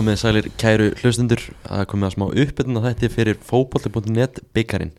komið 0.00 0.16
sælir 0.16 0.46
kæru 0.60 0.86
hlustundur 1.02 1.42
að 1.68 1.82
komið 1.90 2.06
að 2.06 2.12
smá 2.14 2.26
uppbytun 2.30 2.80
að 2.80 2.86
þetta 2.86 3.08
fyrir 3.12 3.40
fókbalti.net 3.44 4.38
byggarinn 4.56 4.92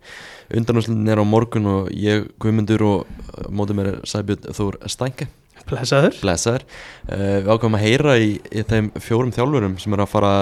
undanúslunin 0.54 1.10
er 1.10 1.22
á 1.22 1.26
morgun 1.26 1.70
og 1.70 1.88
ég 1.96 2.28
Guðmundur 2.42 2.84
og 2.86 3.48
mótið 3.50 3.78
mér 3.80 3.90
er 3.92 3.98
Sæbjörn 4.10 4.52
Þór 4.58 4.78
Stænke. 4.92 5.28
Blessaður. 5.70 6.18
Blessaður. 6.22 6.66
Uh, 7.08 7.40
Við 7.42 7.50
ákvæmum 7.54 7.78
að 7.80 7.86
heyra 7.86 8.16
í, 8.20 8.30
í 8.52 8.64
þeim 8.68 8.92
fjórum 9.02 9.34
þjálfurum 9.34 9.80
sem 9.82 9.96
er 9.96 10.04
að 10.04 10.12
fara 10.12 10.34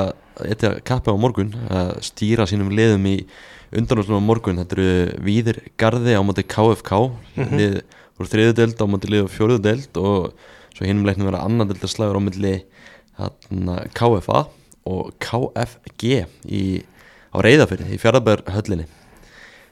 eitthvað 0.44 0.80
kappi 0.88 1.14
á 1.14 1.22
morgun 1.24 1.54
að 1.68 1.94
stýra 2.10 2.48
sínum 2.50 2.72
liðum 2.74 3.08
í 3.12 3.16
undanúslunum 3.80 4.26
á 4.26 4.30
morgun. 4.30 4.62
Þetta 4.64 4.80
eru 4.80 5.24
Víðir 5.28 5.62
Garði 5.80 6.16
á 6.20 6.22
móti 6.26 6.48
KFK 6.48 6.94
mm 7.00 7.44
-hmm. 7.44 7.60
lið 7.60 7.82
úr 8.20 8.32
þriðu 8.32 8.56
deild 8.60 8.82
á 8.84 8.86
móti 8.92 9.12
lið 9.12 9.28
úr 9.28 9.36
fjóruðu 9.36 9.64
deild 9.64 10.02
og 10.04 10.34
svo 10.76 10.88
hinnum 10.88 11.06
leiknum 11.08 11.30
vera 11.30 11.44
annan 11.46 11.68
deildaslagur 11.68 12.20
á 12.20 12.24
milli 12.24 12.56
hérna, 13.20 13.82
KFA 13.98 14.46
og 14.90 15.12
KFG 15.22 16.24
í, 16.50 16.64
á 17.30 17.38
reyðafyrði 17.46 17.94
í 17.96 18.00
fjaraðbærhöllinni 18.02 18.88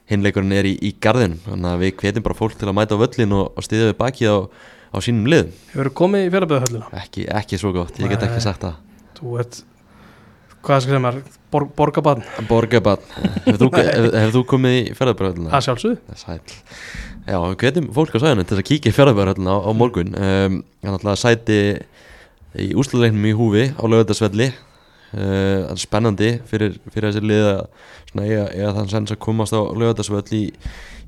hinleikurinn 0.08 0.54
er 0.56 0.68
í, 0.68 0.74
í 0.80 0.92
gardinum 1.02 1.40
þannig 1.44 1.70
að 1.70 1.82
við 1.84 1.94
hvetjum 2.02 2.26
bara 2.26 2.38
fólk 2.38 2.58
til 2.58 2.68
að 2.70 2.76
mæta 2.78 2.96
á 2.96 3.02
völlin 3.02 3.34
og, 3.36 3.48
og 3.58 3.66
stiðja 3.66 3.90
við 3.90 3.98
baki 3.98 4.28
á, 4.28 4.36
á 4.48 4.96
sínum 5.04 5.28
lið 5.28 5.50
Hefur 5.72 5.90
þú 5.90 5.96
komið 6.02 6.28
í 6.28 6.30
fjaraðbærhöllina? 6.34 6.92
ekki, 7.02 7.26
ekki 7.40 7.60
svo 7.60 7.74
gott, 7.76 7.98
ég 8.00 8.12
get 8.12 8.24
ekki 8.24 8.40
sagt 8.44 8.64
það. 8.64 8.78
Þú 9.18 9.34
veit, 9.34 9.60
hvað 10.64 10.84
skal 10.84 10.96
sem 10.96 11.10
er 11.10 11.20
Bor, 11.48 11.64
Borgabann? 11.72 12.24
Borgabann, 12.48 13.04
hefur 13.46 13.60
þú, 13.62 13.68
hef, 13.80 14.08
hef 14.20 14.32
þú 14.34 14.42
komið 14.48 14.74
í 14.78 14.82
fjaraðbærhöllina? 14.96 15.52
Það 15.54 15.68
sjálfsögðu 15.68 16.18
Sæl 16.22 16.40
Já, 17.28 17.36
við 17.44 17.56
hvetjum 17.60 17.86
fólk 17.96 18.16
á 18.16 18.18
sæðinu 18.24 18.44
til 18.48 18.56
að 18.56 18.66
kíkja 18.70 18.92
í 18.92 18.96
fjaraðbærhöllina 18.96 19.52
á, 19.52 19.58
á 19.60 19.70
morgun. 19.76 20.14
Um, 20.16 20.54
Þannig 20.80 21.10
að 21.12 21.18
sæti 21.20 21.58
í 22.62 22.72
úsluleiknum 22.78 23.28
í 23.28 23.36
húfi 23.36 23.64
á 23.74 23.82
lögöldarsvelli 23.84 24.48
uh, 24.50 25.74
spennandi 25.78 26.34
fyrir, 26.48 26.78
fyrir 26.92 27.10
þessi 27.10 27.24
lið 27.24 27.48
eiga 28.18 28.74
þann 28.76 28.92
sens 28.92 29.14
að 29.14 29.22
komast 29.24 29.56
á 29.56 29.60
lögöldarsvelli 29.60 30.44
í, 30.44 30.52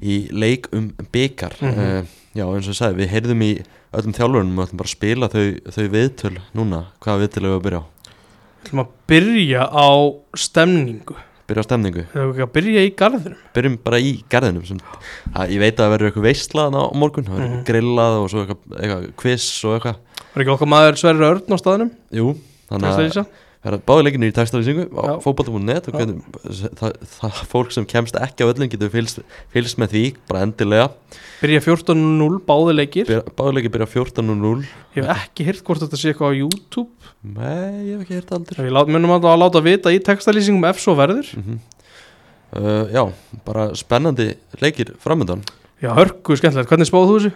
í 0.01 0.17
leik 0.33 0.71
um 0.77 0.91
byggar 1.12 1.56
mm 1.61 1.71
-hmm. 1.71 2.03
uh, 2.03 2.19
já 2.37 2.45
eins 2.47 2.69
og 2.69 2.75
ég 2.75 2.81
sagði 2.81 3.03
við 3.03 3.15
heyrðum 3.15 3.47
í 3.47 3.53
öllum 3.91 4.15
þjálfurinn 4.15 4.59
og 4.59 4.67
ætlum 4.67 4.83
bara 4.83 4.91
að 4.91 4.97
spila 4.97 5.31
þau, 5.33 5.47
þau 5.75 5.87
viðtöl 5.97 6.37
núna 6.55 6.84
hvaða 7.03 7.23
viðtöl 7.25 7.45
hefur 7.47 7.59
að 7.59 7.65
byrja 7.67 7.81
á? 7.81 7.84
Við 8.61 8.67
ætlum 8.67 8.83
að 8.84 8.95
byrja 9.11 9.62
á 9.67 9.91
stemningu 10.37 11.17
byrja 11.51 11.65
á 11.65 11.69
stemningu 11.69 12.05
byrja 12.55 12.84
í 12.87 12.93
garðinum 12.97 13.37
byrjum 13.56 13.77
bara 13.84 13.98
í 14.01 14.12
garðinum 14.33 14.65
sem, 14.70 14.81
að, 15.34 15.53
ég 15.56 15.61
veit 15.65 15.75
að 15.75 15.83
það 15.84 15.93
verður 15.97 16.11
eitthvað 16.12 16.29
veistlaðan 16.31 16.79
á 16.81 16.84
morgun 17.03 17.27
það 17.29 17.37
verður 17.41 17.51
Mhm. 17.56 17.65
grillað 17.69 18.19
og 18.23 18.31
svo 18.33 18.45
eitthvað, 18.45 18.81
eitthvað 18.81 19.06
quiz 19.25 19.48
og 19.67 19.77
eitthvað 19.78 20.01
Var 20.31 20.45
ekki 20.45 20.53
okkar 20.55 20.69
maður 20.71 20.98
Sverri 21.01 21.27
Örn 21.27 21.51
á 21.51 21.56
staðinum? 21.59 21.91
jú, 22.15 22.34
þannig 22.71 22.91
að? 23.19 23.27
Það 23.61 23.75
er 23.77 23.83
báði 23.91 24.05
leikinni 24.06 24.28
í 24.30 24.34
textalýsingu 24.36 24.84
á 24.97 25.20
fókbaltum.net 25.20 25.89
og 25.91 25.97
hvernig, 25.98 26.20
það, 26.78 26.94
það 27.19 27.41
fólk 27.50 27.75
sem 27.77 27.86
kemst 27.89 28.16
ekki 28.16 28.47
á 28.47 28.48
öllum 28.48 28.70
getur 28.72 28.92
fylgst, 28.94 29.77
með 29.77 29.92
því 29.92 30.05
bara 30.30 30.44
endilega. 30.47 30.86
Byrja 31.42 31.61
14.0 31.66 32.38
báði 32.47 32.76
leikir. 32.78 33.10
Báði 33.37 33.59
leikir 33.59 33.75
byrja 33.75 33.91
14.0 33.98 34.65
Ég 34.97 35.04
hef 35.04 35.26
ekki 35.26 35.44
hýrt 35.50 35.66
hvort 35.66 35.84
þetta 35.84 36.00
sé 36.00 36.15
eitthvað 36.15 36.32
á 36.32 36.41
YouTube. 36.41 37.12
Nei, 37.21 37.91
ég 37.91 37.98
hef 37.98 38.06
ekki 38.06 38.16
hert 38.16 38.32
aldrei 38.38 38.65
Við 38.65 38.94
munum 38.94 39.12
alltaf 39.19 39.34
að 39.34 39.43
láta 39.44 39.62
vita 39.69 39.92
í 39.92 40.00
textalýsingum 40.09 40.65
ef 40.71 40.81
svo 40.81 40.97
verður. 40.97 41.28
Mm 41.37 41.60
uh, 42.56 42.88
Já, 42.92 43.04
bara 43.47 43.71
spennandi 43.78 44.34
leikir 44.60 44.94
framöndan 45.03 45.44
Já, 45.81 45.94
hörku 45.97 46.37
skemmtilegt, 46.37 46.69
hvernig 46.71 46.88
spáðu 46.88 47.09
þú 47.10 47.19
þessu? 47.19 47.32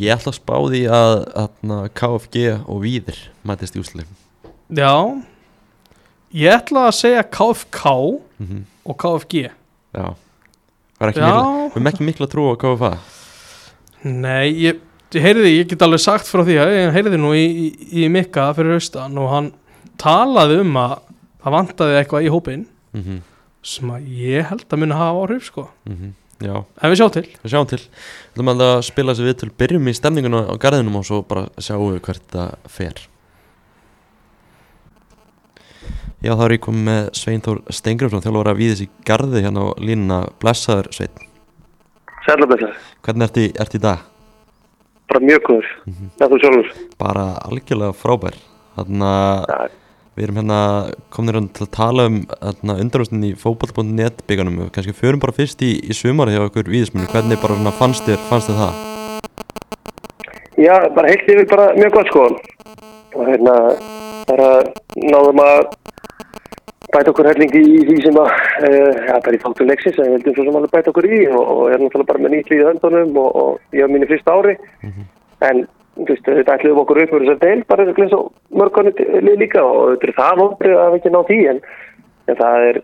Ég 0.00 0.14
ætla 0.14 0.32
að 0.32 0.38
spá 0.38 0.56
því 0.70 0.82
að, 0.94 1.14
að 1.42 1.84
KFG 1.98 2.46
og 2.60 2.82
Víðir 2.84 3.20
mætist 3.46 3.76
í 3.76 3.82
úsleik 3.82 4.10
Já 4.76 4.92
Ég 6.30 6.52
ætla 6.54 6.86
að 6.88 6.94
segja 6.94 7.22
KFK 7.26 7.84
mm 7.90 8.46
-hmm. 8.46 8.62
og 8.84 8.96
KFG. 8.96 9.34
Já. 9.94 10.14
Við 11.00 11.00
erum 11.00 11.10
ekki, 11.10 11.20
Já. 11.20 11.26
mikla, 11.26 11.64
við 11.66 11.76
erum 11.76 11.86
ekki 11.86 12.04
mikla 12.04 12.26
trú 12.26 12.42
á 12.52 12.54
KFA. 12.60 12.98
Nei, 14.02 14.46
ég, 14.62 14.78
ég 15.12 15.22
heyrði, 15.22 15.58
ég 15.58 15.68
get 15.68 15.82
alveg 15.82 16.00
sagt 16.00 16.28
frá 16.28 16.44
því 16.44 16.56
að 16.60 16.72
ég 16.76 16.92
heyrði 16.92 17.18
nú 17.18 17.34
í, 17.34 17.44
í, 17.44 18.04
í 18.04 18.08
Mikka 18.08 18.54
fyrir 18.54 18.78
austan 18.78 19.18
og 19.18 19.28
hann 19.30 19.52
talaði 19.98 20.60
um 20.60 20.76
að 20.76 20.98
það 21.42 21.52
vantaði 21.52 21.98
eitthvað 21.98 22.24
í 22.24 22.30
hópinn 22.30 22.66
mm 22.92 23.02
-hmm. 23.02 23.20
sem 23.62 23.90
að 23.90 24.00
ég 24.06 24.46
held 24.46 24.66
að 24.70 24.78
muni 24.78 24.94
hafa 24.94 25.20
áhrif 25.20 25.44
sko. 25.44 25.68
Já. 26.40 26.64
En 26.82 26.90
við 26.90 26.96
sjá 26.96 27.08
til. 27.12 27.26
Við 27.42 27.50
sjáum 27.52 27.68
til. 27.68 27.82
Við 28.34 28.40
ætlum 28.40 28.48
að 28.54 28.82
spila 28.82 29.12
þessi 29.12 29.26
viðtöl 29.28 29.50
Byrjum 29.58 29.88
í 29.88 29.94
stemninguna 29.94 30.46
á 30.48 30.54
garðinum 30.56 30.96
og 30.96 31.04
svo 31.04 31.22
bara 31.22 31.48
sjáum 31.58 31.92
við 31.92 32.00
hvert 32.00 32.22
það 32.32 32.54
fer 32.68 32.94
Já 36.20 36.34
þá 36.36 36.42
er 36.44 36.52
ég 36.56 36.62
komið 36.66 36.84
með 36.90 37.06
Svein 37.16 37.40
Þór 37.44 37.60
Stengrimsson 37.72 38.20
þjálfur 38.24 38.50
að 38.52 38.58
við 38.60 38.72
þessi 38.74 38.88
garði 39.08 39.40
hérna 39.46 39.62
á 39.64 39.68
línuna 39.80 40.18
Blessaður 40.42 40.90
Svein 40.92 41.26
Sælabæsar, 42.26 42.74
Hvernig 43.06 43.28
ertu 43.30 43.46
ertu 43.64 43.78
í 43.80 43.84
dag? 43.84 44.06
bara 45.10 45.24
mjög 45.26 45.40
góður. 45.42 45.68
Mhm. 45.90 46.10
Það 46.20 46.28
þú 46.30 46.36
sjálfur. 46.40 46.66
Bara 47.00 47.22
algjörlega 47.48 47.94
frábær 47.98 48.36
Þannig 48.76 49.06
að 49.08 49.48
Ja, 49.48 49.56
við 50.16 50.24
erum 50.26 50.36
hérna 50.38 50.58
kominir 51.10 51.34
hérna 51.40 51.52
til 51.56 51.64
að 51.66 51.70
tala 51.74 52.04
um 52.06 52.18
undanústin 52.76 53.24
í 53.26 53.32
fótball.net 53.34 54.22
bygganum 54.28 54.60
og 54.66 54.70
kannski 54.72 54.94
förum 54.94 55.18
bara 55.20 55.32
fyrst 55.34 55.62
í, 55.66 55.72
í 55.82 55.92
sumari 55.96 56.36
hjá 56.36 56.44
okkur 56.46 56.68
viðismunni 56.70 57.08
Hvernig 57.10 57.40
bara 57.42 57.56
svona 57.58 57.72
fannst 57.80 58.04
þér, 58.06 58.20
fannst 58.28 58.52
það? 58.52 58.74
já, 60.60 60.76
bara 60.94 61.08
heilt 61.08 61.26
yfir 61.26 61.48
bara 61.48 61.72
mjög 61.74 61.92
gott 61.96 62.06
sko. 62.12 62.22
Og 63.16 63.26
hérna, 63.26 63.54
bara 64.30 64.50
náðum 64.96 65.42
að 65.44 65.60
bæta 66.90 67.12
okkur 67.12 67.28
helling 67.30 67.52
í 67.54 67.64
því 67.86 67.98
sem 68.04 68.16
að, 68.18 68.30
uh, 68.66 68.94
já, 69.06 69.14
bara 69.14 69.36
í 69.36 69.42
þáttum 69.42 69.68
leiksins, 69.70 69.98
en 69.98 70.08
við 70.08 70.16
heldum 70.18 70.36
svo 70.36 70.46
sem 70.46 70.56
alveg 70.60 70.72
bæta 70.74 70.92
okkur 70.92 71.06
í 71.10 71.20
og, 71.28 71.42
og 71.42 71.60
er 71.70 71.82
náttúrulega 71.82 72.10
bara 72.10 72.22
með 72.24 72.34
nýtt 72.34 72.50
líð 72.50 72.62
í 72.62 72.68
höndunum 72.68 73.20
og, 73.22 73.36
og 73.42 73.76
ég 73.76 73.84
haf 73.84 73.94
mínu 73.94 74.08
fyrsta 74.10 74.34
ári. 74.34 74.56
En, 75.46 75.62
þú 76.00 76.08
veist, 76.08 76.26
þetta 76.26 76.56
ætluðum 76.56 76.82
okkur 76.82 77.02
upp 77.02 77.12
fyrir 77.14 77.28
þess 77.28 77.36
að 77.36 77.44
deil, 77.46 77.64
bara 77.70 77.86
eins 77.86 78.16
og 78.18 78.24
lið 79.28 79.38
líka 79.44 79.62
og 79.64 79.94
þetta 79.94 80.08
er 80.10 80.16
það 80.18 80.40
vonbrið 80.42 80.80
að 80.80 80.90
við 80.90 80.98
ekki 81.00 81.14
ná 81.14 81.20
því, 81.30 81.40
en, 81.52 81.62
en 82.26 82.40
það 82.40 82.66
er, 82.70 82.80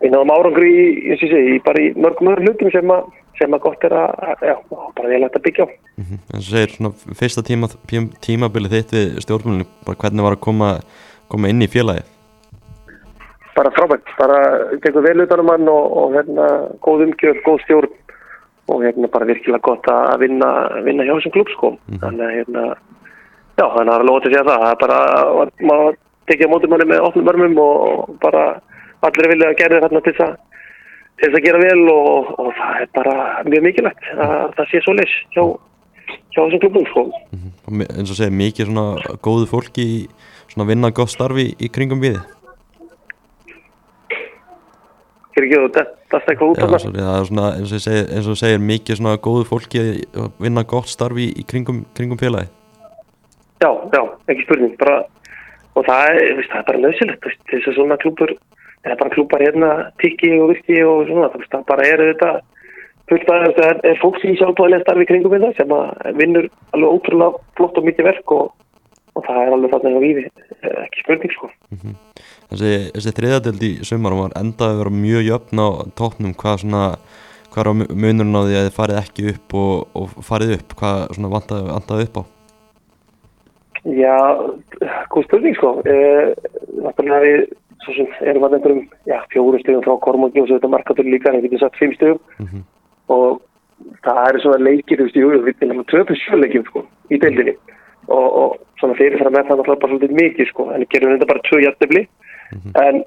við 0.00 0.12
náðum 0.14 0.32
árangri 0.34 0.70
í, 0.70 0.84
eins 1.10 1.22
og 1.22 1.28
ég 1.28 1.34
segi, 1.34 1.58
bara 1.66 1.82
í 1.84 1.90
mörgum 1.96 2.30
öðrum 2.32 2.48
hlutum 2.50 2.70
sem 2.74 2.92
að, 2.94 3.10
sem 3.40 3.56
að 3.56 3.62
gott 3.66 3.84
er 3.88 3.96
að, 4.00 4.46
já, 4.48 4.54
bara 4.96 5.08
vel 5.12 5.22
hægt 5.26 5.36
að 5.40 5.44
byggja 5.48 5.66
á. 5.66 5.68
Mm 6.00 6.16
En 6.34 6.40
svo 6.40 6.54
segir 6.56 6.72
svona 6.76 6.92
fyrsta 7.20 7.42
tíma, 7.44 7.68
tím- 7.90 8.12
tímabilið 8.24 8.76
þitt 8.78 8.94
við 8.96 9.20
stjórnmjölinu 9.26 9.66
bara 9.86 10.00
hvernig 10.04 10.24
var 10.26 10.36
að 10.38 10.44
koma, 10.46 10.70
koma 11.28 11.50
inn 11.52 11.60
í 11.62 11.68
félagið 11.68 12.08
bara 13.56 13.70
frábært, 13.76 14.06
bara 14.16 14.36
tekur 14.80 15.02
vel 15.04 15.20
utan 15.24 15.40
um 15.42 15.50
hann 15.52 15.68
og, 15.68 15.96
og 16.00 16.14
hérna, 16.16 16.44
góð 16.80 17.02
umgjör, 17.08 17.40
góð 17.44 17.58
stjórn 17.66 17.90
og 18.70 18.84
hérna 18.86 19.08
bara 19.12 19.26
virkilega 19.28 19.60
gott 19.66 19.88
að 19.90 20.20
vinna, 20.22 20.48
vinna 20.86 21.04
hjá 21.04 21.16
þessum 21.18 21.34
klub 21.34 21.50
sko. 21.52 21.70
Þannig 22.00 22.22
að 22.24 22.36
hérna, 22.38 22.62
já, 23.58 23.64
þannig 23.66 23.80
að 23.80 23.90
það 23.90 23.98
er 23.98 24.06
lótið 24.08 24.28
að 24.30 24.30
segja 24.30 24.44
það. 24.48 24.62
Það 24.62 24.70
er 24.70 24.80
bara, 24.84 24.98
maður 25.72 25.98
tekið 26.30 26.46
á 26.46 26.52
mótum 26.54 26.72
manni 26.72 26.86
með 26.92 27.06
opnum 27.08 27.30
örmum 27.34 27.58
og 27.64 28.14
bara 28.22 28.44
allir 29.08 29.26
er 29.26 29.32
viljað 29.34 29.52
að 29.54 29.58
gera 29.62 29.80
þarna 29.84 30.00
til 30.06 30.12
þess 30.16 30.26
að 30.26 30.36
til 31.20 31.28
þess 31.28 31.38
að 31.40 31.44
gera 31.46 31.58
vel 31.60 31.82
og, 31.92 32.30
og 32.40 32.50
það 32.56 32.80
er 32.84 32.90
bara 32.96 33.14
mjög 33.48 33.64
mikilvægt 33.68 34.10
að 34.16 34.54
það 34.56 34.70
sé 34.70 34.80
svo 34.84 34.94
leys 34.96 35.14
hjá, 35.34 35.44
hjá 36.32 36.40
þessum 36.40 36.62
klubum 36.64 36.86
sko. 36.90 37.02
og 37.66 37.72
mi- 37.76 37.88
eins 37.92 38.10
og 38.12 38.16
segir 38.20 38.32
mikið 38.40 38.70
svona 38.70 39.16
góðu 39.28 39.48
fólki 39.50 39.84
í 39.84 39.98
svona 40.50 40.68
vinna 40.70 40.90
gott 40.96 41.12
starfi 41.12 41.50
í 41.60 41.68
kringum 41.72 42.00
við 42.02 42.16
Fyrir 45.30 45.46
ekki 45.46 45.58
þú, 45.60 45.66
þetta 45.70 46.18
er 46.18 46.24
eitthvað 46.32 46.48
út 46.50 46.58
af 46.58 46.70
það. 46.72 46.96
það 46.96 47.10
er 47.10 48.16
eins 48.16 48.26
og, 48.32 48.38
segir 48.40 48.58
mikið 48.66 48.98
svona 48.98 49.12
góðu 49.22 49.44
fólki 49.46 49.82
að 50.18 50.32
vinna 50.42 50.64
gott 50.66 50.90
starfi 50.90 51.28
í 51.38 51.44
kringum, 51.46 51.84
kringum 51.94 52.18
félagi 52.18 52.50
Já, 53.60 53.68
já, 53.92 54.00
ekki 54.32 54.46
spurning 54.46 54.72
bara, 54.80 55.02
og 55.76 55.84
það 55.86 56.06
er, 56.10 56.20
veist, 56.38 56.50
það 56.50 56.60
er 56.62 56.66
bara 56.70 56.80
nöðsilegt 56.80 57.26
til 57.28 57.58
þess 57.60 57.68
að 57.70 57.76
svona 57.76 57.98
klúpur 58.80 58.90
eða 58.90 58.98
bara 59.00 59.10
klúpar 59.14 59.40
hérna, 59.44 59.70
tikki 60.00 60.30
og 60.40 60.48
virki 60.54 60.82
og 60.84 61.06
svona, 61.08 61.28
það, 61.34 61.46
það 61.52 61.64
bara 61.68 61.86
er 61.86 62.02
þetta 62.14 62.30
fullt 63.10 63.30
að 63.30 63.44
það 63.56 63.66
er, 63.66 63.80
er 63.90 63.98
fólks 64.00 64.24
í 64.24 64.36
sjálfbáðilega 64.38 64.84
starfi 64.84 65.02
í 65.02 65.08
kringum 65.10 65.32
við 65.34 65.44
það 65.44 65.56
sem 65.58 65.72
að 65.76 66.18
vinnur 66.20 66.48
alveg 66.72 66.94
ótrúlega 66.94 67.40
flott 67.58 67.78
og 67.80 67.84
mikið 67.88 68.06
verk 68.06 68.32
og, 68.36 68.52
og 69.18 69.24
það 69.26 69.40
er 69.42 69.56
alveg 69.56 69.72
þarna 69.74 69.90
hjá 69.94 70.00
víði 70.04 70.24
ekki 70.84 71.02
spurning 71.04 71.34
sko. 71.34 71.50
Þessi, 72.50 72.70
þessi 72.94 73.14
þriðadeld 73.18 73.62
í 73.66 73.72
sumar 73.86 74.16
var 74.16 74.36
endaði 74.38 74.74
að 74.76 74.80
vera 74.84 74.94
mjög 74.94 75.26
jöfn 75.28 75.60
á 75.62 75.68
toppnum. 75.98 76.34
Hvað 76.38 76.62
svona 76.64 76.84
hvað 77.50 77.60
er 77.64 77.70
á 77.70 77.74
mu- 77.74 77.90
munurinn 77.94 78.38
á 78.38 78.42
því 78.46 78.56
að 78.58 78.66
þið 78.68 78.76
farið 78.78 79.00
ekki 79.02 79.28
upp 79.34 79.54
og, 79.58 79.72
og 79.98 80.14
farið 80.26 80.54
upp, 80.56 80.74
hvað 80.78 81.00
svona 81.16 81.32
vantaði, 81.34 81.66
vantaði 81.74 82.06
upp 82.08 82.20
á? 82.20 82.22
Já, 83.90 84.16
góð 85.10 85.24
spurning 85.26 85.56
sko. 85.56 85.70
Eh, 85.88 86.30
náttúrulega 86.84 87.22
við 87.26 87.44
svo 87.84 87.94
sem 87.96 88.06
erum 88.28 88.44
að 88.48 88.56
einhverjum 88.58 88.82
já, 89.08 89.18
fjórum 89.32 89.62
stöðum 89.62 89.84
frá 89.86 89.94
Kormáki 90.04 90.40
og 90.42 90.48
svo 90.48 90.58
þetta 90.58 90.72
markatur 90.74 91.04
líka 91.08 91.30
en 91.32 91.40
við 91.40 91.50
getum 91.50 91.62
sagt 91.64 91.78
fimm 91.80 91.92
stöðum 91.96 92.20
Mhm. 92.40 92.62
og 93.08 93.40
það 94.04 94.28
eru 94.28 94.40
svona 94.40 94.64
leikir 94.64 94.98
þú 94.98 95.04
veist, 95.08 95.16
jú, 95.16 95.30
við 95.46 95.62
erum 95.64 95.80
að 95.80 95.90
töpu 95.92 96.14
sjöleikjum 96.20 96.64
sko 96.68 96.82
í 97.10 97.18
deildinni. 97.18 97.54
Og, 98.08 98.28
og 98.40 98.56
svona 98.80 98.94
fyrirfram 98.98 99.36
er 99.36 99.44
það 99.48 99.58
náttúrulega 99.60 99.80
bara 99.80 99.92
svolítið 99.92 100.16
mikið 100.20 100.48
sko 100.50 100.70
en 100.74 100.80
við 100.82 100.88
gerum 100.94 101.12
þetta 101.14 101.28
bara 101.30 101.44
tvö 101.48 101.60
jættefli 101.64 102.02
en 102.84 103.04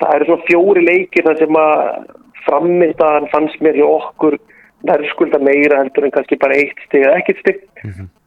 það 0.00 0.14
eru 0.14 0.24
svona 0.28 0.46
fjóri 0.48 0.82
leikir 0.86 1.24
þar 1.26 1.38
sem 1.38 1.56
að 1.60 2.06
frammistaðan 2.46 3.28
fannst 3.32 3.60
mér 3.60 3.74
hjá 3.80 3.86
okkur 3.88 4.38
verðskulda 4.86 5.38
meira 5.42 5.80
heldur 5.82 6.04
en 6.06 6.12
kannski 6.14 6.36
bara 6.38 6.54
eitt 6.54 6.78
stig 6.86 7.02
eða 7.02 7.16
ekkert 7.18 7.40
stig. 7.42 7.60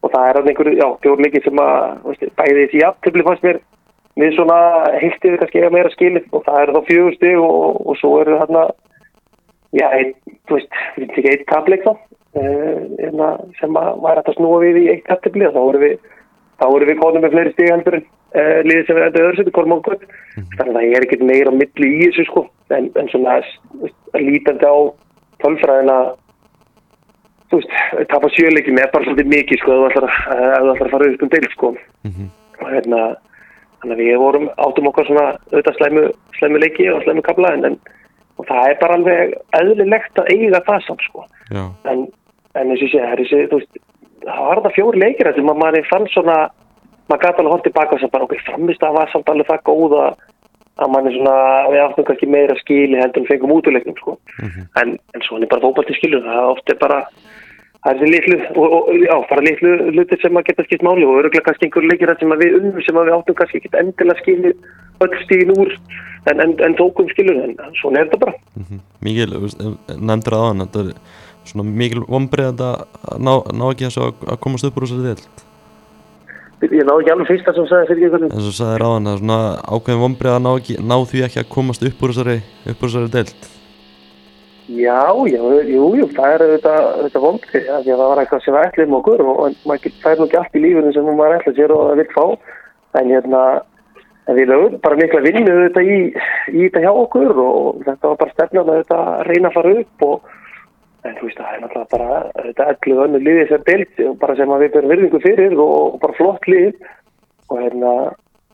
Og 0.04 0.12
það 0.12 0.28
er 0.30 0.38
alveg 0.40 0.50
einhverju, 0.54 0.78
já, 0.80 0.88
fjóri 1.04 1.24
leikir 1.24 1.44
sem 1.44 1.60
að 1.62 2.04
veist, 2.04 2.26
bæði 2.36 2.66
þessi 2.66 2.82
jafntefli 2.84 3.24
fannst 3.24 3.44
mér 3.44 3.60
við 4.20 4.36
svona 4.36 4.60
heilt 5.00 5.24
yfir 5.24 5.40
kannski 5.42 5.64
eiga 5.64 5.72
meira 5.74 5.92
skilið 5.94 6.30
og 6.36 6.46
það 6.46 6.62
eru 6.62 6.76
þá 6.76 6.88
fjögur 6.92 7.18
stig 7.18 7.42
og, 7.42 7.82
og 7.88 8.00
svo 8.00 8.14
eru 8.22 8.38
þarna 8.42 8.68
já, 9.80 9.88
ein, 9.90 10.14
þú 10.50 10.60
veist, 10.60 10.80
við 10.96 11.04
veitum 11.04 11.20
ekki 11.22 11.34
eitt 11.34 11.50
tapleik 11.50 11.84
þá 11.88 11.92
uh, 11.96 13.36
sem 13.60 13.82
að 13.82 13.92
var 14.06 14.22
að 14.22 14.32
snúa 14.38 14.62
við 14.66 14.82
í 14.84 14.88
eitt 14.94 15.12
og 15.12 15.52
þá 15.56 15.60
voru 15.60 15.84
við 15.86 16.00
við 16.90 16.98
konum 17.00 17.24
með 17.24 17.36
fleiri 17.36 17.54
stig 17.56 17.70
heldur 17.72 18.00
en 18.00 18.08
uh, 18.08 18.58
liðið 18.68 18.88
sem 18.88 18.98
við 19.00 19.06
endur 19.08 19.28
öðru 19.28 19.42
seti, 19.42 19.56
Kormák 19.56 19.86
Kvöld 19.88 20.08
þannig 20.58 20.72
að 20.72 20.74
það 20.80 20.90
er 20.90 21.06
ekkert 21.06 21.28
meira 21.30 21.54
á 21.54 21.60
milli 21.60 21.92
í 21.92 22.10
þessu 22.10 22.26
sko 22.28 22.48
en, 22.76 22.90
en 23.00 23.14
svona 23.14 23.38
lítandi 24.20 24.68
á 24.68 24.78
tölfræðina 25.44 26.00
þú 27.50 27.62
veist, 27.62 27.80
tapa 28.12 28.30
sjöleiki 28.36 28.74
með 28.76 28.92
bara 28.94 29.08
svolítið 29.08 29.32
mikið 29.34 29.62
sko 29.62 29.74
ef 29.74 29.80
þú 29.80 29.88
ætlar 29.90 30.08
að, 30.10 30.44
ef 30.50 30.60
þú 30.60 30.74
ætlar 30.74 30.90
að 30.90 30.94
fara 30.94 31.10
upp 31.10 31.24
um 31.26 31.32
deil 31.34 31.50
sko. 31.54 31.72
Og 32.60 32.72
hérna 32.74 33.02
þannig 33.82 33.96
að 33.96 34.04
við 34.04 34.20
vorum 34.22 34.50
áttum 34.58 34.90
okkar 34.92 35.08
svona 35.08 35.26
auðvitað 35.52 35.78
slæmu, 35.80 36.04
slæmu 36.40 36.62
leiki 36.64 36.90
og 36.94 37.04
slæmu 37.06 37.24
kabla 37.26 37.54
en, 37.56 37.68
en 37.72 37.80
og 38.40 38.48
það 38.48 38.72
er 38.72 38.80
bara 38.80 38.98
alveg 39.00 39.36
eðlilegt 39.60 40.22
að 40.22 40.32
eiga 40.34 40.64
það 40.68 40.86
samt 40.88 41.06
sko. 41.08 41.26
En, 41.52 42.06
en 42.56 42.72
eins 42.72 42.80
og 42.80 42.88
ég 42.88 42.94
sé, 42.94 43.02
það 43.04 43.12
er 43.12 43.22
þessi, 43.24 43.42
þú 43.52 43.60
veist, 43.60 43.82
það 44.24 44.42
var 44.48 44.64
það 44.66 44.76
fjóri 44.78 45.04
leikir 45.04 45.32
sem 45.36 45.52
að 45.54 45.62
manni 45.64 45.84
fann 45.90 46.08
svona, 46.14 46.38
maður 47.12 47.26
gæti 47.26 47.44
alveg 47.44 47.56
hótt 47.56 47.66
tilbaka 47.68 47.96
og 47.96 48.04
sem 48.04 48.14
bara 48.14 48.28
okkur 48.28 48.44
framist 48.48 48.86
að 48.86 49.00
var 49.00 49.12
samt 49.12 49.32
alveg 49.34 49.50
það 49.50 49.66
góð 49.70 49.96
að, 50.00 50.24
að 50.80 50.94
manni 50.96 51.16
svona, 51.18 51.36
við 51.74 51.84
áttum 51.84 52.08
kannski 52.08 52.32
meira 52.32 52.58
skili 52.62 53.02
heldur 53.02 53.24
en 53.24 53.30
fengum 53.32 53.56
útuleiknum 53.58 54.00
sko. 54.00 54.16
en, 54.40 54.96
en 54.96 55.26
svo 55.26 55.36
hann 55.36 55.48
er 55.48 55.52
bara 55.52 55.66
fókbalti 55.66 55.98
skilur, 56.00 56.24
það 56.24 56.52
oft 56.54 56.72
er 56.72 56.80
bara, 56.80 57.02
það 57.86 57.92
er 57.92 58.00
þessi 58.00 58.12
litlu, 58.12 58.38
og, 58.60 58.76
og, 58.76 58.90
já, 59.06 59.16
bara 59.30 59.46
litlu 59.46 59.72
hlutir 59.94 60.22
sem 60.22 60.40
að 60.40 60.48
geta 60.50 60.66
skipt 60.68 60.86
máli 60.86 61.08
og 61.08 61.22
öruglega 61.22 61.46
kannski 61.48 61.68
einhver 61.70 61.88
leikir 61.88 62.14
sem 62.20 62.36
að 62.36 62.44
við 62.44 62.60
unnum 62.60 62.86
sem 62.86 63.00
að 63.00 63.10
við 63.10 63.18
áttum 63.18 63.38
kannski 63.40 63.62
ekki 63.62 63.72
endilega 63.80 64.24
skili 64.24 64.54
öll 65.06 65.20
stíðin 65.24 65.56
úr 65.56 65.76
en, 66.28 66.42
en, 66.44 66.56
en 66.68 66.78
tókum 66.80 67.08
skilur, 67.14 67.40
en 67.48 67.76
svona 67.80 68.02
er 68.02 68.10
þetta 68.10 68.22
bara. 68.26 68.80
mikil, 69.06 69.30
þú 69.36 69.44
veist, 69.46 69.68
nefndur 69.96 70.36
að 70.36 70.48
aðan 70.48 70.66
þetta 70.66 70.86
er 70.86 70.90
svona 71.50 71.68
mikil 71.84 72.04
vombrið 72.08 72.50
að 72.52 72.82
ná, 73.24 73.32
ná 73.56 73.70
ekki 73.70 73.88
þessu 73.88 74.10
að, 74.10 74.26
að 74.28 74.42
komast 74.44 74.68
upp 74.68 74.82
úr 74.82 74.88
þessari 74.90 75.14
deild 75.14 75.46
Ég 76.60 76.84
náðu 76.84 77.06
ekki 77.06 77.12
alveg 77.14 77.30
fyrsta 77.30 77.54
sem 77.56 77.68
sagði 77.70 77.88
fyrir 77.88 78.02
ekki 78.02 78.12
hvernig. 78.18 78.34
en 78.36 78.44
svo 78.44 78.52
sagði 78.58 78.80
ráðan 78.82 79.08
að 79.08 79.22
svona 79.22 79.38
ákveðin 79.64 80.02
vombrið 80.02 80.34
að 80.34 80.42
ná, 80.44 80.50
ekki, 80.60 80.76
ná 80.84 80.96
því 81.08 81.22
ekki 81.30 81.40
að 81.40 81.54
komast 81.56 81.86
upp 81.88 82.04
úr 82.04 82.12
þessari, 82.12 82.36
þessari 82.68 83.12
deild 83.14 83.48
Já, 84.70 85.10
já, 85.26 85.42
jú, 85.66 85.86
jú, 85.98 86.06
það 86.14 86.34
er 86.36 86.42
auðvitað, 86.46 86.84
auðvitað 87.02 87.24
af 87.26 87.46
því 87.50 87.94
að 87.94 88.02
það 88.02 88.10
var 88.10 88.20
eitthvað 88.22 88.42
sem 88.44 88.54
við 88.54 88.66
ætlum 88.68 88.92
okkur 89.00 89.24
og, 89.26 89.40
maður 89.66 89.96
fær 90.04 90.20
nú 90.20 90.26
ekki 90.28 90.38
allt 90.38 90.58
í 90.60 90.62
lífinu 90.62 90.92
sem 90.94 91.08
maður 91.10 91.38
ætla 91.40 91.54
sér 91.58 91.72
og 91.74 91.88
vil 91.98 92.06
fá, 92.12 92.26
en 93.00 93.10
hérna, 93.10 93.40
við 94.38 94.52
lögum 94.52 94.76
bara 94.84 95.00
mikla 95.00 95.24
vinnu 95.26 95.56
auðvitað 95.56 95.90
í, 95.90 95.98
í 96.54 96.68
þetta 96.68 96.84
hjá 96.84 96.92
okkur 96.92 97.42
og 97.42 97.82
þetta 97.88 98.12
var 98.12 98.20
bara 98.22 98.36
stefnan 98.36 98.62
að 98.62 98.72
auðvitað 98.76 99.02
að 99.08 99.26
reyna 99.32 99.50
að 99.50 99.58
fara 99.58 99.74
upp 99.82 100.06
og, 100.06 100.32
en 101.02 101.18
þú 101.18 101.30
veist, 101.32 101.42
það 101.42 101.56
er 101.56 101.64
náttúrulega 101.64 101.92
bara, 101.96 102.24
þetta 102.46 102.72
allir 102.76 103.04
önnu 103.08 103.22
liðið 103.26 103.54
sem 103.56 103.68
deilt, 103.72 104.04
bara 104.22 104.38
sem 104.38 104.54
að 104.54 104.66
við 104.68 104.74
byrjum 104.76 104.94
virðingu 104.94 105.24
fyrir 105.24 105.56
og, 105.58 105.78
og 105.96 106.02
bara 106.04 106.20
flott 106.20 106.46
lið. 106.52 106.76
Og 107.50 107.64
hérna, 107.64 107.94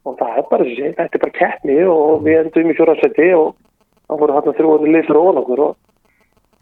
og 0.07 0.15
það 0.21 0.37
er 0.39 0.47
bara 0.53 0.69
þessi, 0.69 0.93
þetta 0.95 1.19
er 1.19 1.23
bara 1.25 1.39
keppni 1.41 1.81
og 1.91 2.23
við 2.23 2.39
endum 2.45 2.71
í 2.71 2.77
fjóraðsæti 2.77 3.33
og 3.35 3.49
það 4.05 4.21
voru 4.21 4.37
hérna 4.37 4.55
þrjóðanir 4.55 4.95
lið 4.95 5.09
fyrir 5.09 5.19
ofan 5.19 5.41
okkur 5.41 5.63
og 5.65 5.73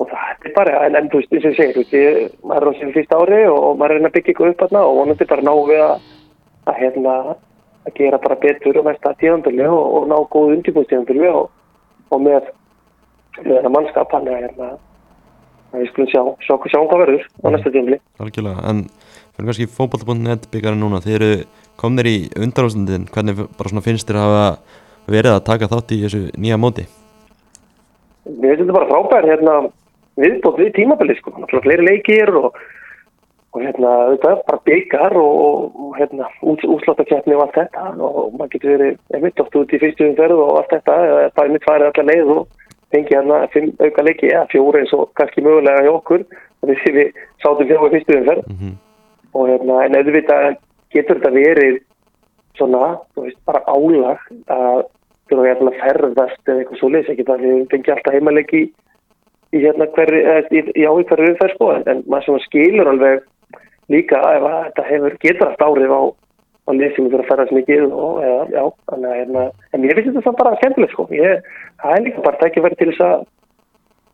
og 0.01 0.09
það 0.09 0.45
er 0.47 0.53
bara, 0.55 0.77
en, 0.87 0.97
en 0.97 1.09
þú 1.11 1.21
veist, 1.21 1.33
eins 1.33 1.45
og 1.45 1.51
ég 1.51 1.57
segir, 1.59 1.73
þú 1.75 1.83
veist, 1.83 1.95
ég, 1.97 2.37
maður 2.43 2.65
er 2.65 2.73
á 2.73 2.77
síðan 2.77 2.93
fyrsta 2.95 3.19
ári 3.21 3.41
og, 3.49 3.59
og 3.67 3.75
maður 3.79 3.95
er 3.95 4.07
að 4.07 4.15
byggja 4.17 4.33
ykkur 4.33 4.51
upp 4.51 4.63
þarna 4.63 4.85
og 4.87 4.95
vonandi 4.99 5.27
bara 5.29 5.45
ná 5.45 5.53
við 5.69 5.83
að, 5.83 6.07
að 6.71 6.79
hérna, 6.81 7.17
að 7.83 7.99
gera 7.99 8.21
bara 8.23 8.39
betur 8.43 8.79
og 8.79 8.87
mesta 8.87 9.13
tíðanbili 9.21 9.67
og, 9.69 9.83
og 9.97 10.07
ná 10.09 10.15
góð 10.33 10.55
undirbúðstíðanbili 10.57 11.29
og, 11.29 11.51
og 12.09 12.23
með, 12.25 12.49
með 13.43 13.53
þennan 13.59 13.75
mannskap 13.77 14.15
hann 14.17 14.31
að 14.31 14.41
hérna, 14.41 14.71
að 15.73 15.83
við 15.83 15.91
skulum 15.91 16.11
sjá, 16.13 16.23
sjá, 16.47 16.55
sjá 16.73 16.79
hvað 16.79 17.03
verður 17.05 17.27
á 17.29 17.47
næsta 17.53 17.73
tíðanbili. 17.73 17.99
algjörlega, 18.25 18.65
en 18.71 18.85
fyrir 19.33 19.49
kannski 19.51 19.69
fótbolta.net 19.77 20.49
byggari 20.53 20.81
núna, 20.81 21.03
þið 21.05 21.19
eru 21.19 21.31
komnir 21.79 22.09
í 22.09 22.17
undanátstundin, 22.37 23.07
hvernig 23.13 23.45
bara 23.57 23.71
svona 23.71 23.85
finnst 23.85 24.09
þér 24.09 24.19
að 24.21 24.27
hafa 24.31 24.81
verið 25.09 25.37
að 25.37 25.45
taka 25.47 25.69
þátt 25.71 25.95
í 25.95 26.01
þessu 26.05 26.25
nýja 26.39 26.59
móti 26.61 26.85
Mér 28.23 28.53
finnst 28.53 28.61
þetta 28.63 28.75
bara 28.77 28.87
frábær 28.87 29.25
hérna, 29.27 29.55
viðbótt 30.19 30.61
við 30.61 30.71
tímabili 30.77 31.17
sko, 31.17 31.33
náttúrulega 31.35 31.65
fleiri 31.65 31.85
leikir 31.87 32.31
og, 32.37 32.57
og 33.53 33.61
hérna, 33.61 33.93
þetta 34.13 34.31
er 34.31 34.41
bara 34.47 34.63
byggar 34.69 35.17
og, 35.19 35.77
og 35.85 35.95
hérna, 35.99 36.29
út, 36.41 36.65
útsláttakefni 36.75 37.37
og 37.37 37.45
allt 37.45 37.59
þetta. 37.59 37.85
Og 37.97 38.35
maður 38.37 38.51
getur 38.55 38.75
verið 38.75 38.99
einmitt 39.17 39.43
oft 39.43 39.57
út 39.59 39.73
í 39.73 39.81
fyrstu 39.81 40.09
umferð 40.09 40.43
og 40.45 40.59
allt 40.61 40.75
þetta, 40.77 40.97
það 41.35 41.45
er 41.45 41.55
mitt 41.55 41.69
farið 41.69 41.89
allar 41.89 42.09
leið 42.11 42.33
og 42.35 42.43
fengi 42.93 43.17
hérna 43.17 43.39
fimm 43.53 43.71
auka 43.81 44.05
leiki, 44.05 44.29
eða 44.29 44.49
fjóri 44.51 44.83
eins 44.83 44.93
og 44.93 45.07
kannski 45.17 45.45
mögulega 45.45 45.85
hjá 45.85 45.93
okkur, 45.95 46.27
þannig 46.61 46.83
að 46.89 46.99
við 46.99 47.23
sátum 47.41 47.71
fjóri 47.71 47.89
í 47.89 47.95
fyrstu 47.95 48.19
umferð. 48.19 48.51
Mm 48.51 48.59
-hmm. 48.59 48.75
og 49.33 49.49
hérna, 49.49 49.79
en 49.85 49.97
auðvitað 49.97 50.49
getur 50.93 51.17
þetta 51.17 51.31
verið 51.33 51.79
svona, 52.57 52.97
þú 53.15 53.25
veist, 53.25 53.39
bara 53.49 53.63
álag 53.65 54.19
að 54.53 54.83
þurfa 55.29 55.49
hérna 55.49 55.71
að 55.71 55.79
ferðast 55.81 56.49
eða 56.49 56.61
eitthvað 56.61 56.79
svo 56.79 56.89
leys, 56.93 57.09
ekki 57.09 57.25
það 57.27 57.45
við 57.47 57.67
fengi 57.71 57.93
alltaf 57.93 58.13
heimaleiki 58.13 58.63
í, 59.53 59.61
hérna 59.61 59.87
í, 59.87 60.63
já, 60.81 60.89
í 60.89 61.05
hverju 61.09 61.29
umferð 61.33 61.55
sko, 61.55 61.69
en, 61.77 61.85
en 61.91 62.03
maður 62.09 62.25
sem 62.25 62.43
skilur 62.47 62.91
alveg 62.93 63.23
líka 63.93 64.21
ef 64.33 64.47
að 64.47 64.59
þetta 64.67 64.87
hefur 64.89 65.17
getur 65.23 65.49
allt 65.49 65.65
árið 65.67 65.93
á, 65.93 66.01
á 66.63 66.71
lið 66.73 66.95
sem 66.95 67.09
þurfa 67.11 67.23
að 67.23 67.29
ferðast 67.31 67.55
mikið 67.57 67.85
og, 67.91 68.17
eða, 68.23 68.43
já, 68.55 68.63
þannig 68.91 69.11
að 69.11 69.19
hérna, 69.21 69.45
en 69.73 69.87
ég 69.87 69.97
finnst 69.97 70.09
þetta 70.09 70.25
samt 70.27 70.41
bara 70.41 70.57
skemmtilegt 70.61 70.95
sko, 70.95 71.07
ég, 71.13 71.53
það 71.83 71.97
er 71.97 72.05
líka 72.07 72.25
bara 72.27 72.41
tækifæri 72.41 72.79
til 72.79 72.89
þess 72.91 73.05
að 73.09 73.25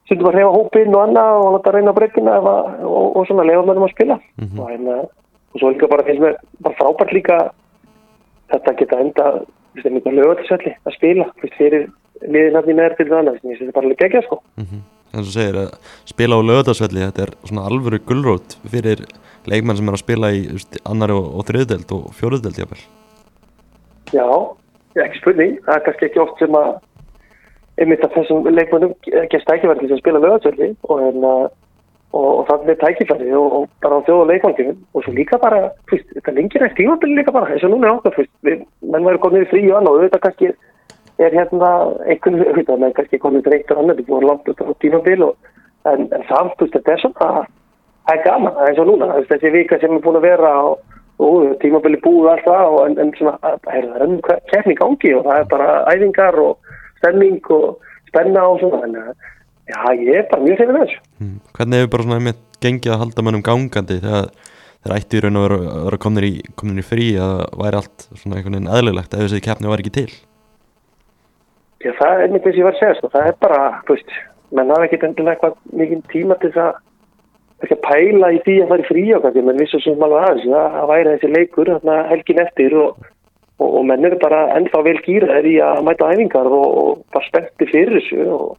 stundum 0.10 0.32
að 0.32 0.40
reyfa 0.40 0.54
hópinn 0.58 0.96
og 0.98 1.04
annað 1.06 1.40
og 1.44 1.52
láta 1.56 1.74
reyna 1.76 1.94
breykina 1.94 2.36
og, 2.42 2.84
og, 2.90 3.08
og 3.20 3.30
svona 3.30 3.46
lefa 3.46 3.66
með 3.68 3.78
þeim 3.78 3.88
að 3.88 3.94
spila. 3.94 4.20
Mhm. 4.42 4.60
og 4.60 4.72
hérna, 4.74 5.00
og 5.54 5.62
svo 5.62 5.72
líka 5.74 5.90
bara 5.92 6.06
finnst 6.08 6.24
mér 6.24 6.38
bara 6.66 6.78
frábært 6.80 7.14
líka 7.14 7.40
þetta 8.50 8.76
geta 8.82 9.02
enda 9.04 9.26
þú 9.78 9.94
veist, 9.94 10.08
á 10.10 10.12
lögöldsvelli 10.20 10.74
að 10.86 10.96
spila 10.98 11.28
þú 11.36 11.46
veist, 11.46 11.58
fyrir 11.58 11.84
liðin 12.26 12.58
hann 12.58 12.70
í 12.70 12.76
neðar 12.78 12.96
til 12.98 13.10
það 13.10 13.20
annað 13.20 13.36
ég 13.38 13.44
finnst 13.44 13.62
þetta 13.64 13.78
bara 13.78 13.90
alveg 13.90 14.02
gegja 14.04 14.24
sko 14.26 14.42
en 15.14 15.26
svo 15.26 15.34
segir 15.34 15.58
að 15.64 15.96
spila 16.10 16.38
á 16.38 16.42
lögadagsvelli 16.46 17.06
þetta 17.08 17.26
er 17.26 17.34
svona 17.44 17.66
alvöru 17.70 18.02
gullrót 18.10 18.58
fyrir 18.70 19.06
leikmenn 19.50 19.80
sem 19.80 19.90
er 19.90 19.98
að 19.98 20.04
spila 20.04 20.32
í 20.36 20.46
veist, 20.52 20.80
annari 20.86 21.16
og, 21.18 21.30
og 21.40 21.48
þriðdelt 21.50 21.94
og 21.96 22.10
fjóruðdelt 22.20 22.62
jáfnvel 22.62 22.84
já, 24.14 24.28
ekki 24.98 25.22
spurning. 25.22 25.58
Það 25.66 25.76
er 25.76 25.86
kannski 25.88 26.08
ekki 26.10 26.22
oft 26.24 26.42
sem 26.42 26.56
að 26.58 26.70
einmitt 27.80 28.04
að 28.04 28.16
þessum 28.18 28.48
leikmennum 28.52 28.94
ekki 29.24 29.42
stækifæri 29.44 29.86
til 29.86 29.96
að 29.96 30.02
spila 30.02 30.22
lögöldsvelli 30.24 30.70
og 30.90 31.04
hérna 31.04 31.34
og, 32.12 32.30
og 32.30 32.42
þannig 32.50 32.74
er 32.74 32.80
tækifæri 32.82 33.30
og, 33.38 33.54
og 33.60 33.68
bara 33.84 34.02
á 34.02 34.06
þjóða 34.08 34.30
leikmanngjum 34.32 34.80
og 34.94 35.06
svo 35.06 35.14
líka 35.16 35.40
bara 35.42 35.70
fyrst, 35.92 36.10
þetta 36.18 36.36
lengir 36.36 36.66
eftir 36.66 36.84
tímabili 36.84 37.20
líka 37.20 37.36
bara 37.36 37.54
eins 37.54 37.64
og 37.64 37.74
núna 37.74 37.90
er 37.90 38.00
okkar 38.00 38.18
fyrst, 38.18 38.34
við, 38.48 38.66
menn 38.82 39.08
væri 39.08 39.24
komið 39.24 39.46
í 39.46 39.50
frí 39.54 39.64
og 39.70 39.78
annað 39.80 40.00
og 40.00 40.06
þetta 40.08 40.22
kannski 40.26 40.50
er 40.50 40.58
hérna 41.20 41.72
einhvern 42.08 42.40
veginn, 42.44 42.84
menn 42.84 42.94
kannski 42.98 43.20
komið 43.22 43.48
dreikt 43.48 43.72
og 43.74 43.82
annað, 43.82 44.02
við 44.02 44.14
vorum 44.14 44.30
langt 44.32 44.52
út 44.52 44.62
á 44.64 44.68
tímabil 44.84 45.26
og, 45.28 45.50
en, 45.90 46.06
en 46.16 46.28
samt, 46.30 46.56
þú 46.60 46.68
veist, 46.68 46.78
þetta 46.78 46.94
er 46.94 47.04
svona 47.04 47.32
það 48.10 48.14
er 48.16 48.24
gaman, 48.26 48.56
það 48.56 48.64
er 48.64 48.72
eins 48.72 48.82
og 48.84 48.90
núna 48.90 49.10
veist, 49.16 49.34
þessi 49.34 49.54
vika 49.54 49.80
sem 49.82 49.96
er 49.96 50.06
búin 50.06 50.20
að 50.20 50.28
vera 50.30 50.54
og, 50.70 50.86
og 51.26 51.50
tímabili 51.64 52.00
búið 52.06 52.32
allt 52.34 52.48
það 52.48 52.70
og, 52.70 52.80
en, 52.86 52.96
en 53.04 53.12
svona, 53.18 53.36
það 53.44 53.76
er 53.76 53.90
það 53.90 54.06
enn 54.06 54.16
kefni 54.54 54.78
gangi 54.80 55.14
og 55.18 55.28
það 55.28 55.42
er 55.42 55.52
bara 55.52 55.74
æfingar 55.94 56.40
og 56.44 56.72
stemning 57.02 57.52
og 57.56 57.68
spenna 58.10 58.48
og 58.48 58.64
svona 58.64 58.86
þannig 58.86 59.12
að 59.12 59.28
Já, 59.70 59.92
ég 59.94 60.16
er 60.18 60.24
bara 60.32 60.42
mjög 60.42 60.64
að 60.64 60.78
þessu. 60.80 61.02
mm. 61.22 61.36
hvernig 61.54 61.78
hefur 61.78 61.92
bara 61.94 62.06
svona 62.06 62.16
einmitt 62.18 62.40
gengið 62.64 62.94
að 62.94 63.02
halda 63.04 63.26
mönnum 63.26 63.44
gangandi 63.46 64.00
þegar 64.02 64.32
þeir 64.80 64.96
ættu 64.96 65.20
í 65.20 65.22
raun 65.22 65.38
að 65.38 65.46
vera, 65.46 66.00
komnir, 66.02 66.26
í, 66.26 66.34
í 66.42 66.86
frí 66.88 67.10
að 67.22 67.44
væri 67.60 67.78
allt 67.78 68.08
svona 68.16 68.40
einhvern 68.40 68.58
veginn 68.58 68.74
eðlilegt 68.80 69.14
ef 69.14 69.28
þessi 69.28 69.44
keppni 69.46 69.70
var 69.70 69.84
ekki 69.84 69.94
til 70.00 70.10
Já, 71.80 71.94
það 71.96 72.14
er 72.14 72.26
einmitt 72.26 72.44
þess 72.44 72.56
að 72.56 72.60
ég 72.60 72.68
var 72.68 72.76
að 72.76 72.82
segja, 72.82 72.96
sko. 72.98 73.10
það 73.14 73.28
er 73.30 73.36
bara, 73.40 73.60
þú 73.88 73.96
veist, 73.96 74.16
menn 74.58 74.72
hafa 74.74 74.88
ekkert 74.88 75.06
endilega 75.08 75.36
eitthvað 75.36 75.78
mikið 75.80 76.02
tíma 76.12 76.38
til 76.42 76.52
þess 76.52 76.64
að 76.66 76.80
ekki 77.60 77.76
að 77.76 77.86
pæla 77.86 78.32
í 78.32 78.40
því 78.46 78.56
að 78.64 78.72
fara 78.72 78.84
í 78.84 78.88
frí 78.88 79.04
og 79.16 79.24
kannski, 79.24 79.44
menn 79.48 79.60
vissu 79.60 79.80
sem 79.84 80.04
alveg 80.06 80.26
aðeins, 80.26 80.48
það 80.48 80.78
að 80.80 80.90
væri 80.92 81.14
þessi 81.14 81.32
leikur 81.34 81.72
helgin 82.12 82.42
eftir 82.44 82.76
og, 82.80 83.04
og, 83.60 83.68
og 83.68 83.86
menn 83.90 84.08
eru 84.08 84.20
bara 84.22 84.42
ennþá 84.56 84.82
vel 84.88 84.96
gýraðir 85.08 85.50
í 85.50 85.56
að 85.64 85.84
mæta 85.88 86.10
æfingar 86.14 86.50
og, 86.60 86.80
og 86.84 87.04
bara 87.16 87.28
spennti 87.28 87.68
fyrir 87.72 88.00
þessu 88.00 88.26
og, 88.28 88.56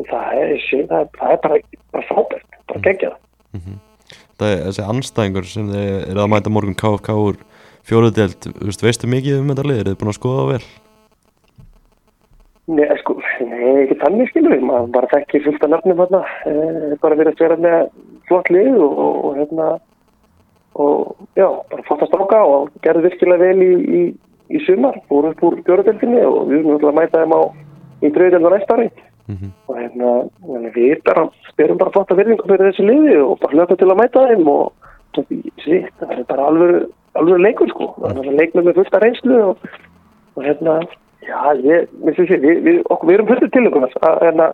og 0.00 0.10
það 0.10 0.38
er, 0.42 0.54
það 0.68 0.94
er, 1.00 1.10
það 1.18 1.34
er 1.36 1.42
bara, 1.46 1.60
bara 1.96 2.08
frábært, 2.10 2.60
bara 2.72 2.84
geggjað. 2.88 3.18
það 4.36 4.48
er 4.50 4.64
þessi 4.68 4.88
anstæðingur 4.94 5.50
sem 5.50 5.72
þeir 5.72 5.92
eru 6.12 6.24
að 6.24 6.32
mæta 6.36 6.52
morgun 6.52 6.80
KFK 6.80 7.18
úr 7.24 7.44
fjóruðdelt 7.84 8.48
veistu 8.84 9.08
mikið 9.08 9.40
um 9.40 9.52
þetta 9.52 9.68
lið, 9.68 9.84
er 9.84 9.92
þið 9.92 10.00
búin 10.00 10.12
að 10.12 10.20
skoða 10.20 10.42
það 10.42 10.52
vel? 10.54 10.64
Nei, 12.64 12.86
sko, 13.02 13.18
nei, 13.44 13.72
ekki 13.82 13.98
þannig 14.00 14.30
skilur 14.30 14.62
maður 14.64 14.92
bara 14.94 15.08
þekkir 15.10 15.42
fullt 15.44 15.64
af 15.66 15.72
nafnum 15.72 15.98
hérna, 16.00 16.20
e, 16.48 16.52
bara 17.02 17.18
verið 17.18 17.34
að 17.34 17.42
vera 17.44 17.58
með 17.60 17.82
flott 18.30 18.48
lið 18.54 18.78
og, 18.78 18.94
og, 19.04 19.18
og 19.28 19.34
hérna, 19.36 19.66
og 20.80 21.26
já, 21.36 21.44
bara 21.74 21.84
flott 21.84 22.06
að 22.06 22.08
stráka 22.08 22.40
og 22.48 22.70
gerði 22.86 23.04
virkilega 23.10 23.50
vel 23.50 23.66
í, 23.66 23.74
í, 23.84 24.02
í 24.56 24.62
sumar, 24.64 24.96
fór 25.10 25.28
upp 25.34 25.44
úr 25.44 25.58
björðeldinni 25.66 26.24
og 26.24 26.40
við 26.48 26.62
erum 26.62 26.72
náttúrulega 26.72 26.94
að 26.94 26.98
mæta 27.02 27.20
þeim 27.20 27.36
á 27.36 27.42
í 28.00 28.14
drauðelda 28.16 28.54
næsta 28.56 28.78
ári. 28.78 28.88
Mhm. 29.24 29.52
og 29.68 29.76
hérna, 29.80 30.08
við 30.74 30.98
bara 31.04 31.28
spyrum 31.48 31.78
bara 31.80 31.92
flott 31.94 32.10
að 32.12 32.18
virðingu 32.20 32.44
fyrir 32.44 32.66
þessu 32.68 32.84
liði 32.84 33.14
og 33.24 33.38
bara 33.40 33.56
hlöpa 33.56 33.76
til 33.80 33.86
að 33.88 34.00
mæta 34.02 34.24
þeim 34.28 34.50
og 34.52 34.72
sí, 35.64 35.78
það 36.00 36.10
er 36.12 36.26
bara 36.28 36.48
alveg, 36.50 36.90
alveg 37.16 37.40
leikur 37.40 37.72
sko, 37.72 37.86
það 38.02 38.20
er 38.20 38.36
leiknum 38.40 38.68
með 38.68 38.80
fullt 38.80 38.98
af 38.98 39.04
reynslu 39.04 39.38
og, 39.46 39.64
og 40.36 40.44
hérna, 40.44 40.74
Já, 41.24 41.40
ég, 41.64 41.90
mér 42.04 42.16
finnst 42.16 42.32
ég, 42.34 42.44
við, 42.64 42.80
okkur, 42.84 43.08
við 43.08 43.16
erum 43.16 43.28
fyrir 43.30 43.50
til 43.52 43.66
okkur 43.70 43.86
að, 43.88 44.16
hérna, 44.20 44.48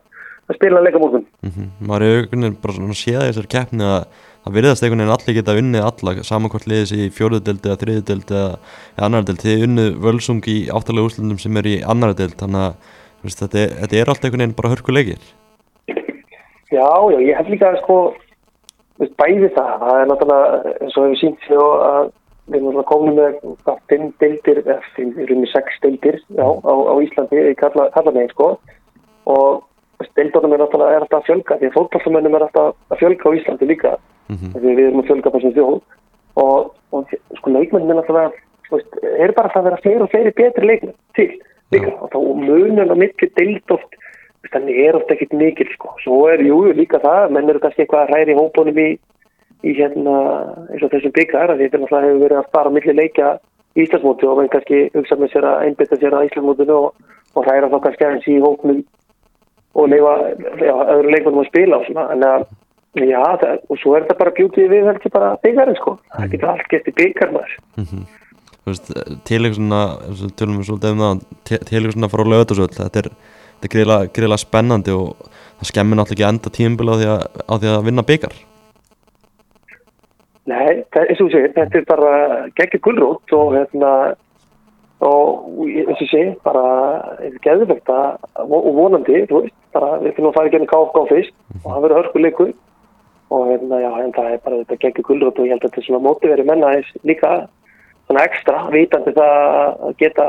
að 0.50 0.58
spila 0.58 0.80
að 0.80 0.86
leika 0.86 1.02
morgun. 1.02 1.26
Mm 1.42 1.52
-hmm. 1.54 1.94
Er 1.96 2.04
einhvern 2.06 2.44
veginn 2.44 2.60
bara 2.62 2.74
svona 2.76 2.98
séð 3.00 3.22
í 3.22 3.30
þessar 3.30 3.48
keppni 3.54 3.84
að 3.86 4.04
það 4.44 4.54
virðast 4.56 4.82
einhvern 4.84 5.02
veginn 5.02 5.16
allir 5.16 5.36
geta 5.38 5.58
unnið 5.60 5.86
alla 5.88 6.24
saman 6.30 6.50
hvort 6.52 6.66
liðis 6.70 6.92
í 6.92 7.10
fjóruðdelt 7.16 7.66
eða 7.66 7.80
þriðdelt 7.82 8.30
eða, 8.30 8.58
annardelt. 8.96 9.44
Þið 9.44 9.66
unnið 9.66 9.90
völsung 10.06 10.42
í 10.46 10.58
áttalega 10.70 11.06
úrslutum 11.06 11.38
sem 11.38 11.56
er 11.56 11.66
í 11.66 11.76
annardelt 11.82 12.38
þannig 12.38 12.62
að 12.66 12.74
veist, 13.22 13.42
þetta, 13.42 13.58
er, 13.58 13.70
þetta 13.82 13.96
er 13.96 14.08
allt 14.08 14.24
einhvern 14.24 14.42
veginn 14.44 14.58
bara 14.58 14.72
hörkuleikir. 14.72 15.22
Já, 16.70 16.90
já, 17.10 17.18
ég 17.18 17.36
hef 17.36 17.48
líka 17.50 17.74
sko 17.82 18.14
veist, 19.00 19.14
bæði 19.18 19.50
það. 19.56 19.74
Það 19.82 20.00
er 20.00 20.08
náttúrulega 20.10 20.74
eins 20.78 20.96
og 20.96 21.04
hefur 21.04 21.20
sínt 21.24 21.46
sér 21.48 21.66
að 21.66 22.12
við 22.50 22.66
erum 22.69 22.85
komin 22.88 23.19
með 23.19 23.38
fimm 23.90 24.12
deildir, 24.23 24.62
eftir 24.66 25.07
í 25.07 25.26
rauninni 25.28 25.50
sex 25.50 25.80
deildir 25.85 26.21
já, 26.37 26.47
á, 26.47 26.73
á 26.75 26.95
Íslandi 27.04 27.42
í 27.50 27.57
kallamegin 27.59 28.30
sko. 28.35 28.52
Og 29.30 29.62
deildunum 30.16 30.54
er 30.57 30.64
er 30.64 30.66
alltaf 31.04 31.21
að 31.21 31.26
fjölga 31.28 31.59
því 31.61 31.71
að 31.71 31.76
fólkvallumennum 31.78 32.37
er 32.37 32.47
alltaf 32.47 32.75
að 32.90 33.02
fjölga 33.02 33.30
á 33.30 33.37
Íslandi 33.38 33.71
líka. 33.71 33.97
Mm 34.30 34.37
-hmm. 34.37 34.52
því 34.61 34.75
við 34.75 34.87
erum 34.87 35.02
að 35.02 35.09
fjölga 35.11 35.35
þessum 35.35 35.57
þjóð. 35.59 35.80
Og, 36.40 36.73
og 36.92 37.14
sko 37.38 37.50
leikmennin 37.50 37.90
er 37.90 37.99
náttúrulega 38.00 38.30
veist, 38.71 38.92
er 39.02 39.33
bara 39.33 39.50
það 39.52 39.61
að 39.61 39.69
vera 39.69 39.83
fleiri 39.83 40.02
og 40.04 40.11
fleiri 40.11 40.33
betri 40.37 40.66
leikmenn 40.66 40.99
til 41.14 41.30
líka. 41.73 41.90
Og 42.00 42.09
þá 42.12 42.19
munum 42.19 42.90
að 42.90 43.02
miklu 43.02 43.28
deild 43.37 43.75
oft 43.76 43.99
þannig 44.50 44.78
er 44.87 44.97
oft 44.97 45.11
ekkit 45.12 45.33
mikil 45.37 45.69
sko. 45.75 45.95
Svo 46.02 46.26
er 46.33 46.42
jú 46.42 46.73
líka 46.73 46.99
það, 47.02 47.30
menn 47.35 47.50
eru 47.50 47.61
kannski 47.62 47.85
eitthvað 47.85 48.07
að 48.07 48.12
hræri 48.14 48.37
hópunum 48.38 48.78
í 48.80 48.88
í 49.66 49.74
hérna 49.76 50.16
eins 50.70 50.84
og 50.84 50.92
þessum 50.92 51.14
byggar 51.16 51.52
að 51.52 51.64
þetta 51.64 51.80
náttúrulega 51.80 52.08
hefur 52.08 52.22
verið 52.24 52.40
að 52.40 52.48
spara 52.48 52.72
milli 52.74 52.94
leikja 52.96 53.32
í 53.76 53.84
Íslandsmóti 53.84 54.28
og 54.28 54.38
menn 54.38 54.50
kannski 54.52 54.86
hugsa 54.94 55.18
með 55.20 55.34
sér 55.34 55.46
að 55.50 55.66
einbita 55.66 55.98
sér 56.00 56.16
að 56.16 56.30
Íslandsmótinu 56.30 56.78
og, 56.78 57.12
og 57.36 57.46
hræra 57.46 57.70
þá 57.70 57.78
kannski 57.84 58.06
aðeins 58.06 58.30
í 58.30 58.38
hóknum 58.42 58.80
og 59.78 59.92
leifa 59.92 60.14
já, 60.58 60.74
öðru 60.96 61.12
leikmannum 61.14 61.44
að 61.44 61.50
spila 61.50 61.78
og 61.78 61.86
svona. 61.86 62.06
En 62.14 62.26
að 62.26 62.46
já, 63.06 63.20
það, 63.42 63.60
og 63.70 63.82
svo 63.82 63.94
er 63.94 64.06
þetta 64.06 64.18
bara 64.22 64.34
bjútið 64.38 64.72
við 64.72 64.88
heldur 64.90 65.14
bara 65.14 65.30
byggarinn 65.44 65.78
sko. 65.78 65.96
Það 66.16 66.34
getur 66.34 66.52
allt 66.54 66.72
gett 66.72 66.90
í 66.90 66.96
byggar 66.98 67.34
maður. 67.36 67.56
Mm 67.76 67.86
-hmm. 67.90 68.04
veist, 68.66 68.92
til 69.28 69.40
eitthvað 69.40 69.58
svona 69.60 69.82
eins 70.08 70.24
og 70.24 70.34
tölum 70.38 70.58
við 70.58 70.68
svolítið 70.70 70.90
um 70.96 71.04
það 71.04 71.22
til 71.44 71.58
til 71.58 71.76
eitthvað 71.76 71.96
svona 71.96 72.12
frá 72.12 72.22
lögatasöld 72.32 72.76
þetta 72.80 72.98
er, 72.98 73.08
er 73.62 73.68
greiðlega 74.14 74.36
spennandi 74.36 74.92
og 74.92 75.16
það 75.60 75.70
skemmir 75.70 75.96
náttúrulega 75.96 76.16
ekki 76.16 76.30
enda 76.30 76.50
tímbil 76.50 76.90
á 76.90 76.94
því 76.98 77.08
að, 77.14 77.22
á 77.46 77.54
því 77.60 77.68
að 77.70 77.84
vinna 77.86 78.02
byggar 78.02 78.34
Nei, 80.50 80.80
eins 80.83 81.21
og 81.21 81.28
þú 81.28 81.28
segir, 81.35 81.52
þetta 81.54 81.78
er 81.78 81.87
bara 81.88 82.12
geggjur 82.59 82.83
gullrótt 82.87 83.35
og 83.37 83.54
hérna 83.54 83.92
og 85.07 85.61
eins 85.64 86.00
og 86.00 86.09
segi, 86.11 86.33
bara 86.45 86.64
geðvegt 87.45 87.92
og 87.92 88.66
vonandi, 88.76 89.23
þú 89.30 89.45
veist, 89.45 89.57
bara 89.76 89.95
við 90.02 90.16
finnum 90.16 90.33
að 90.33 90.37
fara 90.38 90.50
í 90.50 90.54
genið 90.57 90.73
KFK 90.73 91.07
fyrst 91.12 91.38
og 91.62 91.69
það 91.69 91.87
verður 91.87 92.00
hörkuleikur. 92.00 92.52
Og 93.30 93.47
hérna, 93.47 93.78
já, 93.78 93.90
en 94.02 94.14
það 94.16 94.28
er 94.35 94.40
bara 94.45 94.61
þetta 94.64 94.78
geggjur 94.83 95.07
gullrótt 95.07 95.38
og 95.38 95.47
ég 95.47 95.54
held 95.54 95.62
að 95.62 95.69
þetta 95.69 95.80
er 95.80 95.87
svona 95.87 96.04
mótiveri 96.09 96.47
menna 96.49 96.73
þess 96.75 97.04
líka 97.07 97.35
svona 98.09 98.25
ekstra 98.26 98.64
vitandi 98.75 99.12
það 99.14 99.37
að 99.87 99.92
geta 100.00 100.26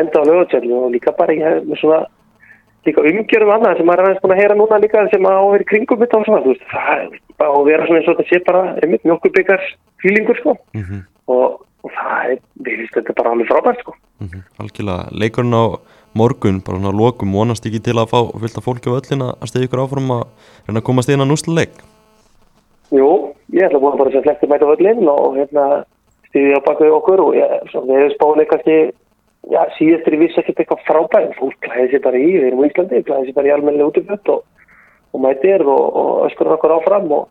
enda 0.00 0.22
á 0.22 0.26
lögatsjálfu 0.26 0.80
og 0.80 0.90
líka 0.90 1.14
bara 1.14 1.36
ég 1.36 1.46
hef 1.46 1.68
með 1.68 1.80
svona 1.84 2.00
líka 2.86 3.04
umgjörðum 3.04 3.54
annað 3.54 3.78
sem 3.78 3.88
maður 3.88 4.02
er 4.02 4.08
aðeins 4.08 4.22
búin 4.22 4.34
að 4.34 4.40
heyra 4.40 4.56
núna 4.56 4.78
líka 4.80 5.02
sem 5.12 5.26
að 5.28 5.40
áveri 5.40 5.66
kringum 5.68 6.00
þetta 6.00 6.18
og 6.18 6.26
svona, 6.26 6.42
þú 6.44 6.52
veist, 6.54 6.64
það 6.72 6.92
er 6.96 7.46
að 7.46 7.66
vera 7.68 7.86
svona 7.86 8.00
eins 8.00 8.08
og 8.08 8.16
þetta 8.18 8.28
sé 8.30 8.40
bara 8.46 8.62
einmitt 8.80 9.04
mjölkubikar 9.08 9.66
fílingur 10.00 10.40
sko 10.40 10.56
mm 10.56 10.82
-hmm. 10.82 11.02
og, 11.34 11.60
og 11.84 11.90
það 11.98 12.30
er, 12.30 12.38
við 12.64 12.76
finnst 12.80 12.96
þetta 12.96 13.16
bara 13.20 13.30
alveg 13.34 13.50
frábært 13.50 13.80
sko. 13.84 13.94
algjörlega, 14.60 15.08
leikurinn 15.12 15.60
á 15.60 15.64
morgun 16.14 16.62
bara 16.64 16.78
svona 16.78 16.96
lokum, 16.96 17.32
vonast 17.32 17.66
ekki 17.66 17.80
til 17.84 17.98
að 17.98 18.10
fá 18.12 18.20
fylgt 18.40 18.58
að 18.58 18.66
fólki 18.66 18.88
á 18.90 18.98
öllin 18.98 19.22
að 19.22 19.48
stiðja 19.48 19.68
ykkur 19.68 19.84
áfram 19.84 20.10
að 20.10 20.24
reyna 20.66 20.80
að 20.80 20.88
komast 20.88 21.08
inn 21.08 21.20
að 21.20 21.30
núsla 21.30 21.54
leik 21.54 21.74
Jú, 22.90 23.34
ég 23.52 23.64
ætla 23.64 23.78
að 23.78 23.82
búin 23.84 23.98
bara 23.98 24.10
sem 24.10 24.22
flesti 24.22 24.46
mæta 24.46 24.66
öllin 24.66 25.08
og 25.08 25.36
hérna 25.36 25.84
stiðja 26.30 26.58
á 26.58 26.66
baku 26.66 26.90
okkur 26.90 27.20
og 27.20 27.36
ég, 27.36 27.46
svo, 27.70 27.84
já, 29.50 29.60
síðastur 29.76 30.16
í 30.16 30.20
viss 30.24 30.38
ekkert 30.40 30.62
eitthvað 30.62 30.86
frábært 30.86 31.36
fólk 31.38 31.58
klæði 31.66 31.90
sér 31.90 32.04
bara 32.06 32.20
í, 32.20 32.30
við 32.36 32.48
erum 32.50 32.64
í 32.64 32.70
Íslandi 32.70 33.02
klæði 33.06 33.28
sér 33.28 33.38
bara 33.38 33.50
í 33.50 33.54
almennilega 33.54 33.90
útifött 33.90 34.32
og, 34.34 34.44
og 35.12 35.24
mætir 35.24 35.66
og, 35.66 35.84
og 36.02 36.10
öskur 36.28 36.52
okkur 36.56 36.76
áfram 36.78 37.12
og 37.18 37.28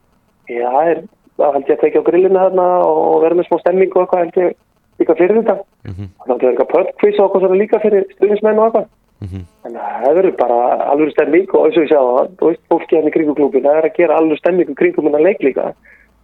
já, 0.52 0.68
það 0.68 0.94
er 0.94 1.04
það 1.40 1.54
held 1.56 1.70
ég 1.70 1.78
að 1.78 1.84
tekja 1.84 2.04
á 2.04 2.08
grillinu 2.10 2.40
þarna 2.44 2.70
og 2.86 3.22
vera 3.24 3.40
með 3.40 3.50
smá 3.50 3.60
stemming 3.64 3.96
og 3.96 4.02
eitthvað 4.04 4.24
held 4.26 4.40
ég 4.44 4.56
líka 5.00 5.16
fyrir 5.16 5.40
þetta 5.40 5.56
mm 5.56 5.94
-hmm. 5.94 6.10
og 6.20 6.26
það 6.28 6.44
er 6.44 6.50
eitthvað 6.50 6.74
pöldkvís 6.76 7.20
og 7.20 7.26
okkur 7.26 7.46
svona 7.46 7.62
líka 7.62 7.80
fyrir 7.80 8.08
stuðnismenn 8.16 8.60
og 8.60 8.66
eitthvað 8.66 8.90
Mm 9.20 9.28
-hmm. 9.28 9.44
Að 9.66 9.72
það 10.04 10.14
verður 10.16 10.36
bara 10.40 10.58
alveg 10.92 11.12
stemming 11.12 11.50
og 11.54 11.66
eins 11.66 11.78
og 11.78 11.84
ég 11.84 11.90
segja 11.90 12.04
það, 12.04 12.28
þú 12.40 12.46
veist, 12.48 12.62
fólki 12.70 12.96
hann 12.96 13.08
í 13.08 13.12
kringum 13.12 13.36
klúbin, 13.36 13.66
það 13.68 13.78
er 13.78 13.86
að 13.86 13.98
gera 13.98 14.16
alveg 14.16 14.38
stemming 14.40 14.70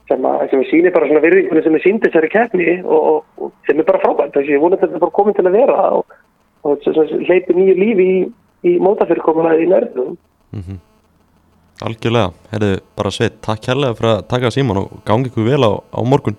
í 0.05 0.09
sem 0.11 0.25
að, 0.29 0.45
sem 0.51 0.63
síni 0.69 0.93
bara 0.93 1.09
svona 1.09 1.23
virðingunni 1.25 1.63
sem 1.65 1.75
er 1.75 1.83
sínd 1.83 2.05
þessari 2.05 2.31
keppni 2.33 2.79
og, 2.83 3.11
og, 3.11 3.19
og 3.41 3.53
sem 3.67 3.79
er 3.79 3.87
bara 3.87 4.01
frábært, 4.03 4.33
þess 4.35 4.45
að 4.45 4.55
ég 4.55 4.63
vona 4.63 4.77
að 4.77 4.85
þetta 4.85 4.99
er 4.99 5.05
bara 5.05 5.17
komin 5.17 5.37
til 5.37 5.45
að 5.47 5.57
vera 5.57 5.85
og, 5.97 6.17
og 6.63 6.89
hleypi 7.29 7.57
nýju 7.57 7.77
lífi 7.81 8.09
í, 8.13 8.17
í 8.69 8.75
mótafyrirkomuna 8.79 9.55
í 9.57 9.69
nörðum. 9.71 10.17
Mm 10.55 10.63
-hmm. 10.65 10.81
Algjörlega, 11.85 12.31
herðu 12.53 12.79
bara 12.95 13.11
sveit, 13.11 13.41
takk 13.41 13.65
kærlega 13.65 13.97
fyrir 13.97 14.11
að 14.13 14.27
taka 14.31 14.51
síman 14.51 14.77
og 14.79 14.91
gangi 15.05 15.27
ykkur 15.27 15.49
vel 15.49 15.63
á, 15.67 15.71
á 15.91 15.99
morgun 16.05 16.37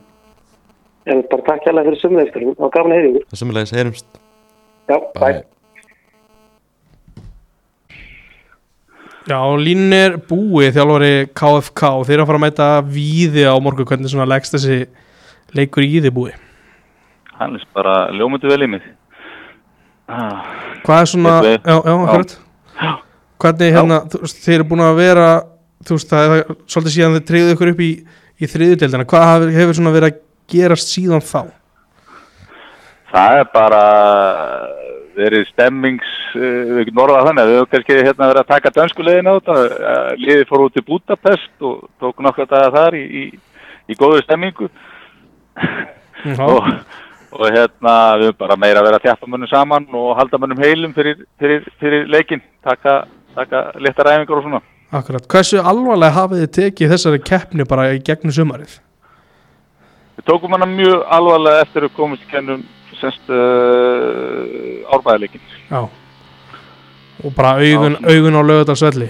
En 1.07 1.23
bara 1.31 1.45
takk 1.47 1.69
hérlega 1.69 1.87
fyrir 1.91 2.01
sömurlegisturinn 2.03 2.57
og 2.59 2.73
gafin 2.75 2.93
að 2.95 2.99
heyri 2.99 3.11
ykkur. 3.13 3.27
Það 3.31 3.41
semulegis 3.41 3.75
heyrumst 3.77 4.07
Já, 4.91 4.97
bæ. 5.15 5.29
Já, 9.27 9.41
lín 9.59 9.89
er 9.97 10.17
búið 10.23 10.77
þjálfari 10.77 11.13
KFK 11.35 11.89
og 11.99 12.05
þeir 12.07 12.23
að 12.23 12.29
fara 12.29 12.39
að 12.39 12.45
mæta 12.45 12.69
víði 12.87 13.43
á 13.51 13.55
morgun. 13.59 13.89
Hvernig 13.89 14.13
svona 14.13 14.29
leggst 14.31 14.55
þessi 14.55 14.85
leikur 15.57 15.83
í 15.87 15.99
því 16.05 16.13
búið 16.15 16.37
Hann 17.37 17.57
er 17.59 17.65
bara 17.77 17.97
ljómundi 18.17 18.49
vel 18.49 18.63
í 18.65 18.69
mig. 18.71 18.85
Ah, 20.09 20.47
Hvað 20.87 21.01
er 21.03 21.11
svona, 21.11 21.35
Ég 21.45 21.59
já, 21.67 21.75
já, 21.75 21.95
akkurat. 22.07 22.37
Hvernig 23.43 23.75
hérna, 23.75 23.99
veist, 24.15 24.39
þeir 24.45 24.55
eru 24.61 24.69
búin 24.71 24.85
að 24.87 25.01
vera 25.03 25.27
þú 25.85 25.99
veist, 25.99 26.13
það 26.13 26.35
er 26.37 26.45
svolítið 26.71 26.95
síðan 26.95 27.17
þeir 27.19 27.27
treyðu 27.29 27.57
ykkur 27.57 27.73
upp 27.73 27.83
í, 27.85 27.91
í 28.41 28.49
þriðudeldina 28.53 29.09
hvað 29.11 29.47
hefur 29.57 29.77
svona 29.77 29.93
verið 29.95 30.13
að 30.15 30.23
gerast 30.55 30.93
síðan 30.95 31.25
þá? 31.27 31.41
það 33.11 33.41
er 33.41 33.51
bara 33.53 33.83
verið 35.17 35.47
stemmings, 35.51 36.13
uh, 36.37 36.77
við 36.77 36.85
getum 36.89 37.03
orðað 37.07 37.29
þannig, 37.31 37.49
við 37.49 37.59
höfum 37.61 37.73
kannski 37.75 37.99
hérna 38.01 38.31
verið 38.31 38.43
að 38.43 38.53
taka 38.53 38.75
dönsku 38.77 39.07
leiðin 39.07 39.31
á 39.31 39.37
þetta. 39.37 39.57
Uh, 39.57 40.13
liðið 40.23 40.47
fór 40.51 40.65
út 40.67 40.77
til 40.77 40.85
Budapest 40.87 41.67
og 41.71 41.83
tók 42.03 42.23
nokkra 42.25 42.49
daga 42.51 42.73
þar 42.75 42.99
í, 42.99 43.05
í, 43.07 43.25
í 43.93 43.99
góðu 43.99 44.23
stemmingu 44.27 44.71
og, 46.47 46.71
og 47.33 47.45
hérna 47.55 47.93
við 48.21 48.31
höfum 48.31 48.41
bara 48.41 48.59
meira 48.61 48.85
verið 48.85 49.01
að 49.01 49.09
þjaffa 49.09 49.31
mönnum 49.33 49.51
saman 49.51 49.87
og 49.97 50.15
halda 50.21 50.41
mönnum 50.43 50.63
heilum 50.65 50.95
fyrir, 50.97 51.21
fyrir, 51.41 51.69
fyrir 51.81 52.09
leikin, 52.13 52.43
taka, 52.65 53.05
taka 53.37 53.69
léttar 53.81 54.13
æfingar 54.13 54.41
og 54.41 54.49
svona. 54.49 54.63
akkurat 54.93 55.29
Hversu 55.33 55.61
alvarlega 55.61 56.17
hafið 56.21 56.43
þið 56.45 56.53
tekið 56.61 56.93
þessari 56.95 57.23
keppni 57.27 57.69
bara 57.69 57.93
í 57.95 58.03
gegnum 58.05 58.35
sumarið? 58.35 58.79
Við 60.17 60.29
tókum 60.31 60.55
hana 60.57 60.69
mjög 60.69 61.03
alvarlega 61.13 61.65
eftir 61.67 61.89
að 61.89 61.97
komast 61.97 62.25
í 62.25 62.31
kennum 62.31 62.63
semst 63.01 63.31
uh, 63.33 64.95
árbæðarleikin. 64.97 65.41
Já 65.71 65.85
Og 67.25 67.33
bara 67.33 67.55
augun, 67.57 67.97
Já. 67.97 68.13
augun 68.13 68.37
á 68.37 68.43
lögutarsvelli 68.45 69.09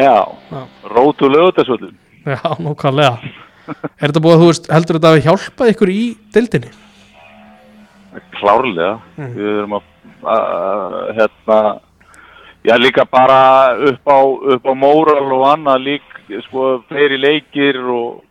Já, 0.00 0.16
Já. 0.50 0.60
rótu 0.88 1.28
lögutasvöldin. 1.28 1.96
Já, 2.24 2.40
nokkvæmlega 2.58 3.18
Er 4.00 4.08
þetta 4.10 4.22
búið 4.24 4.34
að 4.34 4.40
þú 4.42 4.46
veist, 4.50 4.70
heldur 4.72 4.98
þetta 4.98 5.10
að 5.14 5.24
hjálpa 5.26 5.68
ykkur 5.72 5.90
í 5.92 6.00
deildinni? 6.34 6.70
Klárlega. 8.34 8.96
Mm. 9.18 9.28
Við 9.36 9.50
erum 9.52 9.76
að, 9.76 9.84
að, 10.34 10.96
hérna, 11.18 11.58
já 12.66 12.74
líka 12.80 13.04
bara 13.06 13.38
upp 13.92 14.10
á, 14.10 14.18
á 14.66 14.72
móral 14.74 15.28
og 15.36 15.44
annað 15.52 15.84
lík, 15.86 16.16
sko, 16.48 16.64
fleiri 16.88 17.20
leikir 17.20 17.78
og, 17.84 18.24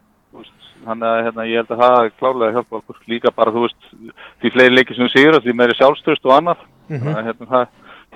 þannig 0.86 1.07
að 1.09 1.24
hérna, 1.25 1.45
ég 1.50 1.59
held 1.62 1.71
að 1.75 1.81
það 1.83 2.09
klárlega 2.19 2.50
að 2.50 2.55
hjálpa 2.59 2.77
okkur. 2.79 2.98
Líka 3.12 3.31
bara, 3.36 3.51
þú 3.55 3.63
veist, 3.65 3.81
því 4.41 4.51
fleiri 4.55 4.75
leikir 4.75 4.95
sem 4.98 5.05
við 5.07 5.15
sigur, 5.15 5.39
því 5.43 5.55
meiri 5.59 5.77
sjálfstöðst 5.79 6.25
og 6.29 6.36
annað. 6.38 6.62
Mm 6.89 7.00
Þannig 7.03 7.17
að 7.19 7.27
hérna, 7.29 7.50
það, 7.53 7.65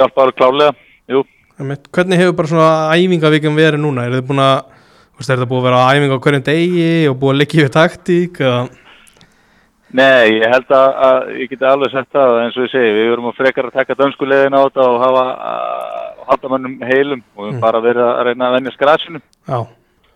hjálpa 0.01 0.21
alveg 0.23 0.37
klálega, 0.41 0.75
jú. 1.13 1.23
Hvernig 1.93 2.17
hefur 2.23 2.37
bara 2.39 2.47
svona 2.53 2.69
æfingavíkjum 2.97 3.59
verið 3.59 3.83
núna? 3.83 4.05
Er 4.07 4.15
þið 4.17 4.27
búin 4.31 4.41
að, 4.41 4.55
þú 5.19 5.33
er 5.35 5.43
búið 5.51 5.59
að 5.59 5.67
vera 5.69 5.81
æfinga 5.93 6.15
á 6.17 6.23
hverjum 6.25 6.45
degi 6.47 6.87
og 7.11 7.19
búið 7.21 7.33
að 7.35 7.41
leggja 7.43 7.61
yfir 7.63 7.75
taktík? 7.77 8.39
eða- 8.41 8.69
Nei, 9.93 10.39
ég 10.41 10.49
held 10.49 10.71
að, 10.73 10.87
að 11.05 11.27
ég 11.37 11.49
geti 11.51 11.65
alveg 11.69 11.91
sett 11.93 12.09
það 12.15 12.39
eins 12.41 12.55
og 12.57 12.63
ég 12.65 12.71
segi, 12.73 12.93
við 12.97 13.09
verum 13.11 13.27
að 13.29 13.35
frekar 13.37 13.67
að 13.69 13.75
taka 13.77 13.93
dönsku 13.99 14.25
leiðin 14.25 14.55
á 14.57 14.65
þetta 14.65 14.85
og 14.89 14.95
hafa 15.03 15.25
að 15.51 16.23
halda 16.31 16.49
mönnum 16.49 16.79
heilum 16.89 17.21
og 17.37 17.43
við 17.45 17.51
Mm. 17.53 17.59
bara 17.61 17.81
verið 17.83 18.01
að 18.09 18.23
reyna 18.25 18.47
að 18.49 18.55
venja 18.57 18.71
skrasinu. 18.73 19.21
Já, 19.47 19.59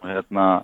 Og 0.01 0.09
hérna, 0.09 0.63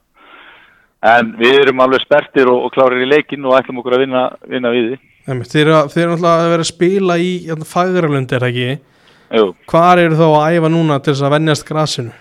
en 1.03 1.33
við 1.39 1.57
erum 1.63 1.81
alveg 1.83 2.03
spertir 2.05 2.47
og, 2.51 2.65
og 2.67 2.73
klárir 2.75 3.03
í 3.03 3.09
leikin 3.09 3.45
og 3.45 3.57
ætlum 3.59 3.81
okkur 3.81 3.97
að 3.97 4.03
vinna, 4.05 4.23
vinna 4.49 4.71
við 4.73 4.89
því. 4.93 4.97
Þið 5.23 5.61
eru, 5.63 5.73
náttúrulega 5.75 6.33
að 6.33 6.49
vera 6.53 6.63
að 6.65 6.69
spila 6.71 7.17
í 7.19 7.31
hérna, 7.47 7.67
fagralund, 7.67 8.33
er 8.35 8.43
það 8.43 8.51
ekki? 8.53 8.69
Jú, 9.33 9.45
Hvar 9.71 10.01
eru 10.03 10.17
þá 10.19 10.25
að 10.29 10.57
æfa 10.59 10.69
núna 10.73 10.99
til 11.03 11.13
þess 11.13 11.25
að 11.27 11.33
venjast 11.37 11.67
grasinu? 11.69 12.13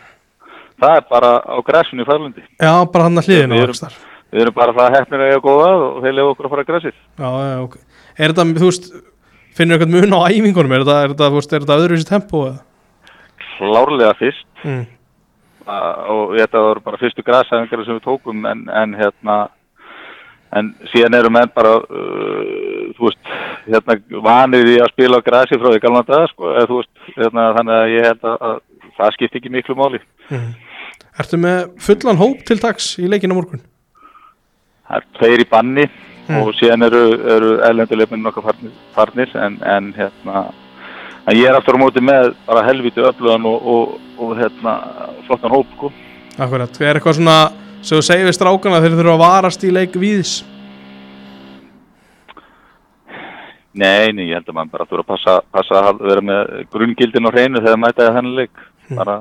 það 0.83 0.97
er 0.99 1.05
bara 1.13 1.29
á 1.47 1.57
græsinu 1.63 2.03
í 2.03 2.07
Færlundi. 2.09 2.43
Já, 2.59 2.73
bara 2.91 3.05
hann 3.07 3.21
að 3.21 3.29
hliðina 3.29 3.55
Við 3.55 3.65
erum-. 3.69 3.99
Við 4.33 4.41
erum 4.43 4.55
bara 4.57 4.73
það 4.75 4.95
hefnir 4.97 5.21
að 5.23 5.29
eiga 5.31 5.43
góða 5.45 5.67
og 5.79 5.99
þeir 6.03 6.15
lefa 6.17 6.33
okkur 6.33 6.47
að 6.49 6.53
fara 6.55 6.63
að 6.65 6.71
græsið. 6.73 6.97
Já, 7.23 7.29
já, 7.47 7.57
ok. 7.63 7.77
Er 8.17 8.33
þetta, 8.33 8.47
þú 8.59 8.71
veist, 8.71 8.89
finnur 9.55 9.77
eitthvað 9.77 9.93
mun 9.95 10.17
á 10.17 10.21
æfingunum? 10.33 10.75
Er 10.75 10.83
þetta, 10.83 10.97
er 11.05 11.13
þetta, 11.13 11.29
þú 11.31 11.39
veist, 11.39 11.53
er 11.55 11.63
þetta 11.67 11.77
öðruvísi 11.83 12.09
tempó 12.09 12.41
eða? 12.49 12.59
Klárlega 13.53 14.15
fyrst 14.19 14.49
Mm. 14.63 14.83
Og 15.67 16.37
þetta 16.39 16.63
voru 16.67 16.81
bara 16.85 17.01
fyrstu 17.01 17.25
græsæðingar 17.27 17.85
sem 17.87 17.99
við 17.99 18.05
tókum 18.07 18.47
en, 18.49 18.65
en 18.69 18.95
hérna 18.99 19.37
en 20.53 20.75
síðan 20.93 21.17
eru 21.17 21.31
menn 21.33 21.49
bara 21.55 21.79
uh, 21.81 22.91
þú 22.99 23.07
veist, 23.09 23.23
hérna 23.67 23.97
vanir 24.27 24.69
í 24.69 24.77
að 24.85 24.93
spila 24.93 25.21
á 25.23 25.27
græsi 25.27 25.57
frá 25.61 25.71
því 25.73 25.81
galna 25.85 26.03
dag 26.09 26.27
sko, 26.33 26.53
þú 26.69 26.81
veist, 26.83 26.93
hérna 27.17 27.47
þannig 27.57 27.79
að 27.79 27.93
ég 27.95 28.09
held 28.11 28.27
að, 28.29 28.37
að 28.51 28.59
það 28.99 29.15
skipti 29.19 29.43
ekki 29.43 29.55
miklu 29.59 29.79
máli 29.79 30.03
Mm. 30.33 30.53
Ertu 31.21 31.37
með 31.37 31.59
fullan 31.83 32.17
hóp 32.17 32.45
til 32.49 32.57
dags 32.63 32.93
í 33.03 33.09
leikinu 33.11 33.35
morgun? 33.37 33.61
það 34.89 34.97
er 34.97 35.07
tveir 35.19 35.43
í 35.45 35.49
banni 35.51 35.85
Mm. 36.23 36.37
og 36.39 36.53
síðan 36.55 36.87
eru, 36.87 37.01
eru 37.35 37.49
erlenduleifinu 37.67 38.29
okkar 38.31 38.45
farnir, 38.47 38.73
farnir 38.95 39.33
en, 39.35 39.57
en 39.67 39.89
hérna 39.97 40.43
en 41.27 41.37
ég 41.39 41.49
er 41.49 41.59
aftur 41.59 41.79
á 41.79 41.83
móti 41.83 42.03
með 42.05 42.33
bara 42.47 42.65
helviti 42.67 43.03
öflugan 43.03 43.47
og, 43.49 43.67
og, 43.75 43.99
og 44.19 44.33
hérna 44.39 44.77
flottan 45.27 45.55
hóp 45.55 45.77
sko 45.77 45.93
Akkurat, 46.41 46.81
er 46.81 46.97
eitthvað 46.97 47.19
svona 47.19 47.37
sem 47.83 47.99
þú 47.99 48.05
segir 48.07 48.29
við 48.29 48.37
strákana 48.39 48.81
þeir 48.81 48.97
þurfa 48.97 49.15
að 49.19 49.23
varast 49.23 49.65
í 49.67 49.73
leik 49.75 49.97
víðis? 50.01 50.39
Nei, 53.73 54.13
nei, 54.13 54.27
ég 54.29 54.37
held 54.37 54.49
að 54.51 54.57
maður 54.57 54.73
bara 54.75 54.87
þurfa 54.89 55.03
að 55.03 55.11
passa, 55.11 55.35
passa 55.53 55.83
að 55.91 56.03
vera 56.05 56.25
með 56.29 56.51
grunngildin 56.73 57.29
og 57.29 57.35
hreinu 57.35 57.63
þegar 57.63 57.81
mæta 57.81 58.07
það 58.07 58.17
þennan 58.19 58.39
leik. 58.39 58.65
Bara 58.99 59.15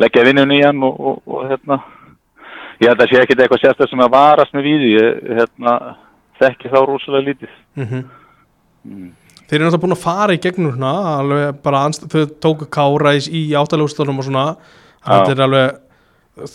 leggja 0.00 0.24
vinnun 0.24 0.54
í 0.56 0.60
hann 0.64 0.84
og, 0.86 1.00
og, 1.10 1.18
og 1.28 1.50
hérna, 1.50 1.80
ég 2.80 2.88
held 2.88 3.04
að 3.04 3.12
sé 3.12 3.20
ekkit 3.20 3.42
eitthvað 3.44 3.62
sérstaklega 3.64 3.92
sem 3.92 4.04
að 4.06 4.14
varast 4.16 4.56
með 4.56 4.68
víði, 4.68 4.94
ég 4.94 5.36
hérna, 5.40 5.74
þekki 6.40 6.72
þá 6.72 6.80
rosalega 6.80 7.28
lítið. 7.28 7.60
Mm 7.80 8.08
Mm. 8.80 9.10
Þeir 9.50 9.56
eru 9.58 9.66
náttúrulega 9.66 9.82
búin 9.82 9.96
að 9.96 10.02
fara 10.04 10.34
í 10.36 10.40
gegnum 10.44 10.72
svona, 10.76 10.90
alveg 11.18 11.56
bara 11.64 11.80
anst, 11.88 12.04
þau 12.12 12.20
tóku 12.44 12.68
kára 12.70 13.16
í, 13.18 13.40
átalagústunum 13.58 14.20
og 14.22 14.26
svona 14.28 14.44
þetta 15.02 15.32
er 15.34 15.42
alveg 15.48 15.66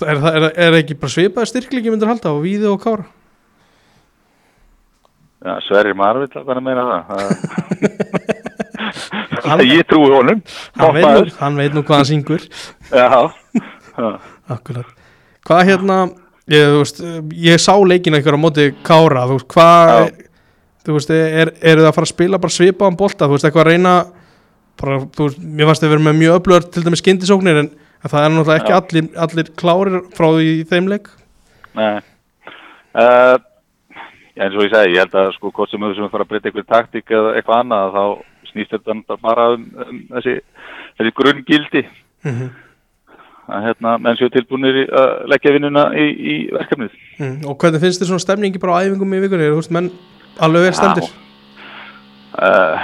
er, 0.05 0.21
það- 0.23 0.37
er, 0.39 0.45
er 0.67 0.77
ekki 0.79 0.95
bara 1.01 1.11
svipaði 1.11 1.49
styrklíki 1.51 1.91
myndir 1.91 2.07
halda 2.13 2.31
á 2.31 2.35
víði 2.39 2.69
og 2.71 2.79
kára? 2.85 3.03
Já, 5.45 5.57
Sverrir 5.67 5.93
Marvill 5.99 6.31
að 6.39 6.45
bara 6.47 6.61
meina 6.63 6.85
það. 7.05 7.25
Hann- 9.45 9.61
ég 9.67 9.83
trúi 9.85 10.09
honum. 10.09 10.39
Hann 10.79 10.95
veit, 10.95 11.05
nú, 11.05 11.33
hann 11.41 11.59
veit 11.59 11.75
nú 11.75 11.83
hvað 11.85 11.99
hann 11.99 12.07
syngur 12.09 12.45
Já, 12.89 13.09
já. 13.99 14.07
Akkurat 14.55 14.87
Hvað 15.45 15.61
hérna, 15.69 15.97
ég, 16.49 16.71
veist, 16.79 17.03
ég 17.37 17.61
sá 17.61 17.75
leikina 17.85 18.17
ykkur 18.23 18.39
á 18.39 18.41
móti 18.41 18.65
kára, 18.87 19.27
þú 19.29 19.35
veist, 19.37 19.49
hvað. 19.53 20.07
Þú 20.85 20.97
veist, 20.97 21.11
er, 21.15 21.51
eru 21.61 21.83
það 21.83 21.89
að 21.89 21.97
fara 21.97 22.07
að 22.07 22.13
spila 22.13 22.41
bara 22.41 22.55
svipaðan 22.55 22.99
bolta, 22.99 23.27
þú 23.27 23.37
veist, 23.37 23.47
eitthvað 23.47 23.65
að 23.65 23.71
reyna 23.71 23.95
bara, 24.81 24.99
þú 25.15 25.27
veist, 25.27 25.41
mér 25.41 25.69
fannst 25.69 25.85
þið 25.85 25.93
verið 25.93 26.07
með 26.07 26.19
mjög 26.21 26.37
öflugar 26.39 26.67
til 26.69 26.85
dæmis 26.85 27.03
skyndisóknir 27.03 27.61
en, 27.61 27.71
en 28.01 28.13
það 28.13 28.27
er 28.27 28.35
náttúrulega 28.35 28.61
ekki 28.61 28.75
allir, 28.77 29.09
allir 29.25 29.51
klárir 29.61 29.99
frá 30.17 30.27
því 30.27 30.51
í 30.51 30.65
þeim 30.71 30.91
leik 30.91 31.09
Nei. 31.75 31.95
Uh, 32.95 33.35
eins 34.39 34.55
og 34.55 34.63
ég 34.63 34.71
segi, 34.71 34.95
ég 34.95 35.01
held 35.03 35.17
að 35.19 35.33
sko 35.35 35.51
hvort 35.51 35.71
sem 35.71 35.83
við 35.83 35.97
sem 35.97 36.11
fara 36.13 36.23
að 36.23 36.31
breyta 36.31 36.51
einhverju 36.51 36.69
taktík 36.69 37.11
eða 37.11 37.33
eitthvað 37.35 37.63
annað, 37.63 37.97
þá 37.97 38.51
snýst 38.51 38.77
þetta 38.77 39.17
bara 39.19 39.49
um, 39.55 39.65
um 39.83 39.97
þessi, 40.13 40.37
þessi 40.99 41.17
grunngildi 41.19 41.83
mm 42.25 42.53
að 43.51 43.67
hérna, 43.69 43.95
menn 44.01 44.17
séu 44.17 44.31
tilbúinir 44.33 44.85
að 44.89 45.11
leggja 45.29 45.53
vinnuna 45.53 45.85
í, 45.93 46.05
í 46.05 46.35
verkefnið. 46.53 46.93
mm. 47.19 47.35
og 47.49 47.57
hvernig 47.61 47.83
finnst 47.83 48.01
þið 48.01 48.11
svona 48.11 48.23
stemningi 48.23 48.61
bara 48.61 48.79
á 48.81 48.83
æfingum 48.85 49.13
í 49.13 49.21
vikunni, 49.23 49.49
þú 49.51 49.59
veist, 49.59 49.73
menn 49.75 49.91
alveg 50.39 50.65
verið 50.67 50.79
stemdir 50.81 51.13
Uh, 52.35 52.79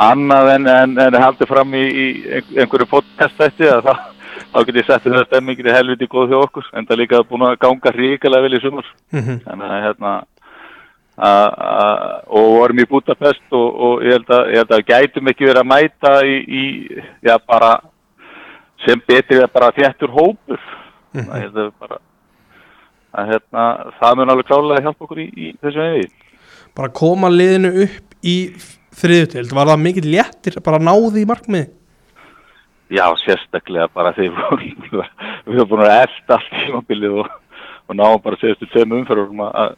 annað 0.00 0.46
en, 0.54 0.66
en, 0.72 0.92
en 1.02 1.16
haldið 1.20 1.50
fram 1.50 1.74
í, 1.76 1.82
í 1.84 2.04
einhverju 2.56 2.86
podcast 2.88 3.36
þetta, 3.36 3.74
að 3.74 3.82
þá, 3.84 3.92
þá 4.54 4.56
get 4.64 4.78
ég 4.80 4.86
sett 4.88 5.04
þetta 5.04 5.24
stemmingin 5.26 5.68
í 5.68 5.74
helviti 5.74 6.08
góð 6.08 6.32
hjá 6.32 6.38
okkur, 6.46 6.70
en 6.72 6.88
það 6.88 7.00
líka 7.02 7.20
búin 7.28 7.44
að 7.50 7.58
ganga 7.66 7.92
ríkilega 7.92 8.46
vel 8.46 8.56
í 8.56 8.62
sumar. 8.64 8.88
mm 9.12 9.36
þannig 9.44 9.74
að 9.76 9.84
hérna 9.84 10.14
a- 11.20 11.52
a- 11.68 12.16
og 12.32 12.48
vorum 12.56 12.80
í 12.80 12.88
Budapest 12.88 13.44
og, 13.52 13.68
og 13.76 14.02
ég, 14.08 14.16
held 14.16 14.32
að, 14.38 14.48
ég 14.54 14.62
held 14.64 14.74
að 14.78 14.86
gætum 14.94 15.28
ekki 15.34 15.50
verið 15.50 15.62
að 15.62 15.70
mæta 15.74 16.14
í, 16.24 16.36
í 16.48 16.64
já 17.28 17.36
bara 17.44 17.72
sem 18.86 19.04
betri 19.04 19.42
að 19.44 19.52
bara 19.52 19.72
þéttur 19.76 20.16
hópur. 20.16 20.60
Það 21.12 21.40
held 21.44 21.60
að 21.66 21.72
bara 21.80 22.00
að 23.16 23.34
hérna 23.34 23.68
það 24.00 24.16
mun 24.22 24.30
alveg 24.32 24.48
klálega 24.48 24.82
hjálpa 24.88 25.04
okkur 25.10 25.20
í, 25.20 25.32
í 25.36 25.52
þessu 25.60 25.84
vegi 25.84 26.08
bara 26.76 26.92
koma 26.94 27.30
liðinu 27.32 27.72
upp 27.86 28.16
í 28.26 28.36
þriðutild, 28.96 29.52
var 29.56 29.70
það 29.72 29.82
mikið 29.84 30.08
léttir 30.14 30.60
bara 30.64 30.80
náði 30.82 31.24
í 31.24 31.28
markmið 31.28 31.66
já 32.92 33.06
sérstaklega 33.24 33.88
bara 33.94 34.14
þegar 34.16 34.60
við 34.62 35.58
erum 35.58 35.68
búin 35.72 35.84
að 35.84 35.94
elda 36.04 36.38
allt 36.38 36.50
tímabilið 36.54 37.20
og, 37.22 37.30
og 37.88 37.98
náum 37.98 38.22
bara 38.22 38.38
séðustu 38.40 38.68
tveim 38.70 38.94
umferðum 39.00 39.42
að, 39.48 39.74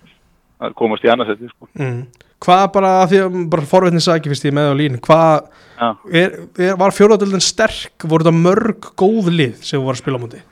að 0.61 0.75
komast 0.79 1.07
í 1.07 1.13
annarsætti 1.13 1.49
sko. 1.49 1.71
mm. 1.79 2.03
hvað 2.45 2.67
bara, 2.77 2.93
því 3.09 3.23
að 3.25 3.41
bara 3.55 3.71
forveitni 3.71 4.05
saki 4.05 4.33
fyrst 4.33 4.49
ég 4.49 4.57
með 4.59 4.73
á 4.73 4.81
línu, 4.83 5.03
hvað 5.05 5.49
já 5.79 5.89
er, 6.13 6.37
er, 6.59 6.77
var 6.79 6.95
fjóraðöldin 6.95 7.45
sterk 7.45 8.07
voru 8.11 8.27
þetta 8.27 8.45
mörg 8.45 8.91
góð 8.99 9.31
lið 9.33 9.61
sem 9.63 9.79
þú 9.79 9.87
var 9.87 9.97
að 9.97 10.03
spila 10.03 10.21
á 10.21 10.25
móti 10.25 10.43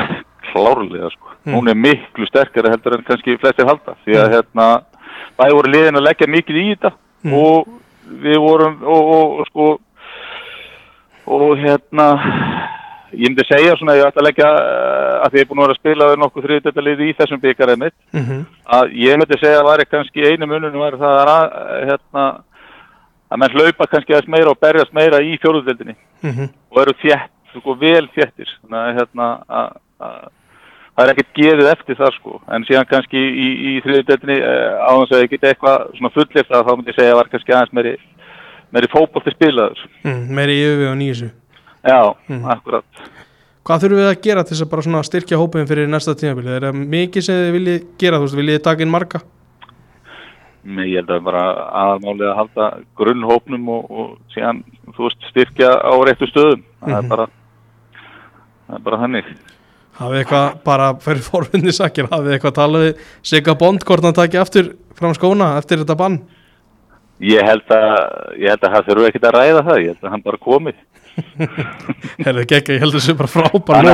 klárlega 0.50 1.10
sko. 1.12 1.34
Mm. 1.44 1.56
hún 1.56 1.72
er 1.72 1.78
miklu 1.78 2.28
sterkari 2.28 2.72
heldur 2.72 2.96
en 2.96 3.04
kannski 3.06 3.36
flestir 3.40 3.68
halda 3.68 3.96
því 4.04 4.18
að 4.20 4.34
hérna 4.36 4.70
bæði 5.38 5.56
voru 5.58 5.72
liðin 5.74 6.00
að 6.00 6.06
leggja 6.08 6.34
mikið 6.38 6.60
í 6.62 6.66
þetta 6.74 6.92
Mm. 7.20 7.34
og 7.36 7.68
við 8.24 8.38
vorum 8.40 8.78
og, 8.80 9.08
og, 9.14 9.40
og 9.40 9.48
sko 9.50 9.64
og 11.30 11.58
hérna 11.60 12.06
ég 13.12 13.28
myndi 13.28 13.44
segja 13.44 13.74
svona 13.76 13.96
ég 13.98 14.06
ætla 14.06 14.22
að 14.22 14.28
leggja 14.30 14.48
uh, 14.48 15.16
að 15.24 15.34
því 15.34 15.40
ég 15.40 15.44
er 15.44 15.50
búin 15.50 15.60
að 15.60 15.66
vera 15.66 15.74
að 15.76 15.80
spila 15.80 16.08
við 16.08 16.22
nokkuð 16.22 16.46
þriðdættalið 16.46 17.02
í 17.04 17.10
þessum 17.18 17.42
byggarið 17.42 17.82
mitt 17.82 17.96
mm 18.14 18.24
-hmm. 18.24 18.46
að 18.78 18.94
ég 19.02 19.20
myndi 19.20 19.40
segja 19.42 19.60
að 19.60 19.68
væri 19.68 19.86
kannski 19.90 20.26
einu 20.30 20.48
mununum 20.48 20.84
væri 20.86 21.02
það 21.02 21.32
að 21.34 21.44
hérna 21.90 22.24
að 23.30 23.38
menn 23.42 23.56
hlaupa 23.58 23.86
kannski 23.86 24.14
aðeins 24.14 24.32
meira 24.32 24.50
og 24.50 24.60
berjast 24.64 24.96
meira 24.96 25.20
í 25.20 25.36
fjóruðdeldinni 25.44 25.96
og 26.70 26.82
eru 26.82 26.96
þétt, 27.04 27.30
sko, 27.52 27.74
vel 27.74 28.08
þéttir 28.16 28.48
þannig 28.62 28.80
að 28.80 28.96
hérna 28.96 29.28
að, 29.48 29.68
það 31.00 31.08
er 31.08 31.12
ekkert 31.14 31.30
gefið 31.40 31.68
eftir 31.72 31.96
það 31.96 32.12
sko. 32.18 32.40
En 32.52 32.64
síðan 32.68 32.88
kannski 32.90 33.16
í, 33.16 33.48
í 33.70 33.72
þriðutöldinni 33.86 34.36
uh, 34.44 34.84
á 34.84 34.92
þess 35.00 35.14
að 35.16 35.22
ég 35.24 35.30
geti 35.32 35.48
eitthvað 35.50 35.86
svona 35.96 36.12
fullist 36.12 36.50
að 36.52 36.66
þá 36.68 36.72
myndi 36.76 36.92
ég 36.92 36.98
segja 37.00 37.14
að 37.14 37.20
var 37.22 37.30
kannski 37.32 37.54
aðeins 37.56 37.72
meiri 37.78 37.94
meiri 38.70 38.90
fótbolti 38.92 39.32
spilaður. 39.34 39.80
Mm, 40.04 40.20
meiri 40.36 40.58
yfirvið 40.60 40.90
og 40.92 40.98
nýjusu 41.00 41.30
já, 41.88 41.98
Mm. 42.28 42.44
akkurat. 42.52 42.84
Hvað 43.64 43.80
þurfum 43.82 43.98
við 44.00 44.08
að 44.10 44.20
gera 44.24 44.42
til 44.44 44.54
þess 44.54 44.62
að 44.66 44.70
bara 44.70 44.82
svona 44.84 45.00
styrkja 45.08 45.38
hópin 45.40 45.66
fyrir 45.68 45.88
næsta 45.88 46.14
tímabili, 46.14 46.52
er 46.56 46.66
það 46.68 46.78
mikið 46.92 47.22
sem 47.26 47.34
þið 47.40 47.52
viljið 47.56 47.82
gera, 47.98 48.18
þú 48.20 48.26
veist, 48.28 48.36
viljið 48.40 48.62
taka 48.68 48.82
inn 48.84 48.92
marga? 48.92 49.20
Men 50.64 50.84
ég 50.86 51.00
held 51.00 51.10
að 51.16 51.24
bara 51.24 51.42
aðalmálið 51.82 52.28
að 52.30 52.36
halda 52.36 52.66
grunnhópnum 53.00 53.68
og, 53.72 53.90
og 53.90 54.08
síðan 54.34 54.62
þú 54.92 55.06
veist 55.08 55.28
styrkja 55.30 55.70
á 55.80 55.92
réttu 56.04 56.28
stöðum. 56.28 56.62
Það 56.84 56.96
er 56.98 57.02
Mhm. 57.02 57.08
bara 57.08 57.26
það 58.68 58.76
er 58.76 58.84
bara 58.84 58.98
þannig 59.04 59.24
hafið 60.00 60.22
eitthvað, 60.22 60.60
bara 60.64 60.90
fyrir 61.04 61.24
forveitni 61.24 61.72
sakir 61.76 62.08
hafið 62.10 62.36
eitthvað 62.36 62.56
talað 62.56 62.84
við 62.86 63.08
Sigga 63.30 63.54
Bond 63.60 63.84
hvort 63.86 64.06
hann 64.06 64.16
taki 64.16 64.40
aftur 64.40 64.74
fram 64.96 65.16
skóna 65.16 65.54
eftir 65.60 65.82
þetta 65.82 65.96
bann? 66.00 66.20
Ég 67.20 67.44
held 67.44 67.74
að 67.76 67.96
ég 68.40 68.48
held 68.48 68.62
að 68.64 68.76
það 68.76 68.86
þurfu 68.88 69.08
ekkert 69.10 69.26
að 69.28 69.36
ræða 69.36 69.64
það 69.66 69.82
ég 69.82 69.90
held 69.92 70.06
að 70.06 70.14
hann 70.14 70.24
bara 70.24 70.40
komi. 70.40 70.76
Herðu 72.24 72.44
gekk, 72.48 72.70
ég 72.72 72.84
held 72.84 72.94
að 72.94 72.96
það 72.96 73.06
sé 73.06 73.16
bara 73.18 73.32
frábær 73.34 73.90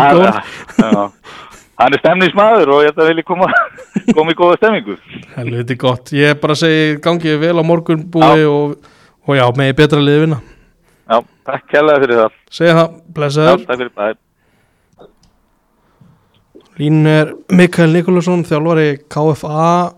hann, 1.76 1.92
er 1.92 2.00
stemningsmaður 2.00 2.70
og 2.72 2.84
ég 2.84 2.92
held 2.92 3.00
að 3.02 3.10
vilja 3.10 3.24
koma, 3.26 3.48
koma 4.16 4.32
í 4.32 4.38
góða 4.38 4.60
stemningu. 4.60 4.94
Helviti 5.34 5.78
gott, 5.80 6.12
ég 6.16 6.38
bara 6.42 6.56
segi 6.58 7.00
gangið 7.04 7.40
vel 7.42 7.56
á 7.58 7.64
morgun 7.66 8.06
búi 8.14 8.46
og, 8.48 8.76
og 9.26 9.36
já, 9.36 9.44
megi 9.58 9.76
betra 9.82 10.00
liði 10.00 10.22
vinna. 10.24 10.38
Já, 11.06 11.18
takk 11.50 11.66
kærlega 11.74 12.04
fyrir 12.04 12.22
það. 12.22 12.38
segja 12.60 12.78
það, 12.78 12.94
blessaður 13.18 14.22
takk 16.76 16.84
fyrir 16.84 16.96
það. 16.96 17.02
Lín 17.02 17.06
er 17.06 17.34
Mikael 17.56 17.92
Nikolásson, 17.92 18.44
þjálfari 18.44 18.98
KFA 19.08 19.92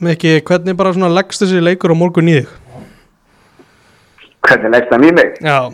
Mikki, 0.00 0.40
hvernig 0.42 0.76
bara 0.76 0.92
svona 0.92 1.08
leggst 1.14 1.40
þessi 1.44 1.60
leikur 1.62 1.92
á 1.94 1.96
morgun 1.96 2.26
í 2.28 2.34
þig? 2.40 2.48
Hvernig 4.44 4.70
leggst 4.74 4.90
hann 4.92 5.04
í 5.04 5.12
mig? 5.14 5.38
Já, 5.40 5.70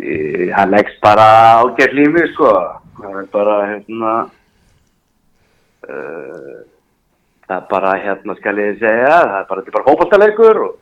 Í- 0.00 0.50
Hann 0.54 0.70
leggst 0.70 1.00
bara 1.02 1.60
ágætt 1.60 1.92
lífi, 1.92 2.32
sko. 2.32 2.50
Það 2.98 3.16
er 3.18 3.26
bara, 3.32 3.54
hérna, 3.66 4.30
uh, 5.88 6.58
það 7.48 7.56
er 7.56 7.66
bara, 7.70 7.92
hérna, 7.98 8.34
skal 8.38 8.56
ég 8.56 8.78
segja, 8.78 9.10
það 9.26 9.40
er 9.40 9.46
bara, 9.48 9.60
þetta 9.62 9.68
er 9.68 9.76
bara 9.76 9.86
fótballtaleikur 9.88 10.60
og, 10.64 10.76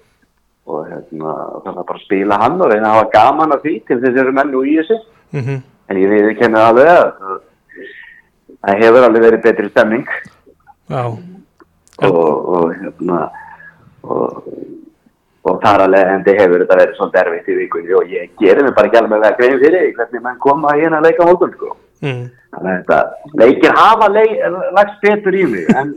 og, 0.68 0.86
hérna, 0.90 1.34
það 1.64 1.72
er 1.72 1.82
bara 1.88 1.98
að 1.98 2.04
spila 2.04 2.38
hann 2.40 2.60
og 2.60 2.70
reyna 2.72 2.88
að 2.92 2.96
hafa 2.98 3.10
gaman 3.16 3.52
af 3.56 3.62
því 3.64 3.74
til 3.88 4.00
þess 4.04 4.20
eru 4.22 4.32
menn 4.36 4.52
nú 4.52 4.62
í 4.64 4.76
þessu. 4.78 4.98
mhm, 5.32 5.62
En 5.88 5.96
ég 6.01 6.11
við 6.11 6.38
kennu 6.40 6.59
alveg 6.59 6.88
að 6.90 7.12
það- 7.20 7.42
það 8.66 8.81
hefur 8.83 9.05
alveg 9.07 9.22
verið 9.27 9.42
betri 9.44 9.68
stemning. 9.70 10.07
Já, 10.90 11.03
og, 11.07 12.49
og, 12.57 12.72
hérna, 12.75 13.20
og, 14.03 14.49
og 15.46 15.61
þar 15.62 15.85
alveg 15.87 16.11
endi 16.16 16.35
hefur 16.40 16.64
þetta 16.64 16.79
verið 16.81 16.96
svona 16.99 17.12
derfitt 17.14 17.49
í 17.49 17.57
vikunni. 17.61 17.94
Og 17.94 18.11
ég 18.11 18.31
gerir 18.40 18.62
mig 18.66 18.75
bara 18.75 18.87
ekki 18.90 18.99
alveg 19.01 19.14
með 19.14 19.29
að 19.31 19.38
greið 19.40 19.62
fyrir 19.64 19.92
hvernig 19.96 20.22
menn 20.27 20.38
koma 20.42 20.75
hérna 20.75 20.99
að 21.01 21.07
leika 21.11 21.25
morgun 21.31 21.55
sko. 21.55 21.77
mm, 22.03 22.25
Þannig 22.57 22.90
að 22.96 23.12
leikir 23.40 23.72
hafa 23.77 24.09
leik, 24.12 24.35
lagst 24.77 25.01
betur 25.03 25.35
í 25.35 25.44
mig 25.51 25.66
en, 25.77 25.94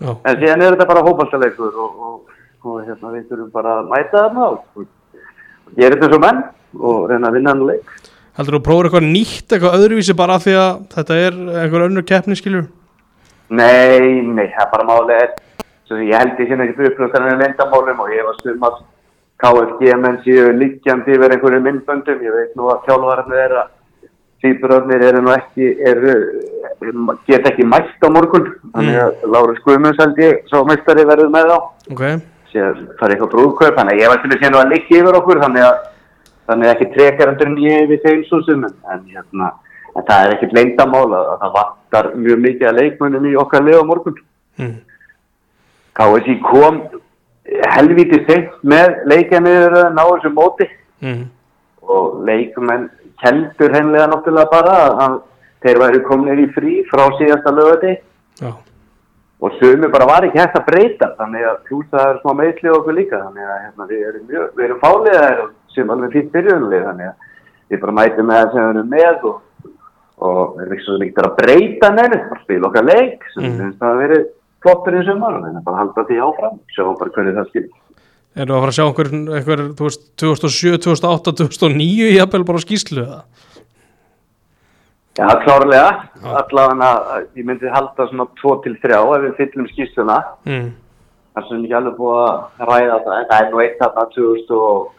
en 0.00 0.36
síðan 0.40 0.62
er 0.62 0.74
þetta 0.76 0.86
bara 0.90 1.02
hópastaleikur 1.06 1.76
og, 1.82 2.22
hérna 2.86 3.12
við 3.14 3.28
þurfum 3.30 3.50
bara 3.52 3.76
að 3.80 3.88
mæta 3.92 4.24
og, 4.46 4.58
og 4.76 4.86
gera 5.76 5.94
þetta 5.96 6.08
svo 6.12 6.18
menn 6.24 6.42
og 6.80 7.06
reyna 7.10 7.28
að 7.30 7.36
vinna 7.38 7.50
hann 7.54 7.66
leik. 7.68 7.94
Heldur 8.36 8.56
þú 8.56 8.60
að 8.60 8.66
prófa 8.68 8.88
eitthvað 8.88 9.08
nýtt, 9.10 9.46
eitthvað 9.50 9.78
öðruvísi 9.80 10.16
bara 10.16 10.40
því 10.42 10.56
að 10.60 10.82
þetta 10.96 11.20
er 11.26 11.38
einhver 11.62 11.86
önnur 11.86 12.06
keppni 12.08 12.36
skilur? 12.38 12.66
Nei, 13.48 14.22
nei, 14.26 14.48
það 14.52 14.64
er 14.64 14.72
bara 14.72 14.88
málega 14.88 15.22
er, 15.24 15.32
svo 15.86 16.00
ég 16.02 16.18
held 16.18 16.42
ég 16.42 16.50
hérna 16.50 16.66
ekki 16.66 16.78
fyrir 16.80 16.92
upplöðan 16.94 17.30
en 17.30 17.42
lendamálum 17.44 18.04
og 18.04 18.12
ég 18.12 18.26
var 18.26 18.38
stum 18.40 18.66
að 18.66 18.84
KFG 19.42 19.96
menn 20.00 20.20
séu 20.24 20.52
liggjandi 20.56 21.16
yfir 21.16 21.34
einhverju 21.36 21.62
myndböndum, 21.64 22.22
ég 22.24 22.36
veit 22.36 22.54
nú 22.56 22.70
að 22.72 22.86
þjálfararnir 22.86 23.42
er 23.42 23.56
að 23.62 23.72
týpurarnir 24.44 25.04
eru 25.08 25.20
nú 25.24 25.32
ekki, 25.34 25.68
eru, 25.90 26.14
get 27.28 27.48
ekki 27.48 27.66
mætt 27.68 28.04
á 28.04 28.08
morgun, 28.12 28.48
þannig 28.74 28.98
að 29.02 29.26
Lárus 29.32 29.60
Guðmunds 29.64 30.00
held 30.00 30.20
ég, 30.22 30.40
svo 30.50 30.62
meistari 30.68 31.04
verður 31.08 31.30
með 31.34 31.52
þá, 31.52 31.58
Ok, 31.92 32.02
sér 32.52 32.80
það 32.96 33.06
er 33.06 33.14
eitthvað 33.14 33.32
brúðkaup, 33.34 33.76
þannig 33.78 33.96
að 33.96 34.02
ég 34.02 34.12
var 34.12 34.22
til 34.22 34.32
að 34.32 34.42
sé 34.42 34.52
nú 34.52 34.60
að 34.60 34.72
liggja 34.74 35.02
yfir 35.02 35.20
okkur, 35.20 35.42
þannig 35.44 35.66
að, 35.68 35.78
þannig 36.48 36.72
ekki 36.72 36.90
trekar 36.94 37.32
endur 37.32 37.50
en 37.50 37.62
ég 37.64 37.88
við 37.90 38.02
þeim 38.04 38.24
svo 38.28 38.42
sumum, 38.46 38.74
en 38.92 39.04
hérna, 39.12 39.52
en 39.94 40.06
það 40.08 40.24
er 40.24 40.34
ekkert 40.36 40.56
leyndamál 40.56 41.06
að, 41.08 41.30
að 41.32 41.44
það 41.44 41.56
vantar 41.60 42.10
mjög 42.26 42.42
mikið 42.48 42.70
að 42.70 42.80
leikmönnum 42.80 43.30
í 43.30 43.36
okkar 43.44 43.66
lið 43.66 43.80
á 43.80 43.84
morgun. 43.90 44.20
mm, 44.60 44.76
KSI 45.96 46.36
kom 46.44 46.82
helviti 47.76 48.20
seint 48.26 48.52
með 48.62 49.00
leikjarniður 49.12 49.80
að 49.80 49.88
ná 49.96 50.04
þessu 50.04 50.32
móti. 50.34 50.68
Mm, 51.04 51.24
og 51.86 52.22
leikmenn 52.26 52.88
keldur 53.22 53.74
hennilega 53.74 54.10
náttúrulega 54.10 54.52
bara 54.52 54.76
að 55.06 55.18
þeir 55.64 55.82
væri 55.82 56.04
kominir 56.06 56.42
í 56.44 56.46
frí 56.54 56.78
frá 56.90 57.04
síðasta 57.18 57.52
lögati 57.54 57.92
já, 58.42 58.50
og 59.40 59.56
sumi 59.60 59.90
bara 59.92 60.08
var 60.08 60.26
ekki 60.26 60.40
hægt 60.40 60.58
að 60.60 60.66
breyta 60.68 61.12
þannig 61.20 61.46
að 61.48 61.72
er 62.02 62.20
smá 62.22 62.34
meðslið 62.40 62.76
okkur 62.78 62.98
líka 62.98 63.22
þannig 63.22 63.46
að 63.46 63.62
hérna, 63.64 63.88
við 63.90 64.04
erum, 64.10 64.34
erum 64.66 64.82
fáliðar 64.82 65.42
sem 65.76 65.92
alveg 65.94 66.14
fýtt 66.16 66.32
byrjunlið 66.34 66.86
þannig 66.88 67.10
að 67.12 67.32
við 67.74 67.82
bara 67.84 67.96
mætum 68.00 68.28
með 68.30 68.40
það 68.42 68.52
sem 68.52 68.64
við 68.66 68.72
erum 68.74 68.90
með 68.96 69.26
og, 69.30 69.38
og 70.26 70.60
erum 70.62 70.76
ekki 70.76 70.86
svo 70.86 70.98
mikið 71.02 71.26
að 71.28 71.36
breyta 71.40 71.92
neina, 71.96 72.20
bara 72.30 72.42
spila 72.44 72.70
okkar 72.70 72.88
leik 72.90 73.26
sem 73.34 73.46
Mm. 73.46 73.56
finnst 73.62 73.80
það 73.82 73.90
að 73.94 74.02
vera 74.04 74.20
flottur 74.66 74.96
í 75.00 75.02
sumar 75.06 75.34
og 75.36 75.42
við 75.44 75.50
erum 75.52 75.66
bara 75.66 75.76
að 75.76 75.82
halda 75.84 76.06
því 76.10 76.22
áfram 76.26 76.60
sjá 76.74 76.84
bara 77.00 77.14
hvernig 77.16 77.36
það 77.40 77.50
skil 77.52 77.66
erum 78.36 78.52
við 78.52 78.56
að 78.56 78.62
fara 78.62 78.72
að 78.72 78.76
sjá 78.76 78.84
einhver, 78.86 79.10
einhver 79.38 79.60
þú 79.78 79.86
veist, 79.88 80.02
2007, 80.20 80.78
2008, 80.86 81.36
2009 81.40 82.08
jafnvel 82.16 82.44
bara 82.48 82.60
á 82.60 82.66
skýslu 82.66 83.04
eða? 83.06 83.20
Já, 85.16 85.28
klárlega, 85.40 85.92
allavega 86.28 86.88
ég 87.38 87.46
myndi 87.48 87.70
halda 87.72 88.04
svona 88.10 88.26
2 88.36 88.50
til 88.66 88.74
3 88.82 88.98
ef 89.00 89.22
við 89.22 89.38
fyllum 89.38 89.68
skýrsluna. 89.70 90.16
Mm, 90.44 90.66
það 91.32 91.40
er 91.40 91.46
svona 91.48 91.64
ekki 91.64 91.76
alveg 91.78 91.94
búið 91.96 92.18
að 92.26 92.66
ræða 92.68 92.98
það 93.06 93.14
en 93.16 93.28
það 93.30 93.38
er 93.38 93.48
nú 93.54 93.62
eitt 93.64 93.78
þarna 93.80 94.04
2000 94.12 94.58
og 94.66 94.90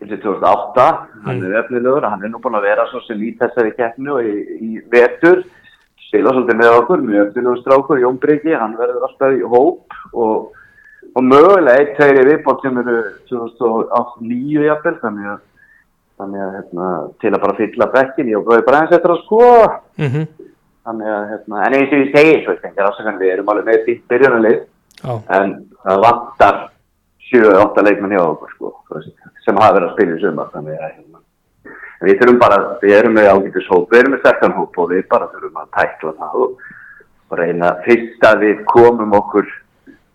til 0.00 0.20
2008 0.22 0.84
hann 1.26 1.42
er 1.44 1.58
efnilegur, 1.60 2.06
hann 2.08 2.22
er 2.24 2.32
nú 2.32 2.40
búin 2.42 2.56
að 2.58 2.68
vera 2.70 2.86
svo 2.90 3.02
sem 3.04 3.20
í 3.20 3.34
þessari 3.40 3.74
keppnu 3.76 4.16
og 4.16 4.24
í, 4.28 4.36
í 4.64 4.70
vetur. 4.92 5.42
Spila 6.06 6.32
svolítið 6.34 6.58
með 6.58 6.76
okkur 6.78 7.04
mjög 7.04 7.28
efnilegur 7.28 7.60
strákur, 7.60 8.00
Jón 8.02 8.18
Bryggi 8.22 8.56
hann 8.56 8.78
verður 8.78 9.06
alltaf 9.08 9.36
í 9.36 9.44
hóp 9.52 9.98
og, 10.12 10.50
og 11.12 11.22
mögulega 11.26 11.76
eitt 11.82 11.94
tveiri 11.98 12.26
viðbót 12.30 12.64
sem 12.64 12.80
eru 12.82 12.96
2009 13.30 14.66
jafnvel 14.66 14.96
þannig 15.04 15.30
að, 15.34 15.38
þannig 16.20 16.46
að 16.46 16.56
hérna, 16.58 16.90
til 17.20 17.34
að 17.34 17.42
bara 17.44 17.58
fylla 17.60 17.90
bekkin 17.94 18.32
ég 18.32 18.40
og 18.40 18.48
bróði 18.48 18.66
bara 18.66 18.82
eins 18.82 18.96
eftir 18.96 19.14
að 19.14 19.22
sko 19.26 19.44
mhm, 20.00 20.26
þannig 20.88 21.14
að 21.14 21.30
hérna, 21.34 21.62
en 21.66 21.78
eins 21.78 21.94
og 21.94 22.02
ég 22.02 22.12
segi 22.16 22.36
svo, 22.42 22.56
ég 22.56 22.84
ásakandi, 22.88 23.26
við 23.26 23.34
erum 23.36 23.52
alveg 23.52 23.68
með 23.68 23.82
því 23.86 23.96
byrjunarlið. 24.10 24.60
En 25.32 25.52
það 25.84 26.04
vantar 26.04 26.58
7-8 27.30 27.86
leikmenn 27.86 28.16
hjá 28.16 28.22
okkur 28.24 28.52
sko, 28.54 28.74
sem 29.44 29.58
hafa 29.60 29.76
verið 29.78 29.88
að 29.88 29.94
spila 29.94 30.16
í 30.16 30.20
sumar 30.24 30.52
þannig 30.54 30.76
að 30.76 30.90
hérna, 30.90 31.22
við 32.04 32.20
þurfum 32.20 32.38
bara 32.42 32.60
við 32.82 32.94
erum 32.98 33.16
með 33.18 33.30
ágætis 33.32 33.70
hóp, 33.70 33.88
við 33.90 34.02
erum 34.02 34.14
með 34.16 34.22
sterkan 34.24 34.56
hóp 34.58 34.78
og 34.82 34.92
við 34.92 35.02
bara 35.10 35.30
þurfum 35.32 35.60
að 35.62 35.72
tækla 35.78 36.14
það 36.20 36.38
og, 36.44 36.62
og 37.30 37.40
reyna 37.40 37.74
fyrst 37.86 38.30
að 38.30 38.46
við 38.46 38.62
komum 38.70 39.18
okkur 39.20 39.50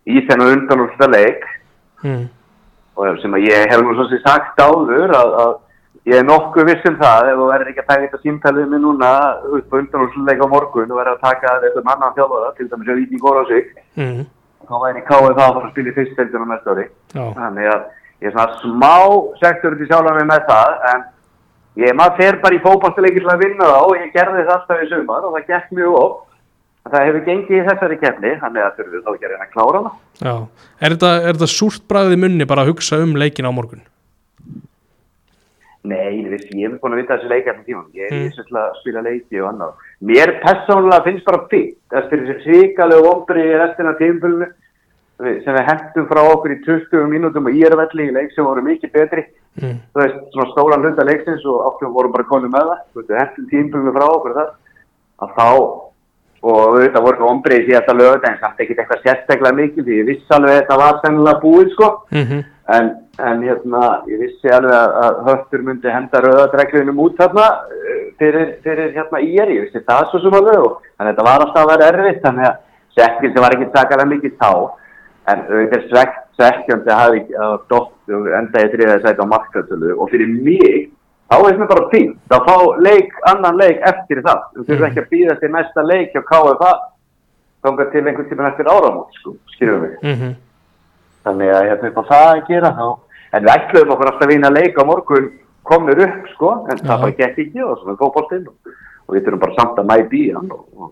í 0.06 0.24
þennan 0.28 0.56
undanúrsta 0.60 1.10
leik. 1.10 1.46
Mm, 2.06 2.26
og 2.96 3.22
sem 3.22 3.38
að 3.38 3.48
ég 3.50 3.70
hef 3.72 3.82
nú 3.84 3.96
svo 3.96 4.08
sem 4.10 4.22
sagt 4.24 4.60
áður 4.62 5.14
að, 5.16 5.32
að 5.44 5.54
ég 6.06 6.22
er 6.22 6.28
nokkuð 6.28 6.68
viss 6.70 6.88
um 6.90 6.98
það 7.00 7.32
ef 7.32 7.40
þú 7.40 7.48
verður 7.50 7.70
ekki 7.72 7.82
að 7.82 7.90
taka 7.90 8.04
þetta 8.06 8.22
símtalið 8.22 8.68
með 8.72 8.84
núna 8.84 9.12
upp 9.58 9.74
á 9.74 9.76
undanúrsta 9.80 10.26
leik 10.28 10.44
á 10.46 10.48
morgun 10.52 10.92
og 10.94 11.00
verður 11.00 11.16
að 11.16 11.24
taka 11.24 11.54
eitthvað 11.58 11.92
annan 11.96 12.16
þjálfara 12.18 12.52
til 12.58 12.68
dæmis 12.70 12.92
að 12.92 13.00
Víking 13.02 13.24
góra 13.24 13.46
sig 13.50 13.72
mm, 13.98 14.20
þá 14.70 14.76
væri 14.84 15.04
KF 15.08 15.28
að 15.30 15.40
fara 15.40 15.64
að 15.64 15.72
spila 15.74 15.92
í 15.92 15.96
fyrstdeildinu 15.96 16.48
næsta 16.50 16.76
ári. 16.76 16.86
Þannig 17.16 17.72
að 17.72 17.82
ég 18.24 18.30
er 18.30 18.36
svona 18.36 18.60
smá 18.62 18.96
sektur 19.42 19.78
til 19.80 19.90
sjálf 19.90 20.12
mig 20.18 20.30
með 20.30 20.46
það 20.50 20.86
en 20.92 21.04
ég 21.86 21.98
maður 22.00 22.22
fer 22.22 22.40
bara 22.44 22.58
í 22.58 22.62
fótballtileiki 22.64 23.24
til 23.24 23.34
að 23.34 23.44
vinna 23.46 23.72
þá 23.72 23.80
og 23.82 23.98
ég 24.00 24.14
gerði 24.16 24.46
það 24.46 24.54
alltaf 24.58 24.86
í 24.86 24.92
sumar 24.92 25.28
og 25.28 25.36
það 25.38 25.50
gekk 25.54 25.76
mjög 25.80 26.00
oft. 26.02 26.22
Það 26.86 27.08
hefur 27.08 27.24
gengið 27.26 27.58
í 27.58 27.66
þessari 27.66 27.96
keppni 27.98 28.32
þannig 28.44 28.62
að 28.62 28.76
þurfum 28.78 28.94
við 28.94 29.06
þá 29.06 29.12
ekki 29.16 29.26
að 29.26 29.32
reyna 29.32 29.46
að 29.48 29.54
klára 29.56 29.80
það. 29.86 29.94
Já. 30.22 30.36
Er 30.78 30.94
þetta, 30.96 31.12
þetta 31.26 31.48
súrt 31.50 31.86
bragðið 31.90 32.20
munni 32.22 32.46
bara 32.50 32.66
að 32.66 32.74
hugsa 32.74 33.00
um 33.02 33.16
leikin 33.18 33.50
á 33.50 33.52
morgun? 33.58 33.82
Nei, 35.86 36.26
veist, 36.32 36.50
ég 36.52 36.70
hef 36.72 36.82
búin 36.82 36.96
að 36.96 37.02
vita 37.04 37.18
þessi 37.18 37.32
leiki 37.32 37.52
eftir 37.52 37.66
tíman 37.70 37.88
ég 37.94 38.06
er 38.08 38.14
Mm. 38.16 38.26
mm. 38.26 38.36
svolítið 38.36 38.60
að 38.62 38.78
spila 38.82 39.06
leiki 39.06 39.42
og 39.42 39.50
annað. 39.52 39.74
Mér 40.02 40.34
persónulega 40.44 41.06
finnst 41.08 41.26
bara 41.26 41.42
fyrst 41.52 41.98
eftir 42.02 42.24
þessi 42.26 42.44
svikalegu 42.44 43.06
vombri 43.06 43.46
í 43.46 43.58
restina 43.60 43.94
af 43.94 44.00
tímfölinu 44.02 44.48
sem 45.16 45.56
við 45.56 45.68
hendum 45.70 46.08
frá 46.10 46.22
okkur 46.28 46.52
í 46.52 46.60
20 46.66 47.08
mínútum 47.08 47.46
og 47.48 47.56
ég 47.56 47.70
er 47.72 47.78
velli 47.80 48.10
í 48.10 48.16
leik 48.16 48.34
sem 48.36 48.44
voru 48.44 48.62
mikið 48.66 48.92
betri. 48.92 49.24
Mm, 49.62 49.78
þú 49.94 50.02
veist, 50.02 50.18
svona 50.34 50.52
stóran 50.52 50.84
hluta 50.84 51.06
leiksins 51.08 51.46
og 51.48 51.62
áttum 51.70 51.94
voru 51.96 52.12
bara 52.12 52.28
konum 52.28 52.52
með 52.52 52.68
það, 52.68 52.80
við 53.08 53.20
hentum 53.22 53.46
tímpum 53.54 53.94
frá 53.96 54.08
okkur 54.10 54.36
þar, 54.36 54.50
að 55.24 55.30
þá 55.38 55.48
og 56.46 56.58
auðvitað 56.62 57.06
voru 57.06 57.16
ekki 57.16 57.30
ombrið 57.30 57.64
síðasta 57.70 57.94
lögut 57.96 58.26
en 58.28 58.36
samt 58.42 58.60
ekkert 58.62 58.82
eitthvað 58.84 59.06
sérstaklega 59.06 59.58
mikið 59.58 59.88
því 59.88 59.96
ég 60.02 60.10
vissi 60.12 60.36
alveg 60.36 60.52
að 60.52 60.60
þetta 60.60 60.78
var 60.82 61.00
sennilega 61.02 61.42
búið 61.42 61.72
sko. 61.74 61.88
Mhm, 62.12 62.44
en, 62.76 62.92
en 63.18 63.44
hérna, 63.44 63.82
ég 64.12 64.20
vissi 64.20 64.52
alveg 64.52 64.76
að, 64.76 65.20
höftur 65.30 65.64
myndi 65.66 65.92
henda 65.92 66.22
rauðadregluðinum 66.24 67.02
út 67.06 67.20
þarna 67.20 67.46
eh, 67.72 68.02
fyrir, 68.20 68.56
fyrir 68.66 68.92
hérna 68.96 69.22
í 69.24 69.30
er, 69.40 69.52
ég 69.56 69.68
vissi 69.68 69.84
það 69.88 70.10
svo 70.12 70.24
sem 70.24 70.36
alveg 70.40 70.64
og 70.64 70.80
þannig 70.84 71.06
að 71.06 71.12
þetta 71.12 71.28
var 71.30 71.46
alltaf 71.46 71.62
að 71.62 71.72
vera 71.74 71.92
erfitt 71.94 72.26
þannig 72.26 72.50
að 72.50 72.58
sekvildi 72.96 73.44
var 73.44 73.56
ekki 73.56 73.70
sakalega 73.76 74.12
mikið 74.12 74.36
þá. 74.42 74.52
En 75.26 75.40
auðvitað 75.50 75.88
svekk, 75.90 76.18
svekkjöndi 76.38 76.92
að 76.94 77.00
hafi 77.02 77.22
að 77.46 77.56
dótt 77.72 78.14
og 78.18 78.28
endaði 78.40 78.74
þriðað 78.76 79.08
sæti 79.08 79.26
á 79.26 79.34
markatölu 79.34 79.96
og 79.96 80.12
fyrir 80.12 80.36
mig 80.36 80.92
þá 81.26 81.38
er 81.40 81.48
þetta 81.48 81.70
bara 81.72 81.88
fínt, 81.94 82.18
þá 82.30 82.36
fá 82.46 82.58
leik, 82.86 83.16
annan 83.32 83.58
leik 83.58 83.80
eftir 83.90 84.22
það, 84.26 84.44
þú 84.54 84.66
þurfum 84.68 84.88
ekki 84.90 85.02
að 85.02 85.10
býða 85.16 85.38
til 85.40 85.52
næsta 85.56 85.86
leik 85.86 86.14
hjá 86.14 86.22
KFA 86.30 86.74
þangað 87.66 87.94
til 87.94 88.04
einhvern 88.04 88.30
tíma 88.30 88.50
eftir 88.52 88.70
áramót 88.70 89.18
sko, 89.20 89.34
við 89.60 89.96
mhm, 90.04 90.36
þannig 91.26 91.52
að 91.56 91.68
hérna 91.70 91.90
upp 91.92 92.00
á 92.02 92.10
það 92.12 92.28
að 92.32 92.44
gera 92.52 92.72
þá 92.80 92.86
en 93.36 93.46
við 93.46 93.54
ætluðum 93.56 93.94
okkur 93.96 94.12
alltaf 94.12 94.26
að 94.28 94.34
vinna 94.34 94.52
leik 94.54 94.78
á 94.80 94.84
morgun 94.88 95.32
komnir 95.66 96.04
upp 96.06 96.28
sko 96.36 96.52
en 96.70 96.78
það 96.84 97.02
bara 97.06 97.16
gekk 97.20 97.40
ekki 97.46 97.64
og 97.66 97.80
svona 97.82 97.98
fótboltinn 98.02 98.46
og, 98.52 98.76
og 99.08 99.16
við 99.16 99.26
þurfum 99.26 99.42
bara 99.46 99.58
samt 99.60 99.82
að 99.82 99.90
mæta 99.92 100.20
í 100.20 100.24
hann 100.36 100.52
og, 100.54 100.92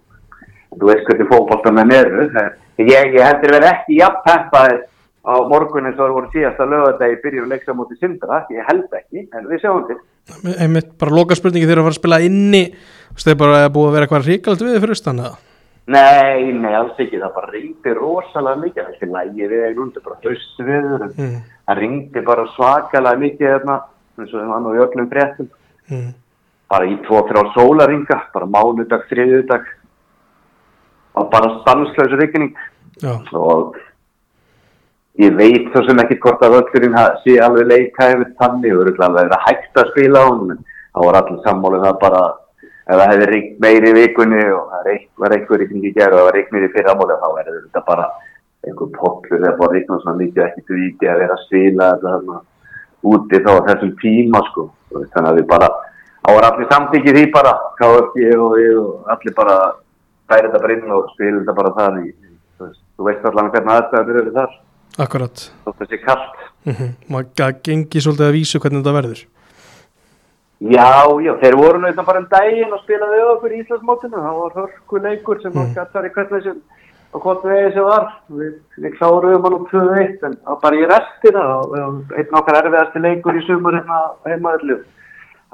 þú 0.73 0.89
veist 0.89 1.05
hvernig 1.05 1.29
fótboltamenn 1.29 1.93
eru. 1.93 2.25
Það- 2.33 2.55
ég, 2.81 3.13
ég 3.13 3.21
heldur 3.27 3.53
verið 3.53 3.69
ekki 3.69 3.99
jafn 3.99 4.23
peppaðir 4.25 4.81
á 5.23 5.33
morgun 5.47 5.85
eins 5.87 5.99
og 5.99 6.07
það 6.07 6.15
voru 6.17 6.31
síðasta 6.33 6.65
lögadegi 6.67 7.21
byrjum 7.23 7.51
leiksa 7.53 7.75
mútið 7.77 8.01
sindra, 8.01 8.41
ég 8.51 8.65
held 8.67 8.97
ekki, 8.97 9.27
en 9.31 9.45
við 9.47 9.61
sjáum 9.61 9.85
til. 9.87 9.99
einmitt 10.57 10.97
bara 10.99 11.15
loka 11.15 11.35
spurningi 11.37 11.67
þegar 11.69 11.83
að 11.83 11.87
fara 11.87 11.95
að 11.95 12.01
spila 12.01 12.19
inni. 12.25 12.63
Þú 13.13 13.19
veist, 13.19 13.27
er 13.29 13.39
bara 13.39 13.69
búið 13.69 13.87
að 13.87 13.93
vera 13.93 14.07
eitthvað 14.07 14.27
ríkald 14.27 14.65
við 14.65 14.79
fyrir 14.81 14.95
austan 14.97 15.21
eða 15.21 15.37
Nei, 15.85 16.53
nei, 16.55 16.71
alls 16.77 16.95
ekki, 17.03 17.19
það 17.19 17.33
bara 17.35 17.51
ringdi 17.51 17.93
rosalega 17.97 18.61
mikið, 18.61 18.85
þessi 18.93 19.09
lægi 19.11 19.47
við 19.51 19.63
einu 19.67 19.81
undir, 19.83 20.03
bara 20.05 20.19
haustu 20.23 20.63
viður, 20.63 21.01
en 21.09 21.15
mm. 21.17 21.33
það 21.67 21.81
ringdi 21.81 22.21
bara 22.29 22.45
svakalega 22.55 23.19
mikið 23.19 23.49
þarna, 23.51 23.75
eins 24.19 24.31
og 24.33 24.39
það 24.39 24.67
var 24.69 24.77
í 24.79 24.83
öllum 24.87 25.09
fréttum, 25.11 25.49
Mm. 25.91 26.13
bara 26.71 26.85
í 26.87 26.93
tvo, 27.03 27.19
þrjá 27.27 27.41
sólaringa, 27.53 28.15
bara 28.33 28.45
mánudag, 28.47 29.01
þriðudag, 29.09 29.65
og 31.19 31.27
bara 31.33 31.49
stanslösa 31.59 32.15
rigning. 32.21 32.55
Já, 33.03 33.17
og 33.35 33.75
ég 35.19 35.35
veit 35.35 35.67
svo 35.73 35.83
sem 35.83 35.99
ekki 35.99 36.17
hvort 36.23 36.41
að 36.41 36.55
völlurinn 36.55 36.95
ha- 36.97 37.17
sé 37.25 37.35
alveg 37.43 37.67
leika 37.67 38.07
yfir 38.15 38.31
þannig. 38.39 38.71
Og 38.73 38.85
örugglega 38.85 39.09
alveg 39.09 39.27
verið 39.27 39.45
hægt 39.47 39.75
að 39.83 39.91
spila 39.91 40.23
á 40.23 40.25
hún 40.31 40.51
en 40.55 40.63
það 40.95 41.05
var 41.05 41.19
allir 41.19 41.43
sammálið 41.43 41.85
það 41.85 41.99
bara 41.99 42.23
ef 42.93 43.01
það 43.01 43.11
hefði 43.11 43.27
ringt 43.31 43.59
meiri 43.63 43.91
í 43.91 43.95
vikunni 43.97 44.41
og 44.53 44.71
það 44.71 44.89
er 44.93 45.01
var 45.23 45.35
einhver 45.35 45.65
ykkur 45.65 45.87
í 45.89 45.93
gerð 45.95 46.15
og 46.15 46.19
það 46.19 46.27
var 46.29 46.39
meiri 46.55 46.69
í 46.69 46.73
fyrramálið 46.75 47.21
þá 47.23 47.27
verður 47.37 47.61
þetta 47.63 47.83
bara 47.89 48.07
einhver 48.63 48.91
pollur 48.97 49.39
eða 49.39 49.55
bara 49.59 49.77
ringt 49.77 49.93
svona 49.93 50.19
mikið 50.19 50.45
ekki 50.47 50.65
til 50.67 50.79
viti 50.79 51.09
að 51.11 51.23
vera 51.23 51.37
að 51.37 51.45
þetta 51.95 52.13
þarna 52.15 52.41
úti 53.13 53.41
þá 53.43 53.51
þessum 53.67 53.95
tíma 53.99 54.43
sko. 54.49 54.67
Þannig 54.93 55.29
að 55.29 55.39
við 55.39 55.47
bara 55.49 55.69
var 56.37 56.47
allir 56.47 56.69
samtíkið 56.71 57.17
því 57.17 57.23
bara 57.33 57.53
KFG 57.79 58.27
og 58.39 58.53
við 58.55 58.77
og 58.79 59.09
allir 59.11 59.35
bara 59.35 59.57
færi 60.31 60.47
þetta 60.47 60.61
bara 60.63 60.77
inn 60.77 60.95
og 60.95 61.09
spila 61.15 61.39
þetta 61.41 61.57
bara 61.57 61.73
þar 61.79 61.99
í, 61.99 62.13
þú, 62.59 62.69
veist, 63.09 63.25
allan 63.27 63.51
hvernig 63.51 63.75
aðstæður 63.75 64.21
eru 64.21 64.35
þar. 64.37 64.55
Akkurat. 65.03 65.47
Þótt 65.65 65.81
það 65.81 65.89
sé 65.89 65.99
kallt 66.05 66.43
mm 66.63 66.91
maður 67.11 67.29
mm 67.41 67.61
gengi 67.67 68.01
svolítið 68.03 68.27
að 68.27 68.35
vísu 68.37 68.59
hvernig 68.61 68.83
þetta 68.83 68.97
verður 68.97 69.23
Já, 70.63 71.11
já, 71.19 71.33
þeir 71.41 71.55
voru 71.59 71.79
náttúrulega 71.81 72.05
bara 72.07 72.19
um 72.21 72.27
daginn 72.31 72.71
og 72.71 72.79
spilaði 72.85 73.19
okkur 73.33 73.51
í 73.51 73.57
Íslandsmótinu. 73.63 74.15
Það 74.15 74.37
var 74.39 74.53
hörku 74.61 74.99
leikur 75.03 75.41
sem 75.43 75.51
mm. 75.51 75.73
gætt 75.75 75.97
var 75.97 76.05
í 76.07 76.11
hvernig 76.15 76.45
sem 76.45 76.61
og 77.13 77.25
hvort 77.25 77.43
vegið 77.43 77.73
sem 77.75 77.87
var. 77.87 78.05
Við, 78.31 78.53
við 78.85 78.95
kláruðum 78.95 79.47
hann 79.47 79.57
um 79.57 79.65
2-1 79.73 80.23
en 80.29 80.37
var 80.47 80.61
bara 80.61 80.79
í 80.79 80.85
restina. 80.87 81.43
Og 81.57 81.75
einn 82.15 82.39
okkar 82.39 82.59
erfiðasti 82.61 83.03
leikur 83.03 83.39
í 83.39 83.43
sumur 83.47 83.75
hérna 83.75 83.99
heimaðurlu 84.29 84.79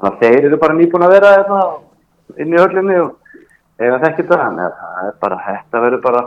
þannig 0.00 0.12
að 0.12 0.22
þeir 0.22 0.46
eru 0.48 0.60
bara 0.62 0.78
nýbúin 0.78 1.06
að 1.08 1.14
vera 1.16 1.32
hérna 1.34 1.58
inn 2.40 2.54
í 2.54 2.60
höllinni 2.60 3.00
og 3.00 3.42
eiga 3.80 3.98
þekkir 4.04 4.30
það 4.30 4.46
að 4.46 4.78
það 4.78 5.02
er 5.08 5.18
bara, 5.26 5.40
þetta 5.48 5.84
verður 5.88 6.04
bara 6.06 6.22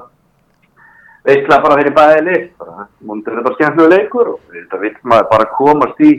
veistlega 1.24 1.64
bara 1.70 1.80
fyrir 1.80 1.98
bæði 2.02 2.22
lið. 2.28 2.46
Bara, 2.60 2.88
múndur 3.00 3.40
er 3.40 3.48
bara 3.48 3.62
skemmtilegu 3.62 3.96
leikur 3.96 4.36
og 4.36 4.54
þetta 4.60 4.84
vil 4.84 4.94
maður 5.08 5.32
bara 5.32 5.52
komast 5.56 6.04
í 6.04 6.14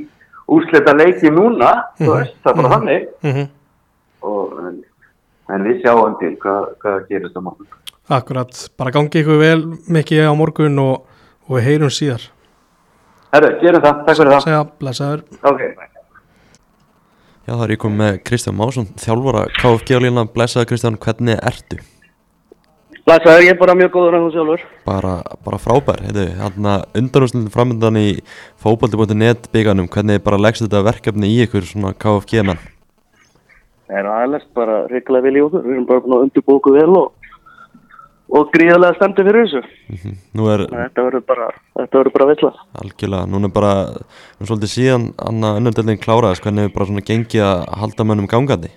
úrslita 0.50 0.94
leiki 0.96 1.30
núna 1.32 1.70
þú 2.00 2.10
veist, 2.12 2.34
það 2.42 2.50
er 2.52 2.58
bara 2.60 2.72
þannig. 2.76 3.06
Mm 3.24 3.46
og, 4.24 4.52
en, 4.64 4.76
en 5.52 5.66
við 5.68 5.82
sjáum 5.84 6.18
til 6.20 6.34
hvað, 6.42 6.68
hvað 6.82 7.00
gerist 7.10 7.36
á 7.36 7.40
morgun. 7.44 7.68
Akkurat, 8.14 8.60
bara 8.78 8.92
gangi 8.94 9.22
ykkur 9.22 9.40
vel 9.40 9.58
mikið 9.92 10.28
á 10.28 10.32
morgun 10.36 10.80
og, 10.82 11.08
og 11.48 11.58
við 11.58 11.66
heyrum 11.68 11.92
síðar. 11.92 12.28
Herru, 13.34 13.50
gerum 13.62 13.82
það, 13.82 14.00
takk 14.06 14.20
fyrir 14.20 14.32
það. 14.34 14.46
Segja, 14.46 14.62
blessaður. 14.80 15.26
Ok, 15.42 15.66
Já, 17.44 17.52
það 17.52 17.62
er 17.66 17.72
ég 17.74 17.80
komið 17.82 17.98
með 18.00 18.14
Kristján 18.24 18.54
Másson, 18.56 18.86
þjálfara 18.96 19.40
KFG 19.58 19.90
á 19.92 20.00
lína, 20.00 20.22
blessaði 20.32 20.68
Kristján, 20.70 20.94
hvernig 20.96 21.42
ertu? 21.44 21.76
Læsaður, 23.04 23.42
ég 23.44 23.50
er 23.52 23.58
bara 23.60 23.74
mjög 23.76 23.90
góður 23.92 24.14
en 24.16 24.22
hún 24.24 24.32
sjálfur. 24.32 24.62
Bara, 24.88 25.10
bara 25.44 25.58
frábær, 25.60 25.98
heitu, 26.06 26.22
hann 26.40 26.68
að 26.70 26.84
undanústin 26.96 27.50
framöndan 27.52 27.98
í 28.00 28.06
fókbalti.net 28.64 29.50
bygganum, 29.52 29.90
hvernig 29.92 30.22
bara 30.24 30.38
leggst 30.40 30.64
þetta 30.64 30.80
verkefni 30.86 31.28
í 31.28 31.42
ykkur 31.44 31.66
svona 31.68 31.90
KFG 32.00 32.40
menn? 32.48 32.62
Það 33.84 33.98
er 34.00 34.08
aðeins 34.08 34.46
bara 34.56 34.78
reyngilega 34.88 35.26
vel 35.26 35.36
í 35.36 35.42
okkur. 35.44 35.66
Við 35.66 35.74
erum 35.74 35.84
bara 35.90 36.00
búin 36.06 36.14
að 36.16 36.24
undirbóku 36.24 36.72
vel 36.72 36.94
og, 36.96 37.10
og 38.40 38.48
gríðarlega 38.54 38.96
stemdi 38.96 39.26
fyrir 39.28 39.44
þessu. 39.44 39.60
Mhm. 39.92 40.14
Nú 40.40 40.48
er 40.54 40.64
Þetta 40.72 41.04
verður 41.04 41.26
bara, 41.28 41.48
þetta 41.76 42.00
verður 42.00 42.14
bara 42.16 42.28
villað. 42.32 42.62
algjörlega, 42.80 43.26
núna 43.34 43.50
er 43.50 43.54
bara, 43.58 43.74
um 44.40 44.48
svolítið 44.48 44.72
síðan 44.78 45.04
hann 45.20 45.44
að 45.50 45.58
unnumdeldin 45.60 46.00
kláraðist, 46.00 46.40
hvernig 46.48 46.70
er 46.70 46.72
bara 46.78 46.88
svona 46.88 47.04
gengið 47.04 47.44
að 47.50 47.68
halda 47.84 48.08
mönnum 48.08 48.30
gangandi? 48.32 48.72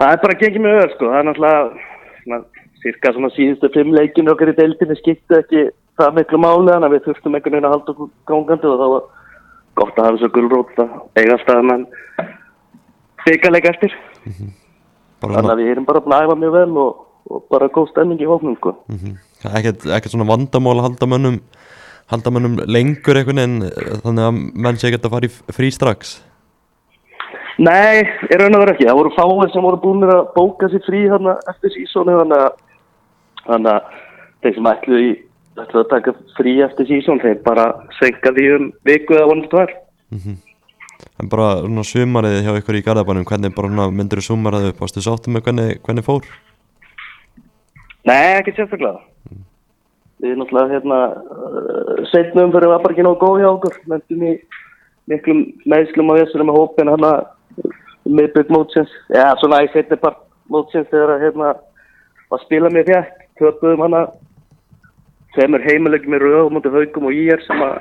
Það 0.00 0.16
er 0.16 0.24
bara 0.24 0.38
gengið 0.40 0.64
mjög 0.64 0.80
öður 0.80 0.96
sko. 0.96 1.12
Það 1.12 1.20
er 1.20 1.28
náttúrulega 1.28 1.92
svona, 2.26 2.42
cirka 2.82 3.12
svona 3.14 3.30
síðustu 3.36 3.70
fimm 3.74 3.94
leikinu 3.94 4.34
okkar 4.34 4.52
í 4.52 4.56
deildinni 4.58 4.98
skipti 4.98 5.38
ekki 5.38 5.68
það 5.96 6.18
miklu 6.18 6.40
máli 6.42 6.72
þannig 6.72 6.88
að 6.90 6.96
við 6.96 7.06
þurftum 7.06 7.38
einhvern 7.38 7.56
veginn 7.56 7.68
að 7.68 7.74
halda 7.76 7.94
okkur 7.94 8.10
gangandi 8.28 8.70
og 8.70 8.82
þá 8.82 8.86
var 8.92 9.06
gott 9.80 9.98
að 10.00 10.08
hafa 10.08 10.20
svo 10.20 10.30
gulrót 10.34 10.82
að 10.82 10.94
eiga 11.20 11.38
staðan 11.42 11.74
en 11.74 11.86
byggarleik 13.26 13.70
eftir. 13.72 13.96
Bara 15.22 15.38
Þannig 15.38 15.46
svona, 15.46 15.54
að 15.54 15.62
við 15.62 15.72
erum 15.72 15.88
bara 15.88 16.02
að 16.04 16.26
æfa 16.26 16.38
mjög 16.42 16.56
vel 16.56 16.82
og, 16.82 17.00
og 17.32 17.46
bara 17.52 17.70
góð 17.72 17.88
stemning 17.92 18.20
í 18.20 18.28
hóknum 18.28 18.58
sko. 18.60 18.76
mm 18.92 19.16
ekkert, 19.46 19.84
ekkert 19.86 20.14
svona 20.14 20.28
vandamál 20.28 20.78
að 20.80 20.86
halda 20.88 21.06
mönnum, 21.12 21.36
halda 22.10 22.32
mönnum 22.32 22.56
lengur 22.66 23.20
einhvern 23.20 23.40
veginn, 23.42 24.00
þannig 24.02 24.24
að 24.26 24.38
menn 24.64 24.80
sé 24.80 24.88
ekkert 24.88 25.06
að 25.08 25.16
fara 25.16 25.28
í 25.28 25.56
frí 25.58 25.70
strax. 25.74 26.16
Nei, 27.56 28.04
ég 28.04 28.36
raun 28.36 28.52
að 28.52 28.62
vera 28.62 28.72
ekki. 28.74 28.88
Það 28.88 28.98
voru 28.98 29.12
fáið 29.16 29.52
sem 29.54 29.64
voru 29.64 29.78
búin 29.80 30.04
að 30.04 30.26
bóka 30.34 30.68
sér 30.68 30.82
frí 30.84 31.06
þarna 31.08 31.36
eftir 31.52 31.72
sísónu 31.72 32.16
þannig 32.18 32.42
að, 32.44 32.58
að 33.56 33.86
þeir 34.44 34.58
sem 34.58 34.68
ætluðu 34.72 35.06
í 35.06 35.12
ætluðu 35.56 35.84
að 35.84 35.92
taka 35.94 36.14
frí 36.36 36.52
eftir 36.64 36.88
sísón 36.90 37.22
þeir 37.22 37.38
bara 37.46 37.70
senka 37.96 38.32
því 38.36 38.48
um 38.56 38.66
viku 38.84 39.16
eða 39.16 39.30
vonast 39.30 39.56
var. 39.56 39.72
En 41.16 41.30
bara 41.32 41.48
sumarið 41.84 42.42
hjá 42.44 42.52
ykkur 42.60 42.76
í 42.76 42.82
Garðabænum, 42.84 43.24
hvernig 43.28 43.54
bara 43.56 43.88
myndir 43.88 44.20
þú 44.20 44.26
sumarið 44.34 44.70
upp, 44.72 44.82
varstu 44.84 45.04
sáttum 45.04 45.36
með 45.36 45.48
hvernig, 45.48 45.80
hvernig 45.86 46.04
fór? 46.04 46.28
Nei, 48.06 48.36
ekki 48.36 48.52
sérstaklega. 48.56 49.00
Við 50.20 50.30
erum 50.30 50.44
náttúrulega 50.44 50.76
hérna 50.76 50.98
setnum 52.12 52.52
fyrir 52.52 52.72
að 52.72 52.84
bara 52.84 52.94
ekki 52.94 53.04
nógu 53.04 53.20
góð 53.20 53.40
hjá 53.40 53.48
okkur. 53.50 53.80
Mentum 53.92 54.22
í 54.24 54.34
miklum 55.10 55.42
meðslum 55.68 56.12
og 56.12 56.20
þessu 56.20 56.44
með 56.44 56.58
hópin 56.60 56.92
hérna 56.92 57.12
miðbygg 58.06 58.52
mótsins. 58.54 58.92
Já, 59.12 59.34
svona 59.40 59.62
í 59.66 59.70
setni 59.74 59.98
part 60.00 60.22
mótsins 60.52 60.88
þegar 60.92 61.16
að 61.16 61.24
hérna 61.26 61.52
að 62.30 62.44
spila 62.46 62.72
mér 62.72 62.86
fjætt. 62.88 63.24
Töpuðum 63.36 63.84
hana 63.84 64.02
tveimur 65.36 65.64
heimilegjum 65.66 66.16
í 66.16 66.20
röð 66.22 66.52
mútið 66.54 66.78
haugum 66.78 67.08
og 67.10 67.16
íjar 67.16 67.42
sem 67.44 67.62
að 67.62 67.74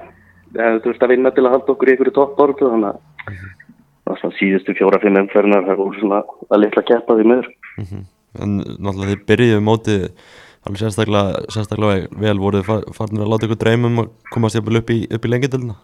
við 0.56 0.64
hefum 0.66 0.82
þurft 0.86 1.06
að 1.06 1.14
vinna 1.14 1.32
til 1.36 1.46
að 1.46 1.54
halda 1.56 1.74
okkur 1.74 1.92
í 1.92 1.96
ykkur 1.96 2.12
í 2.12 2.16
toppbortu 2.16 2.72
þannig 2.72 2.90
að 2.90 3.38
það 4.06 4.12
var 4.12 4.20
svona 4.22 4.38
síðustu 4.40 4.76
fjóra-fimm 4.78 5.22
umferðinar 5.22 5.66
það 5.70 5.80
voru 5.82 6.02
svona 6.02 6.22
að 6.50 6.62
litla 6.64 6.86
keppa 6.90 7.18
því 7.18 7.28
miður. 7.32 7.50
En 8.36 8.58
náttúrulega 8.60 9.12
þið 9.14 9.26
byrjuðu 9.32 9.64
mótið 9.64 10.06
alveg 10.66 10.82
sérstaklega, 10.82 11.44
sérstaklega 11.54 12.22
vel, 12.22 12.38
voruð 12.42 12.66
þið 12.68 12.96
farnir 12.98 13.26
að 13.26 13.32
láta 13.34 13.48
ykkur 13.48 13.62
dreymum 13.64 14.02
að 14.04 14.10
komast 14.34 14.60
upp 14.60 14.92
í, 14.92 15.00
upp 15.08 15.26
í 15.26 15.32
lengjadöluna? 15.32 15.78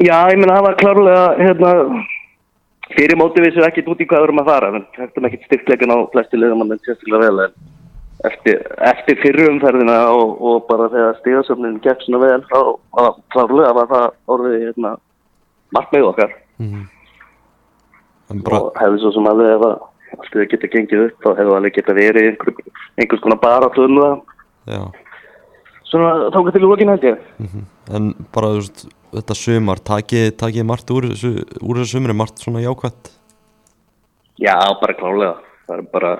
Já, 0.00 0.16
ég 0.32 0.40
meina 0.40 0.56
það 0.56 0.66
var 0.66 0.78
klárlega 0.80 1.24
hérna, 1.38 1.72
fyrir 2.96 3.18
móti 3.20 3.42
við 3.44 3.56
sér 3.56 3.68
ekkert 3.68 3.92
út 3.92 4.02
í 4.02 4.08
hvað 4.08 4.22
við 4.22 4.28
erum 4.28 4.42
að 4.42 4.50
fara 4.50 4.72
en 4.72 4.88
hægtum 4.96 5.28
ekkert 5.28 5.46
styrkleikin 5.48 5.94
á 5.94 5.98
flesti 6.14 6.40
liðamann 6.40 6.74
en 6.74 6.82
sérstaklega 6.82 7.28
vel 7.28 7.46
en 7.46 7.54
eftir, 8.28 8.62
eftir 8.92 9.20
fyrir 9.22 9.50
umferðina 9.52 9.98
og, 10.14 10.34
og 10.40 10.66
bara 10.70 10.88
þegar 10.92 11.20
stíðasöfnin 11.20 11.78
gekk 11.84 12.04
svona 12.04 12.22
vel 12.22 12.42
þá 12.50 12.58
klárlega 13.34 13.76
var 13.78 13.88
það 13.92 14.08
orðið 14.34 14.58
hérna, 14.66 14.96
markmið 15.74 16.08
okkar. 16.10 16.36
En 18.32 18.42
bara, 18.46 18.60
og 18.68 18.78
hefði 18.80 19.02
svo 19.02 19.14
sem 19.16 19.28
að 19.28 19.42
við 19.42 20.48
geta 20.52 20.70
gengið 20.72 21.06
upp 21.06 21.24
þá 21.24 21.30
hefði 21.40 21.56
alveg 21.56 21.78
geta 21.78 21.96
verið 21.96 22.28
einhver, 22.30 22.58
einhvers 23.00 23.24
konar 23.24 23.40
bara 23.42 23.70
tunna 23.74 24.08
já, 24.70 24.82
svona 25.88 26.30
tóka 26.34 26.54
til 26.54 26.62
lókin 26.64 26.92
held 26.92 27.06
ég 27.06 27.22
en 27.96 28.12
bara 28.34 28.52
veist, 28.56 28.84
þetta 29.12 29.36
sumar, 29.36 29.80
takið, 29.84 30.30
takið 30.40 30.68
margt 30.68 30.92
úr 30.94 31.10
úr 31.12 31.80
þessu 31.82 31.90
sumri, 31.96 32.16
margt 32.16 32.42
svona 32.42 32.62
jákvætt? 32.64 33.12
Já, 34.42 34.56
bara 34.80 34.96
klálega. 34.98 35.34
Það 35.68 35.78
er 35.78 35.88
bara, 35.92 36.12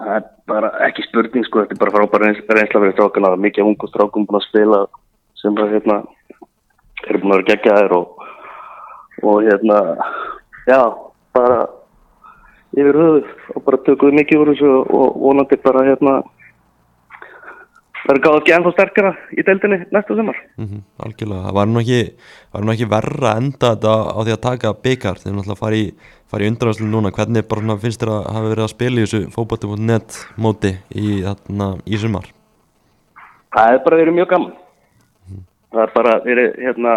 það 0.00 0.12
er 0.16 0.28
bara 0.48 0.70
ekki 0.86 1.06
spurning 1.08 1.46
sko, 1.46 1.64
þetta 1.64 1.76
er 1.76 1.82
bara 1.82 1.94
frábæra 1.96 2.28
reyns- 2.28 2.44
reynsla 2.48 2.82
fyrir 2.84 2.94
strákana. 2.96 3.32
Mikið 3.36 3.66
ungu 3.66 3.90
strákum 3.90 4.26
búin 4.28 4.40
að 4.40 4.46
spila 4.48 4.84
sem 5.40 5.54
bara 5.54 5.72
hérna, 5.74 5.98
eru 7.08 7.22
búin 7.22 7.34
að 7.34 7.42
vera 7.42 7.48
geggjaðir 7.50 7.96
og, 7.98 8.22
og 9.22 9.42
hérna, 9.44 9.80
já, 10.70 10.80
bara 11.36 11.66
yfir 12.76 12.96
höfuð 13.02 13.28
og 13.56 13.66
bara 13.66 13.82
tökum 13.84 14.10
við 14.10 14.18
mikið 14.20 14.40
úr 14.42 14.52
þessu 14.52 14.72
og 14.96 15.20
vonandi 15.20 15.58
bara 15.64 15.84
hérna, 15.86 16.16
verður 18.06 18.22
gáð 18.24 18.38
ekki 18.40 18.54
ennþá 18.56 18.72
sterkara 18.74 19.12
í 19.34 19.46
deildinni 19.46 19.80
næsta 19.94 20.16
sumar. 20.18 20.38
Mm 20.56 20.84
algjörlega, 21.06 21.42
það 21.46 21.58
var 21.58 21.66
nú 21.72 21.82
ekki, 21.82 22.00
ekki 22.74 22.90
verra 22.90 23.34
enda 23.40 23.72
þetta 23.74 23.96
á 24.14 24.18
því 24.20 24.36
að 24.36 24.44
taka 24.46 24.74
byggar 24.86 25.20
þegar 25.22 25.36
náttúrulega 25.36 25.60
fara 25.60 25.76
í, 25.76 25.90
fara 26.30 26.44
í 26.44 26.50
undanvæslu 26.52 26.86
núna. 26.86 27.12
Hvernig 27.12 27.48
bara 27.50 27.78
finnst 27.82 28.00
þér 28.00 28.14
að 28.14 28.30
hafa 28.36 28.54
verið 28.54 28.64
að 28.64 28.74
spila 28.76 28.96
í 28.96 29.04
þessu 29.04 29.22
fótbolti.net 29.34 30.22
móti 30.36 30.72
í, 30.94 31.20
þarna, 31.26 31.74
í 31.86 32.00
sumar? 32.00 32.32
það 33.56 33.72
er 33.72 33.84
bara 33.84 34.00
verið 34.00 34.16
mjög 34.16 34.32
gaman. 34.32 34.52
Það 35.72 35.82
er 35.82 35.94
bara 35.94 36.12
verið 36.24 36.58
hérna 36.60 36.92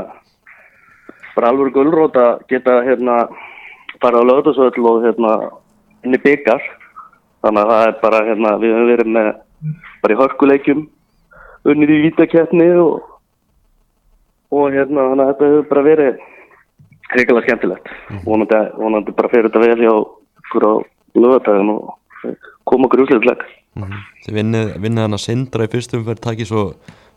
bara 1.35 1.51
alveg 1.53 1.73
gulrót 1.75 2.17
að 2.19 2.43
geta 2.51 2.79
hérna 2.83 3.15
fara 4.03 4.19
á 4.19 4.27
lögðarsvöld 4.27 4.79
og 4.91 5.05
hérna 5.05 5.33
inn 6.03 6.15
í 6.15 6.21
byggar 6.23 6.63
þannig 7.43 7.61
að 7.63 7.71
það 7.71 7.85
er 7.87 7.97
bara 8.03 8.23
hérna 8.27 8.55
við 8.59 8.75
höfum 8.75 8.91
verið 8.91 9.11
með 9.15 9.29
bara 10.03 10.15
í 10.15 10.19
hörkuleikjum 10.19 10.81
unnið 11.67 11.95
í 11.95 12.01
vítakeppni 12.07 12.69
og 12.79 13.05
og 14.49 14.73
hérna 14.73 15.05
þannig 15.11 15.23
að 15.23 15.31
þetta 15.31 15.49
hefur 15.49 15.67
bara 15.69 15.85
verið 15.85 16.21
hrigalega 17.09 17.45
skemmtilegt. 17.45 17.91
Vonandi, 18.25 18.61
vonandi 18.77 19.15
bara 19.17 19.31
fyrir 19.31 19.49
þetta 19.49 19.61
vel 19.65 19.83
hjá 19.83 19.93
okkur 19.93 20.65
á 20.65 20.73
lögadagin 21.19 21.73
og 21.75 22.33
koma 22.69 22.89
okkur 22.89 23.05
úsleitleg 23.05 23.45
Þið 24.25 24.35
vinnið, 24.35 24.71
hann 24.99 25.15
að 25.15 25.21
sindra 25.23 25.67
í 25.67 25.71
fyrstum 25.71 26.01
fyrir 26.07 26.21
takið 26.23 26.49
svo 26.49 26.63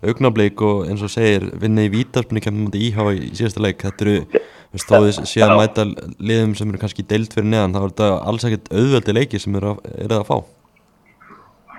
augnablik 0.03 0.61
og 0.63 0.85
eins 0.91 1.03
og 1.03 1.11
segir 1.11 1.49
vinnið 1.59 1.89
í 1.89 1.93
vítaspunni 1.97 2.43
kemur 2.45 2.67
mútið 2.67 2.85
íhá 2.89 3.07
í 3.17 3.31
síðasta 3.39 3.63
leik. 3.65 3.83
Þetta 3.83 4.05
eru, 4.05 4.43
þá 4.77 4.95
þið 4.95 5.21
séð 5.31 5.47
að 5.47 5.55
mæta 5.59 5.87
liðum 6.21 6.55
sem 6.59 6.71
eru 6.71 6.83
kannski 6.83 7.07
deilt 7.09 7.35
fyrir 7.35 7.49
neðan 7.49 7.75
þá 7.75 7.81
er 7.81 7.89
þetta 7.95 8.11
alls 8.31 8.47
ekkert 8.49 8.71
auðveldi 8.75 9.17
leiki 9.17 9.43
sem 9.43 9.59
eru 9.59 9.73
að, 9.73 9.89
eru 10.05 10.19
að 10.19 10.29
fá. 10.29 10.37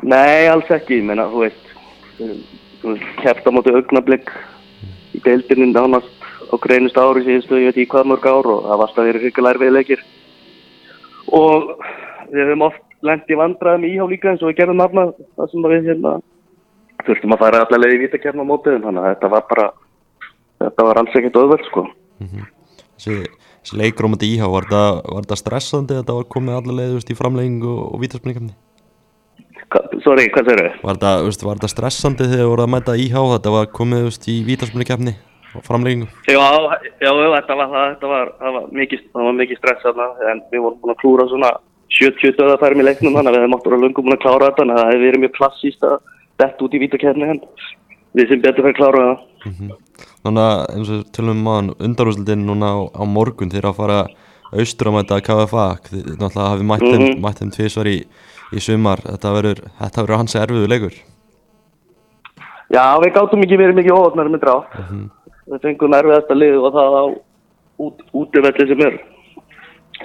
Nei, 0.03 0.49
alls 0.51 0.73
ekki, 0.73 0.99
ég 0.99 1.07
meina, 1.07 1.29
þú 1.31 1.45
veist 1.45 1.72
keppt 3.21 3.47
á 3.47 3.51
móti 3.53 3.73
augnablik 3.73 4.31
í 5.13 5.21
deildinni 5.23 5.71
nánast 5.71 6.09
á 6.51 6.55
greinust 6.61 6.97
ári 6.97 7.23
síðustu, 7.25 7.57
ég 7.57 7.71
veit 7.71 7.77
ekki 7.77 7.91
hvað 7.93 8.09
mörg 8.11 8.27
ár 8.27 8.49
og 8.53 8.65
það 8.67 8.81
varst 8.83 8.99
að 8.99 9.07
vera 9.09 9.21
hrigalega 9.23 9.55
erfiðleikir 9.57 10.03
og 11.33 11.71
við 12.33 12.43
höfum 12.43 12.67
oft 12.67 12.83
lent 13.03 13.29
í 13.31 13.37
vandræðum 13.39 13.87
í 13.87 13.93
íhá 13.95 14.05
líka 14.09 14.31
eins 14.31 14.43
og 14.43 14.51
við 14.51 14.59
gerðum 14.61 14.83
afna 14.83 15.07
það 15.37 15.51
sem 15.51 15.69
við 15.73 15.87
hérna 15.89 16.17
þurftum 17.03 17.35
að 17.35 17.41
fara 17.43 17.63
allar 17.65 17.81
leið 17.83 17.95
í 17.95 18.01
vítakefna 18.05 18.45
mótiðum 18.47 18.85
þannig 18.87 19.05
að 19.05 19.15
þetta 19.15 19.31
var 19.33 19.47
bara 19.49 19.69
þetta 20.63 20.87
var 20.87 21.01
alls 21.01 21.17
ekkert 21.19 21.39
auðvöld 21.41 21.65
sko. 21.67 21.85
Þessi, 22.23 23.17
þessi 23.63 23.79
leikur 23.81 24.07
á 24.07 24.11
mútið 24.13 24.35
íhá 24.37 24.51
var 24.53 24.69
þetta, 24.69 25.39
stressandi 25.39 25.97
þetta 25.99 26.19
var 26.19 26.29
komið 26.31 26.69
veist, 26.93 27.11
í 27.11 27.17
framlegging 27.17 27.65
og, 27.67 27.81
og 27.89 28.03
vítaspunni 28.03 28.37
Sorry, 30.03 30.29
hvað 30.33 30.49
segir 30.49 30.63
þau? 30.63 30.79
var 30.87 30.97
þetta, 31.01 31.43
þetta 31.43 31.71
stressandi 31.71 32.29
þegar 32.29 32.43
þið 32.43 32.49
voru 32.53 32.65
að 32.65 32.73
mæta 32.75 32.97
íhá 32.99 33.19
þetta 33.35 33.53
var 33.57 33.69
komið 33.79 34.07
veist, 34.07 34.27
í 34.29 34.39
vítaspunni 34.47 34.87
kemni 34.87 35.13
og 35.53 35.65
framleggingu 35.67 36.09
Já, 36.29 36.39
já, 37.01 37.11
þetta 37.11 37.59
var 37.59 37.75
þetta 37.75 38.09
var, 38.13 38.33
það 38.39 38.57
var 38.57 38.71
mikið, 38.79 39.05
það 39.13 39.29
var 39.29 39.37
mikið 39.41 39.61
stress 39.61 39.85
þarna 39.85 40.09
en 40.31 40.43
við 40.51 40.65
vorum 40.65 40.81
búin 40.81 40.95
að 40.95 41.01
klúra 41.03 41.29
svona 41.31 41.53
70 41.93 42.35
döðafærum 42.39 42.81
í 42.81 42.87
leiknum 42.87 43.17
þannig 43.17 43.29
að 43.29 43.37
við 43.37 43.43
hefum 43.43 43.55
átt 43.57 43.69
að 43.69 43.83
lungum 43.83 44.07
búin 44.07 44.17
að 44.17 44.23
klára 44.23 44.49
þetta 44.49 44.65
en 44.65 44.73
það 44.73 44.89
hefði 44.89 45.07
verið 45.07 45.23
mjög 45.23 45.33
klassíst 45.37 45.87
að 45.87 45.95
detta 46.41 46.65
út 46.65 46.73
í 46.73 46.81
vítakefni 46.81 47.29
en 47.29 47.41
við 48.17 48.29
sem 48.29 48.41
betur 48.41 48.65
fyrir 48.65 48.73
að 48.73 48.79
klára 48.79 49.03
það. 49.05 49.73
Þannig 50.23 50.43
að 50.43 50.61
eins 50.73 50.91
og 50.93 51.07
tölum 51.13 51.41
maður 51.45 51.73
undarúsildin 51.87 52.45
núna 52.47 52.71
á, 52.73 52.79
á 52.97 53.03
morgun 53.05 53.51
þegar 53.53 53.69
að 53.71 53.79
fara 53.81 53.99
austur 54.53 54.89
að 54.89 54.97
mæta 54.97 55.19
KFA 55.25 55.67
þið 55.89 56.09
náttúrulega 56.21 56.49
hafið 56.49 56.67
mætt 56.69 56.85
þeim, 56.87 57.05
mætt 57.23 57.41
þeim 57.41 57.53
tvísvar 57.57 57.89
í, 57.89 57.97
í 58.53 58.63
sumar. 58.63 59.01
Þetta 59.07 59.33
verður, 59.35 59.65
þetta 59.81 60.05
verður 60.05 60.21
hans 60.21 60.37
erfiðu 60.39 60.69
leikur. 60.69 60.95
Já, 62.73 62.85
við 63.03 63.13
gátum 63.17 63.43
ekki 63.45 63.59
verið 63.59 63.77
mikið 63.81 63.97
óvotnar 63.99 64.31
með 64.33 64.45
drátt 64.45 64.79
við 65.49 65.63
fengum 65.63 65.95
erfiðasta 65.97 66.37
lið 66.37 66.59
og 66.61 66.75
það 66.75 66.95
á 66.95 67.03
út, 67.83 68.05
útivelli 68.15 68.67
sem 68.69 68.85
er 68.85 68.95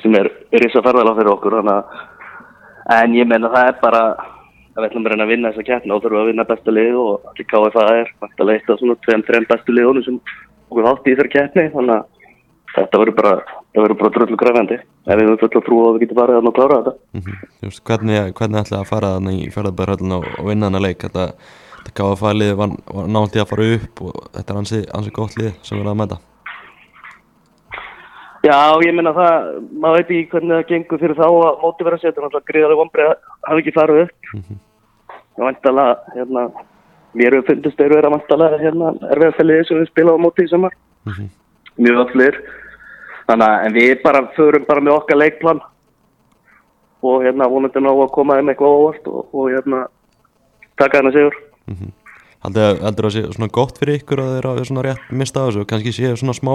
sem 0.03 0.17
er 0.19 0.31
risa 0.63 0.83
ferðala 0.85 1.15
fyrir 1.19 1.33
okkur 1.35 1.59
að 1.61 1.71
en 2.99 3.15
ég 3.17 3.29
menna 3.29 3.51
það 3.53 3.71
er 3.71 3.79
bara 3.83 4.03
að 4.09 4.83
við 4.83 4.89
ætlum 4.89 5.07
að 5.07 5.13
reyna 5.13 5.27
að 5.27 5.33
vinna 5.33 5.53
þessa 5.53 5.69
keppna 5.69 5.95
og 5.95 6.03
þurfum 6.03 6.23
að 6.23 6.29
vinna 6.31 6.49
besta 6.49 6.75
lið 6.75 6.99
og 7.03 7.31
allir 7.31 7.49
KFA 7.53 7.87
er 7.95 8.13
vantilega 8.23 8.59
eitt 8.59 8.71
af 8.71 8.83
svona 8.83 8.99
tveim, 9.07 9.25
þreim 9.27 9.49
bestu 9.49 9.75
liðunum 9.75 10.07
sem 10.07 10.21
okkur 10.69 10.89
hátt 10.89 11.07
í 11.09 11.15
þessari 11.15 11.35
keppni 11.35 11.67
þannig 11.75 11.95
að 11.97 12.05
þetta 12.77 13.03
verður 13.03 13.19
bara 13.23 13.58
það 13.79 13.85
verður 13.87 13.99
bara 14.01 14.14
drullu 14.17 14.38
græfandi 14.38 14.79
ef 14.79 15.19
við 15.19 15.29
höfum 15.29 15.41
full 15.43 15.59
að 15.61 15.67
trú 15.67 15.79
að 15.85 15.93
við 15.95 16.05
getum 16.05 16.19
farið 16.19 16.38
að 16.38 16.55
klára 16.57 16.79
þetta. 16.79 16.95
Mm 17.14 17.45
Just, 17.64 17.83
hvernig, 17.87 18.33
hvernig 18.38 18.61
ætlaði 18.62 18.81
að 18.81 18.91
fara 18.91 19.14
þannig 19.17 19.38
í 19.43 19.51
fjörðabæðarhöllin 19.55 20.17
og, 20.19 20.27
og 20.38 20.49
vinna 20.49 20.71
hana 20.71 20.81
leik? 20.83 21.05
Þetta, 21.05 21.27
þetta 21.77 21.95
KFA 22.01 22.33
lið 22.35 22.55
var, 22.59 22.75
var 22.97 23.12
nátt 23.14 23.38
í 23.38 23.43
að 23.43 23.51
fara 23.53 23.69
upp 23.77 24.03
og 24.09 24.19
þetta 24.35 24.55
er 24.55 24.61
ansi, 24.62 24.81
ansi 24.99 25.14
gott 25.14 25.38
lið 25.38 25.53
sem 25.62 25.79
verður 25.79 25.93
að 25.95 26.01
mæta. 26.03 26.21
Já, 28.47 28.59
ég 28.87 28.95
meina 28.95 29.12
það, 29.17 29.49
maður 29.83 29.99
veit 29.99 30.11
ekki 30.14 30.31
hvernig 30.33 30.55
það 30.55 30.69
gengur 30.71 31.01
fyrir 31.03 31.19
þá 31.19 31.27
að 31.27 31.59
móti 31.62 31.87
vera 31.87 31.99
að 31.99 32.05
setja 32.05 32.23
náttúrulega 32.23 32.51
greiðarlega 32.53 32.81
vombrið 32.81 33.09
að 33.09 33.17
hafa 33.49 33.62
ekki 33.62 33.75
farið 33.75 34.03
upp. 34.05 34.29
Það 35.38 35.49
vantalega, 35.49 35.97
hérna, 36.14 36.45
mér 37.19 37.37
hefur 37.37 37.49
fundist 37.51 37.83
þeir 37.83 37.95
vera 37.97 38.12
vantalega, 38.14 38.61
hérna, 38.62 38.93
erfiðarfæliði 39.11 39.67
sem 39.67 39.81
við 39.83 39.91
spila 39.91 40.14
á 40.14 40.23
móti 40.23 40.47
í 40.47 40.53
samar. 40.53 40.79
Mjög 41.79 42.01
allir. 42.05 42.41
Þannig 43.29 43.45
að, 43.45 43.64
en 43.67 43.75
við 43.77 43.91
bara 44.05 44.23
förum 44.37 44.64
bara 44.69 44.85
með 44.85 44.95
okkar 44.97 45.21
leikplan. 45.21 45.61
Og 47.05 47.23
hérna 47.23 47.49
vonandi 47.51 47.83
ná 47.85 47.91
að 47.93 48.12
koma 48.14 48.38
þeim 48.38 48.53
eitthvað 48.53 48.77
óvart 48.79 49.11
og, 49.12 49.27
og 49.31 49.51
hérna 49.53 49.83
taka 50.81 50.99
hérna 50.99 51.12
sigur. 51.14 51.37
Haldur 52.43 53.05
það 53.05 53.12
sé 53.14 53.25
svona 53.35 53.51
gott 53.53 53.79
fyrir 53.79 54.01
ykkur 54.01 54.23
að 54.23 54.33
þeir 54.37 54.49
hafi 54.49 54.64
svona 54.71 54.87
rétt 54.87 55.12
mista 55.12 55.45
þessu? 55.45 55.62
Og 55.62 55.69
kannski 55.71 55.93
séu 55.95 56.17
svona 56.17 56.37
smá 56.38 56.55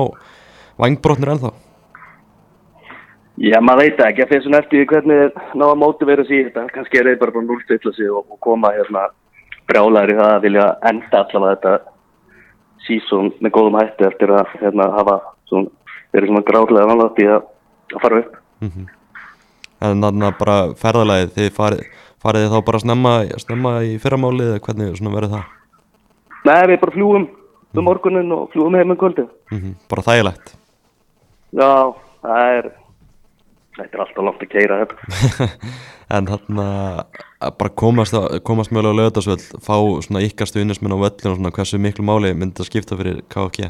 vangbrotnir 0.82 1.36
ennþá? 1.36 1.54
Já, 3.44 3.58
maður 3.62 3.86
veit 3.86 4.04
ekki. 4.08 4.26
Að 4.26 4.34
fyrir 4.34 4.46
svona 4.48 4.62
eftir 4.64 4.90
hvernig 4.90 5.40
ná 5.54 5.66
að 5.70 5.80
mótivera 5.84 6.26
sig 6.26 6.42
í 6.42 6.48
þetta. 6.48 6.66
Kannski 6.74 7.00
er 7.00 7.12
þeir 7.12 7.22
bara 7.22 7.36
bara 7.38 7.48
núlstilla 7.48 7.94
sig 7.94 8.10
og, 8.10 8.26
og 8.34 8.42
koma 8.44 8.74
hérna 8.74 9.08
brjálæri 9.70 10.18
það 10.18 10.34
að 10.34 10.44
vilja 10.48 10.68
enda 10.90 11.22
allavega 11.24 11.56
þetta 11.56 11.94
sísón 12.88 13.32
með 13.40 13.56
góðum 13.56 13.80
hætti 13.80 14.08
eftir 14.08 14.34
að 14.36 14.52
hérna 14.60 14.90
hafa 14.98 15.20
svona, 15.52 15.72
verið 16.14 16.30
svona 16.32 16.46
gráðlega 16.48 16.90
vanlátt 16.92 17.20
í 17.24 17.28
að, 17.30 17.46
að 17.96 18.04
fara 18.06 18.20
upp. 18.24 18.36
en 19.84 20.04
þannig 20.06 20.28
að 20.30 20.38
bara 20.40 20.58
ferðalagið 20.80 21.32
þið 21.38 21.50
farið, 21.58 21.82
farið 22.24 22.46
þá 22.54 22.58
bara 22.70 22.80
snemma, 22.84 23.14
snemma 23.44 23.72
í 23.84 23.96
fyrramálið 24.02 24.54
eða 24.54 24.64
hvernig 24.68 25.02
verður 25.18 25.34
það 25.38 25.52
Nei, 26.44 26.60
við 26.68 26.80
bara 26.84 26.92
fljúum 26.98 27.26
um 27.74 27.86
morgunin 27.88 28.32
og 28.36 28.50
fljúum 28.54 28.76
heim 28.78 28.92
um 28.94 29.00
kvöldið. 29.00 29.28
mm 29.52 29.74
bara 29.90 30.06
þægilegt 30.10 30.54
Já, 31.54 31.70
það 32.24 32.52
er, 32.58 32.68
þetta 33.78 33.98
er 33.98 34.02
alltaf 34.04 34.24
langt 34.26 34.42
að 34.46 34.50
keira 34.54 34.78
þetta. 34.84 35.48
en 36.18 36.28
þarna 36.32 36.66
að 37.44 37.52
bara 37.60 37.74
komast, 37.84 38.14
að- 38.18 38.40
komast 38.48 38.72
mjög 38.74 38.90
á 38.90 38.94
lögðarsvöld 39.00 39.46
fá 39.64 39.76
svona 40.06 40.24
ykkar 40.26 40.50
stuðnismenn 40.50 40.96
á 40.96 41.04
völlin 41.04 41.32
og 41.34 41.38
svona 41.40 41.54
hversu 41.56 41.80
miklu 41.82 42.06
máli 42.08 42.34
myndi 42.34 42.60
það 42.62 42.70
skipta 42.72 42.98
fyrir 43.00 43.22
KFG 43.34 43.70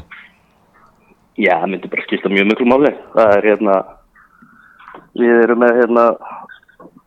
Já, 1.34 1.54
það 1.58 1.70
myndi 1.72 1.90
bara 1.90 2.04
skipta 2.06 2.30
mjög 2.30 2.50
miklu 2.50 2.66
máli. 2.70 2.90
Það 3.14 3.32
er 3.36 3.48
hérna, 3.48 3.76
við 5.18 5.38
erum 5.44 5.62
með 5.64 5.78
hérna 5.80 6.04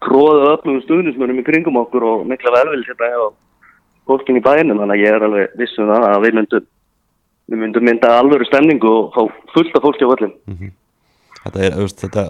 tróðu 0.06 0.50
öflugum 0.54 0.82
stuðnismönnum 0.84 1.40
í 1.42 1.46
kringum 1.48 1.80
okkur 1.84 2.06
og 2.08 2.26
mikla 2.30 2.54
velvild 2.58 2.90
hérna 2.90 3.12
hjá 3.14 3.22
fólkin 4.08 4.40
í 4.40 4.44
bænum, 4.44 4.82
þannig 4.82 4.98
að 4.98 5.04
ég 5.04 5.16
er 5.16 5.26
alveg 5.28 5.56
vissum 5.60 5.90
það 5.92 6.06
að 6.10 6.26
við 6.26 6.38
myndum, 6.38 6.68
við 7.48 7.64
myndum 7.64 7.88
mynda 7.88 8.12
alvöru 8.20 8.48
stemningu 8.48 8.92
og 8.92 9.10
fá 9.16 9.40
fullt 9.56 9.76
af 9.76 9.84
fólki 9.84 10.08
á 10.08 10.12
völlin. 10.12 10.36
þetta, 11.44 11.64
er, 11.64 11.80
veist, 11.82 12.04
þetta, 12.04 12.28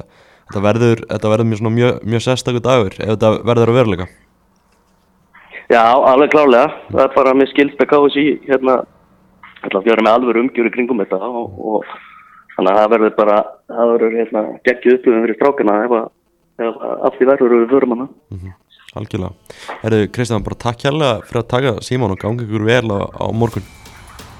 þetta 0.47 0.63
verður 0.65 1.03
þetta 1.11 1.33
verður 1.33 1.49
mjög, 1.51 1.67
mjög, 1.77 1.99
mjög 2.13 2.25
sérstakur 2.25 2.65
dagur 2.65 2.97
ef 2.97 3.13
þetta 3.13 3.33
verður 3.45 3.73
að 3.73 3.79
veruleika 3.81 4.09
Já, 5.67 5.83
alveg 5.83 6.31
klálega. 6.31 6.69
Það 6.93 7.01
er 7.03 7.09
bara 7.15 7.33
með 7.35 7.49
káða 7.89 8.11
sér 8.13 8.27
hérna, 8.47 8.75
ætla 9.63 9.81
að 9.81 9.89
fjöra 9.89 10.05
með 10.05 10.13
alvöru 10.17 10.43
umgjur 10.45 10.69
í 10.69 10.73
kringum 10.75 11.01
þetta 11.03 11.19
og, 11.27 11.57
og 11.57 11.89
þannig 12.55 12.71
að 12.71 12.79
það 12.79 12.93
verður 12.95 13.17
bara, 13.17 13.39
það 13.73 13.91
verður 13.93 14.15
hérna 14.21 14.45
geggið 14.67 14.95
upplöfum 14.97 15.25
fyrir 15.25 15.39
strákana 15.39 15.81
ef 15.87 15.97
að, 15.97 16.07
ef 16.67 16.79
að 16.87 17.03
af 17.09 17.17
því 17.17 17.29
verður 17.31 17.57
við 17.57 17.75
förum 17.75 17.95
hana. 17.95 18.07
algjörlega 18.97 19.81
Herðu 19.83 20.07
Kristján, 20.15 20.45
bara 20.45 20.61
takk 20.67 20.87
hérlega 20.87 21.25
fyrir 21.27 21.43
að 21.43 21.51
taka 21.53 21.75
Símón 21.85 22.15
og 22.15 22.21
gangi 22.21 22.47
ykkur 22.47 22.65
vel 22.69 22.85
á, 22.93 22.99
á 23.05 23.27
morgun 23.33 23.67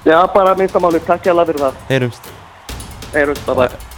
Já, 0.06 0.18
bara 0.32 0.54
minnstamáli, 0.56 1.02
takk 1.04 1.26
hjá 1.26 1.34
fyrir 1.44 1.62
það. 1.66 1.84
Heyrumst 1.90 2.34
Heyrjumst, 3.12 3.46
bye 3.46 3.54
bye. 3.54 3.97